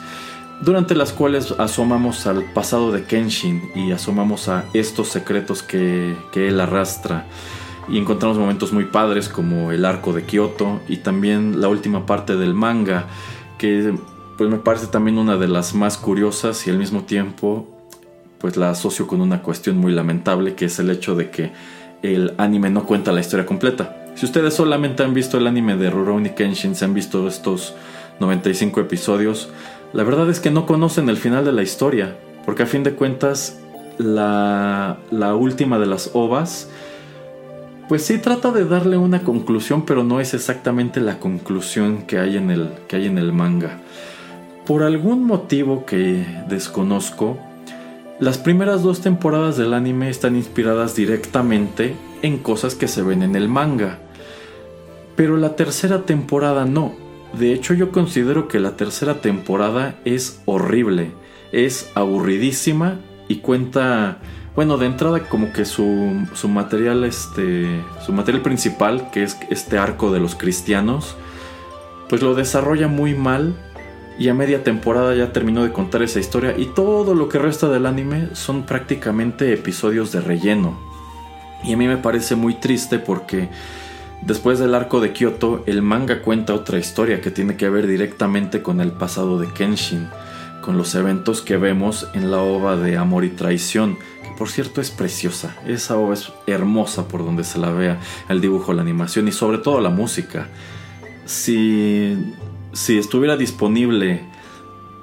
durante 0.61 0.95
las 0.95 1.11
cuales 1.11 1.53
asomamos 1.57 2.27
al 2.27 2.43
pasado 2.53 2.91
de 2.91 3.05
Kenshin 3.05 3.71
y 3.73 3.91
asomamos 3.91 4.47
a 4.47 4.65
estos 4.73 5.07
secretos 5.07 5.63
que, 5.63 6.15
que 6.31 6.49
él 6.49 6.59
arrastra. 6.59 7.25
Y 7.89 7.97
encontramos 7.97 8.37
momentos 8.37 8.71
muy 8.71 8.85
padres 8.85 9.27
como 9.27 9.71
el 9.71 9.85
arco 9.85 10.13
de 10.13 10.23
Kyoto 10.23 10.79
y 10.87 10.97
también 10.97 11.59
la 11.59 11.67
última 11.67 12.05
parte 12.05 12.35
del 12.35 12.53
manga, 12.53 13.07
que 13.57 13.93
pues 14.37 14.49
me 14.49 14.57
parece 14.57 14.87
también 14.87 15.17
una 15.17 15.37
de 15.37 15.47
las 15.47 15.73
más 15.73 15.97
curiosas 15.97 16.65
y 16.67 16.69
al 16.69 16.77
mismo 16.77 17.03
tiempo 17.03 17.72
pues 18.43 18.57
la 18.57 18.71
asocio 18.71 19.07
con 19.07 19.21
una 19.21 19.41
cuestión 19.41 19.77
muy 19.77 19.93
lamentable 19.93 20.53
que 20.53 20.65
es 20.65 20.77
el 20.77 20.89
hecho 20.89 21.15
de 21.15 21.29
que 21.29 21.53
el 22.01 22.33
anime 22.37 22.69
no 22.69 22.85
cuenta 22.85 23.13
la 23.13 23.21
historia 23.21 23.45
completa. 23.45 24.11
Si 24.15 24.25
ustedes 24.25 24.53
solamente 24.53 25.01
han 25.01 25.13
visto 25.13 25.37
el 25.37 25.47
anime 25.47 25.77
de 25.77 25.89
Rurouni 25.89 26.31
Kenshin, 26.31 26.75
se 26.75 26.83
han 26.83 26.93
visto 26.93 27.25
estos 27.25 27.73
95 28.19 28.81
episodios, 28.81 29.47
la 29.93 30.03
verdad 30.03 30.29
es 30.29 30.41
que 30.41 30.51
no 30.51 30.65
conocen 30.65 31.07
el 31.07 31.15
final 31.15 31.45
de 31.45 31.53
la 31.53 31.63
historia, 31.63 32.17
porque 32.43 32.63
a 32.63 32.65
fin 32.65 32.83
de 32.83 32.95
cuentas 32.95 33.61
la, 33.97 34.97
la 35.09 35.35
última 35.35 35.79
de 35.79 35.85
las 35.85 36.09
ovas 36.11 36.67
pues 37.87 38.03
sí 38.03 38.17
trata 38.17 38.51
de 38.51 38.65
darle 38.65 38.97
una 38.97 39.23
conclusión, 39.23 39.85
pero 39.85 40.03
no 40.03 40.19
es 40.19 40.33
exactamente 40.33 40.99
la 40.99 41.19
conclusión 41.19 42.01
que 42.01 42.19
hay 42.19 42.35
en 42.35 42.51
el, 42.51 42.71
que 42.89 42.97
hay 42.97 43.05
en 43.05 43.17
el 43.17 43.31
manga. 43.31 43.79
Por 44.65 44.83
algún 44.83 45.23
motivo 45.23 45.85
que 45.85 46.25
desconozco, 46.49 47.37
las 48.19 48.37
primeras 48.37 48.83
dos 48.83 49.01
temporadas 49.01 49.57
del 49.57 49.73
anime 49.73 50.09
están 50.09 50.35
inspiradas 50.35 50.95
directamente 50.95 51.95
en 52.21 52.37
cosas 52.37 52.75
que 52.75 52.87
se 52.87 53.01
ven 53.01 53.23
en 53.23 53.35
el 53.35 53.49
manga. 53.49 53.99
Pero 55.15 55.37
la 55.37 55.55
tercera 55.55 56.05
temporada 56.05 56.65
no. 56.65 56.93
De 57.37 57.53
hecho 57.53 57.73
yo 57.73 57.91
considero 57.91 58.47
que 58.47 58.59
la 58.59 58.77
tercera 58.77 59.21
temporada 59.21 59.95
es 60.05 60.41
horrible, 60.45 61.11
es 61.51 61.91
aburridísima 61.95 62.99
y 63.27 63.37
cuenta 63.37 64.19
bueno, 64.55 64.77
de 64.77 64.85
entrada 64.85 65.27
como 65.27 65.51
que 65.51 65.65
su, 65.65 66.27
su 66.35 66.47
material, 66.47 67.03
este, 67.05 67.81
su 68.05 68.13
material 68.13 68.43
principal, 68.43 69.09
que 69.09 69.23
es 69.23 69.35
este 69.49 69.79
arco 69.79 70.11
de 70.11 70.19
los 70.19 70.35
cristianos, 70.35 71.15
pues 72.07 72.21
lo 72.21 72.35
desarrolla 72.35 72.87
muy 72.87 73.15
mal 73.15 73.55
y 74.17 74.29
a 74.29 74.33
media 74.33 74.63
temporada 74.63 75.15
ya 75.15 75.33
terminó 75.33 75.63
de 75.63 75.71
contar 75.71 76.03
esa 76.03 76.19
historia 76.19 76.55
y 76.57 76.67
todo 76.67 77.15
lo 77.15 77.29
que 77.29 77.39
resta 77.39 77.69
del 77.69 77.85
anime 77.85 78.29
son 78.33 78.63
prácticamente 78.63 79.53
episodios 79.53 80.11
de 80.11 80.21
relleno. 80.21 80.77
Y 81.63 81.73
a 81.73 81.77
mí 81.77 81.87
me 81.87 81.97
parece 81.97 82.35
muy 82.35 82.55
triste 82.55 82.99
porque 82.99 83.49
después 84.21 84.59
del 84.59 84.75
arco 84.75 84.99
de 84.99 85.13
Kyoto 85.13 85.63
el 85.65 85.81
manga 85.81 86.21
cuenta 86.21 86.53
otra 86.53 86.77
historia 86.77 87.21
que 87.21 87.31
tiene 87.31 87.55
que 87.55 87.69
ver 87.69 87.87
directamente 87.87 88.61
con 88.61 88.81
el 88.81 88.91
pasado 88.91 89.39
de 89.39 89.47
Kenshin, 89.53 90.09
con 90.61 90.77
los 90.77 90.95
eventos 90.95 91.41
que 91.41 91.57
vemos 91.57 92.07
en 92.13 92.31
la 92.31 92.37
ova 92.37 92.75
de 92.75 92.97
Amor 92.97 93.25
y 93.25 93.29
Traición 93.29 93.97
por 94.37 94.49
cierto 94.49 94.81
es 94.81 94.91
preciosa. 94.91 95.55
Esa 95.65 95.97
obra 95.97 96.15
es 96.15 96.31
hermosa 96.47 97.07
por 97.07 97.23
donde 97.23 97.43
se 97.43 97.59
la 97.59 97.71
vea, 97.71 97.99
el 98.29 98.41
dibujo, 98.41 98.73
la 98.73 98.81
animación 98.81 99.27
y 99.27 99.31
sobre 99.31 99.57
todo 99.57 99.79
la 99.79 99.89
música. 99.89 100.47
Si, 101.25 102.17
si 102.73 102.97
estuviera 102.97 103.37
disponible 103.37 104.25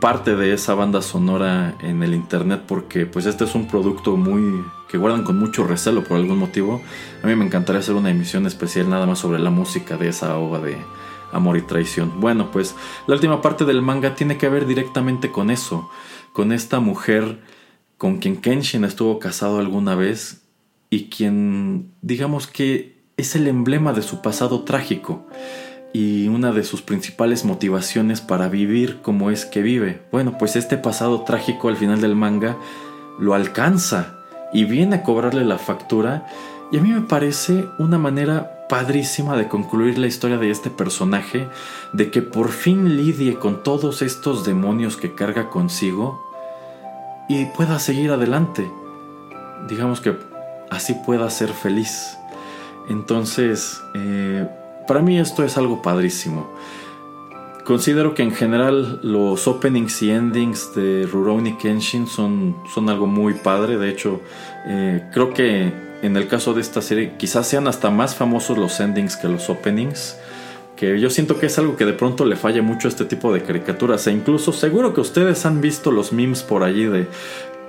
parte 0.01 0.35
de 0.35 0.53
esa 0.53 0.75
banda 0.75 1.03
sonora 1.03 1.77
en 1.81 2.03
el 2.03 2.15
internet 2.15 2.65
porque 2.67 3.07
pues 3.07 3.27
este 3.27 3.45
es 3.45 3.55
un 3.55 3.69
producto 3.69 4.17
muy 4.17 4.65
que 4.89 4.99
guardan 4.99 5.23
con 5.23 5.39
mucho 5.39 5.65
recelo 5.65 6.03
por 6.03 6.17
algún 6.17 6.39
motivo. 6.39 6.83
A 7.23 7.27
mí 7.27 7.37
me 7.37 7.45
encantaría 7.45 7.81
hacer 7.81 7.95
una 7.95 8.11
emisión 8.11 8.47
especial 8.47 8.91
nada 8.91 9.07
más 9.07 9.21
sobre 9.21 9.39
la 9.39 9.51
música 9.51 9.97
de 9.97 10.09
esa 10.09 10.37
obra 10.37 10.61
de 10.61 10.79
amor 11.33 11.57
y 11.59 11.63
traición. 11.63 12.21
Bueno, 12.21 12.51
pues 12.51 12.75
la 13.07 13.15
última 13.15 13.41
parte 13.41 13.65
del 13.65 13.83
manga 13.83 14.17
tiene 14.17 14.37
que 14.37 14.49
ver 14.49 14.67
directamente 14.67 15.31
con 15.31 15.51
eso, 15.51 15.89
con 16.33 16.51
esta 16.51 16.81
mujer 16.81 17.41
con 17.99 18.19
quien 18.19 18.41
Kenshin 18.41 18.85
estuvo 18.85 19.19
casado 19.19 19.59
alguna 19.59 19.95
vez 19.95 20.43
y 20.89 21.05
quien 21.05 21.93
digamos 22.01 22.47
que 22.47 22.99
es 23.17 23.37
el 23.37 23.47
emblema 23.47 23.93
de 23.93 24.03
su 24.03 24.23
pasado 24.23 24.65
trágico 24.65 25.27
y 25.93 26.29
una 26.29 26.53
de 26.53 26.65
sus 26.65 26.83
principales 26.83 27.45
motivaciones 27.45 28.21
para 28.21 28.49
vivir 28.49 29.01
como 29.03 29.31
es 29.31 29.45
que 29.45 29.63
vive. 29.63 30.03
Bueno, 30.13 30.39
pues 30.39 30.57
este 30.57 30.77
pasado 30.77 31.23
trágico 31.23 31.69
al 31.69 31.77
final 31.77 32.01
del 32.01 32.15
manga 32.15 32.57
lo 33.19 33.35
alcanza 33.35 34.19
y 34.53 34.65
viene 34.65 34.97
a 34.97 35.03
cobrarle 35.03 35.45
la 35.45 35.59
factura 35.59 36.27
y 36.73 36.79
a 36.79 36.81
mí 36.81 36.91
me 36.91 37.01
parece 37.01 37.67
una 37.79 37.99
manera 37.99 38.67
padrísima 38.69 39.37
de 39.37 39.49
concluir 39.49 39.99
la 39.99 40.07
historia 40.07 40.39
de 40.39 40.51
este 40.51 40.71
personaje, 40.71 41.49
de 41.93 42.11
que 42.13 42.23
por 42.23 42.51
fin 42.51 42.97
lidie 42.97 43.35
con 43.35 43.65
todos 43.65 44.03
estos 44.03 44.45
demonios 44.45 44.97
que 44.97 45.15
carga 45.17 45.51
consigo 45.51 46.21
y 47.29 47.47
pueda 47.47 47.81
seguir 47.81 48.13
adelante. 48.13 48.71
Digamos 49.69 50.01
que 50.01 50.17
así 50.71 50.95
pueda 50.95 51.29
ser 51.31 51.49
feliz. 51.53 52.17
Entonces, 52.89 53.83
eh, 53.95 54.49
para 54.91 55.03
mí 55.03 55.21
esto 55.21 55.45
es 55.45 55.57
algo 55.57 55.83
padrísimo. 55.83 56.51
Considero 57.65 58.13
que 58.13 58.25
en 58.25 58.33
general 58.33 58.99
los 59.05 59.47
openings 59.47 60.03
y 60.03 60.11
endings 60.11 60.75
de 60.75 61.07
Rurouni 61.07 61.57
Kenshin 61.59 62.09
son, 62.09 62.57
son 62.75 62.89
algo 62.91 63.07
muy 63.07 63.35
padre. 63.35 63.79
De 63.79 63.89
hecho, 63.89 64.21
eh, 64.67 65.09
creo 65.13 65.33
que 65.33 65.73
en 66.03 66.17
el 66.17 66.27
caso 66.27 66.55
de 66.55 66.61
esta 66.61 66.83
serie 66.83 67.13
quizás 67.19 67.47
sean 67.47 67.69
hasta 67.69 67.89
más 67.91 68.17
famosos 68.17 68.59
los 68.59 68.81
endings 68.81 69.17
que 69.17 69.29
los 69.29 69.49
openings 69.49 70.17
que 70.81 70.99
yo 70.99 71.11
siento 71.11 71.39
que 71.39 71.45
es 71.45 71.59
algo 71.59 71.77
que 71.77 71.85
de 71.85 71.93
pronto 71.93 72.25
le 72.25 72.37
falla 72.37 72.63
mucho 72.63 72.89
a 72.89 72.91
este 72.91 73.05
tipo 73.05 73.35
de 73.35 73.43
caricaturas. 73.43 74.07
E 74.07 74.13
incluso 74.13 74.51
seguro 74.51 74.95
que 74.95 75.03
ustedes 75.03 75.45
han 75.45 75.61
visto 75.61 75.91
los 75.91 76.11
memes 76.11 76.43
por 76.43 76.63
allí 76.63 76.87
de 76.87 77.07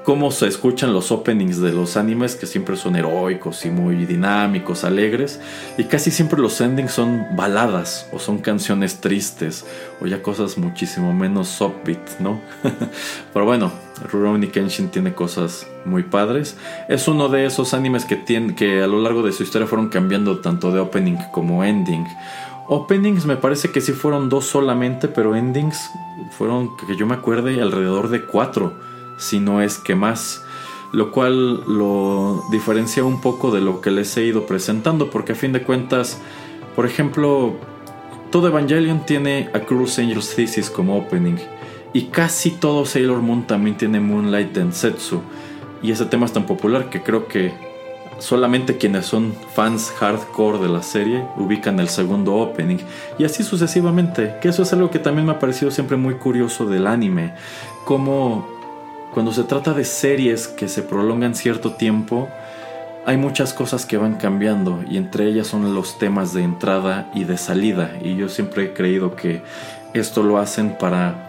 cómo 0.03 0.31
se 0.31 0.47
escuchan 0.47 0.93
los 0.93 1.11
openings 1.11 1.61
de 1.61 1.73
los 1.73 1.95
animes 1.95 2.35
que 2.35 2.47
siempre 2.47 2.75
son 2.75 2.95
heroicos 2.95 3.65
y 3.65 3.69
muy 3.69 4.05
dinámicos, 4.05 4.83
alegres. 4.83 5.39
Y 5.77 5.85
casi 5.85 6.11
siempre 6.11 6.39
los 6.39 6.59
endings 6.61 6.91
son 6.91 7.25
baladas 7.35 8.07
o 8.11 8.19
son 8.19 8.39
canciones 8.39 8.99
tristes 8.99 9.65
o 10.01 10.07
ya 10.07 10.21
cosas 10.21 10.57
muchísimo 10.57 11.13
menos 11.13 11.59
upbeat, 11.61 12.19
¿no? 12.19 12.41
Pero 13.33 13.45
bueno, 13.45 13.71
Rurouni 14.11 14.47
Kenshin 14.47 14.89
tiene 14.89 15.13
cosas 15.13 15.67
muy 15.85 16.03
padres. 16.03 16.57
Es 16.89 17.07
uno 17.07 17.29
de 17.29 17.45
esos 17.45 17.73
animes 17.73 18.05
que, 18.05 18.15
tiene, 18.15 18.55
que 18.55 18.81
a 18.81 18.87
lo 18.87 19.01
largo 19.01 19.21
de 19.23 19.31
su 19.31 19.43
historia 19.43 19.67
fueron 19.67 19.89
cambiando 19.89 20.39
tanto 20.39 20.71
de 20.71 20.79
opening 20.79 21.17
como 21.31 21.63
ending. 21.63 22.05
Openings 22.67 23.25
me 23.25 23.35
parece 23.35 23.71
que 23.71 23.81
sí 23.81 23.91
fueron 23.91 24.29
dos 24.29 24.45
solamente, 24.45 25.07
pero 25.07 25.35
endings 25.35 25.91
fueron, 26.37 26.69
que 26.77 26.95
yo 26.95 27.05
me 27.05 27.15
acuerde, 27.15 27.61
alrededor 27.61 28.09
de 28.09 28.25
cuatro, 28.25 28.73
si 29.21 29.39
no 29.39 29.61
es 29.61 29.77
que 29.77 29.95
más. 29.95 30.43
Lo 30.91 31.11
cual 31.11 31.63
lo 31.67 32.43
diferencia 32.51 33.05
un 33.05 33.21
poco 33.21 33.51
de 33.51 33.61
lo 33.61 33.79
que 33.79 33.91
les 33.91 34.17
he 34.17 34.25
ido 34.25 34.45
presentando, 34.45 35.09
porque 35.09 35.31
a 35.31 35.35
fin 35.35 35.53
de 35.53 35.63
cuentas, 35.63 36.19
por 36.75 36.85
ejemplo, 36.85 37.55
todo 38.29 38.47
Evangelion 38.47 39.05
tiene 39.05 39.49
a 39.53 39.61
Cruise 39.61 39.99
Angel's 39.99 40.35
Thesis 40.35 40.69
como 40.69 40.97
opening, 40.97 41.37
y 41.93 42.03
casi 42.05 42.51
todo 42.51 42.85
Sailor 42.85 43.21
Moon 43.21 43.47
también 43.47 43.77
tiene 43.77 44.01
Moonlight 44.01 44.53
Densetsu. 44.53 45.21
Y 45.81 45.91
ese 45.91 46.05
tema 46.05 46.25
es 46.25 46.33
tan 46.33 46.45
popular 46.45 46.89
que 46.89 47.01
creo 47.01 47.27
que 47.27 47.53
solamente 48.19 48.77
quienes 48.77 49.05
son 49.05 49.33
fans 49.53 49.91
hardcore 49.97 50.59
de 50.59 50.69
la 50.69 50.83
serie 50.83 51.25
ubican 51.37 51.79
el 51.79 51.89
segundo 51.89 52.35
opening 52.35 52.77
y 53.17 53.23
así 53.23 53.43
sucesivamente, 53.43 54.35
que 54.41 54.49
eso 54.49 54.61
es 54.61 54.71
algo 54.73 54.91
que 54.91 54.99
también 54.99 55.25
me 55.25 55.33
ha 55.33 55.39
parecido 55.39 55.71
siempre 55.71 55.97
muy 55.97 56.15
curioso 56.15 56.65
del 56.65 56.85
anime, 56.85 57.33
como 57.83 58.60
cuando 59.13 59.31
se 59.33 59.43
trata 59.43 59.73
de 59.73 59.83
series 59.83 60.47
que 60.47 60.67
se 60.67 60.83
prolongan 60.83 61.35
cierto 61.35 61.73
tiempo, 61.73 62.29
hay 63.05 63.17
muchas 63.17 63.53
cosas 63.53 63.85
que 63.85 63.97
van 63.97 64.15
cambiando 64.15 64.83
y 64.89 64.97
entre 64.97 65.27
ellas 65.27 65.47
son 65.47 65.73
los 65.73 65.97
temas 65.97 66.33
de 66.33 66.43
entrada 66.43 67.09
y 67.13 67.23
de 67.23 67.37
salida 67.37 67.97
y 68.01 68.15
yo 68.15 68.29
siempre 68.29 68.65
he 68.65 68.73
creído 68.73 69.15
que 69.15 69.41
esto 69.93 70.23
lo 70.23 70.37
hacen 70.37 70.77
para 70.77 71.27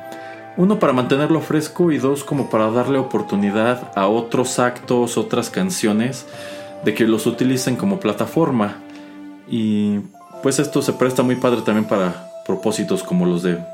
Uno 0.57 0.79
para 0.79 0.93
mantenerlo 0.93 1.41
fresco 1.41 1.93
y 1.93 1.99
dos 1.99 2.25
como 2.25 2.51
para 2.51 2.71
darle 2.71 2.99
oportunidad 2.99 3.91
a 3.95 4.07
otros 4.07 4.59
actos, 4.59 5.17
otras 5.17 5.49
canciones, 5.49 6.27
de 6.85 6.93
que 6.93 7.07
los 7.07 7.27
utilicen 7.27 7.75
como 7.77 8.01
plataforma. 8.01 8.77
Y 9.49 10.01
pues 10.43 10.59
esto 10.59 10.83
se 10.83 10.93
presta 10.93 11.23
muy 11.23 11.37
padre 11.37 11.63
también 11.63 11.87
para 11.87 12.29
propósitos 12.45 13.03
como 13.03 13.25
los 13.25 13.43
de 13.43 13.65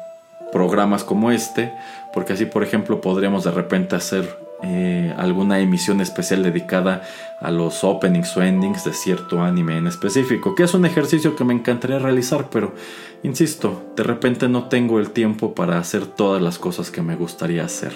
programas 0.52 1.04
como 1.04 1.30
este, 1.30 1.72
porque 2.12 2.32
así 2.32 2.46
por 2.46 2.62
ejemplo 2.62 3.00
podríamos 3.00 3.44
de 3.44 3.50
repente 3.50 3.96
hacer 3.96 4.38
eh, 4.62 5.14
alguna 5.16 5.60
emisión 5.60 6.00
especial 6.00 6.42
dedicada 6.42 7.02
a 7.40 7.52
los 7.52 7.84
openings 7.84 8.36
o 8.36 8.42
endings 8.42 8.84
de 8.84 8.92
cierto 8.92 9.40
anime 9.40 9.76
en 9.76 9.86
específico, 9.86 10.56
que 10.56 10.64
es 10.64 10.74
un 10.74 10.84
ejercicio 10.84 11.36
que 11.36 11.44
me 11.44 11.54
encantaría 11.54 12.00
realizar, 12.00 12.48
pero 12.50 12.74
insisto, 13.22 13.92
de 13.94 14.02
repente 14.02 14.48
no 14.48 14.64
tengo 14.64 14.98
el 14.98 15.10
tiempo 15.10 15.54
para 15.54 15.78
hacer 15.78 16.06
todas 16.06 16.42
las 16.42 16.58
cosas 16.58 16.90
que 16.90 17.02
me 17.02 17.14
gustaría 17.14 17.64
hacer. 17.64 17.92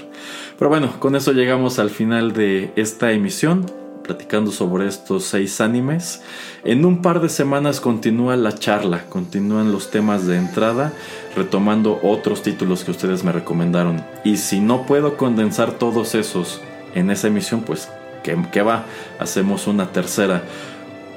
Pero 0.56 0.68
bueno, 0.68 1.00
con 1.00 1.16
eso 1.16 1.32
llegamos 1.32 1.80
al 1.80 1.90
final 1.90 2.32
de 2.32 2.72
esta 2.76 3.10
emisión 3.10 3.66
platicando 4.02 4.50
sobre 4.50 4.86
estos 4.86 5.24
seis 5.24 5.60
animes. 5.60 6.22
En 6.64 6.84
un 6.84 7.02
par 7.02 7.20
de 7.20 7.28
semanas 7.28 7.80
continúa 7.80 8.36
la 8.36 8.54
charla, 8.54 9.04
continúan 9.08 9.72
los 9.72 9.90
temas 9.90 10.26
de 10.26 10.36
entrada, 10.36 10.92
retomando 11.36 12.00
otros 12.02 12.42
títulos 12.42 12.84
que 12.84 12.90
ustedes 12.90 13.24
me 13.24 13.32
recomendaron. 13.32 14.04
Y 14.24 14.36
si 14.36 14.60
no 14.60 14.86
puedo 14.86 15.16
condensar 15.16 15.72
todos 15.72 16.14
esos 16.14 16.60
en 16.94 17.10
esa 17.10 17.28
emisión, 17.28 17.62
pues 17.62 17.88
que, 18.22 18.62
va, 18.62 18.84
hacemos 19.18 19.66
una 19.66 19.92
tercera. 19.92 20.42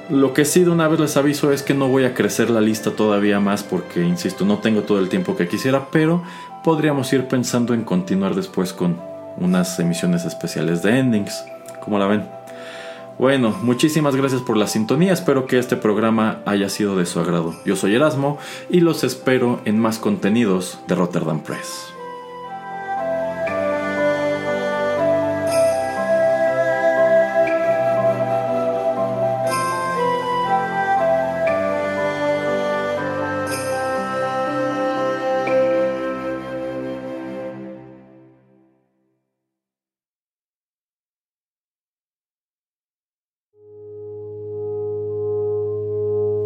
Lo 0.08 0.32
que 0.34 0.44
sí 0.44 0.62
de 0.62 0.70
una 0.70 0.88
vez 0.88 1.00
les 1.00 1.16
aviso 1.16 1.52
es 1.52 1.62
que 1.62 1.74
no 1.74 1.88
voy 1.88 2.04
a 2.04 2.14
crecer 2.14 2.50
la 2.50 2.60
lista 2.60 2.92
todavía 2.92 3.40
más 3.40 3.62
porque, 3.62 4.04
insisto, 4.04 4.44
no 4.44 4.58
tengo 4.58 4.82
todo 4.82 4.98
el 5.00 5.08
tiempo 5.08 5.36
que 5.36 5.48
quisiera, 5.48 5.88
pero 5.90 6.22
podríamos 6.62 7.12
ir 7.12 7.26
pensando 7.26 7.74
en 7.74 7.84
continuar 7.84 8.34
después 8.34 8.72
con 8.72 9.00
unas 9.38 9.78
emisiones 9.80 10.24
especiales 10.24 10.82
de 10.82 10.98
endings. 10.98 11.44
¿Cómo 11.80 11.98
la 11.98 12.06
ven? 12.06 12.35
Bueno, 13.18 13.56
muchísimas 13.62 14.14
gracias 14.14 14.42
por 14.42 14.58
la 14.58 14.66
sintonía, 14.66 15.14
espero 15.14 15.46
que 15.46 15.58
este 15.58 15.76
programa 15.76 16.42
haya 16.44 16.68
sido 16.68 16.96
de 16.96 17.06
su 17.06 17.18
agrado. 17.18 17.54
Yo 17.64 17.74
soy 17.74 17.94
Erasmo 17.94 18.38
y 18.68 18.80
los 18.80 19.04
espero 19.04 19.60
en 19.64 19.78
más 19.78 19.98
contenidos 19.98 20.78
de 20.86 20.96
Rotterdam 20.96 21.40
Press. 21.40 21.95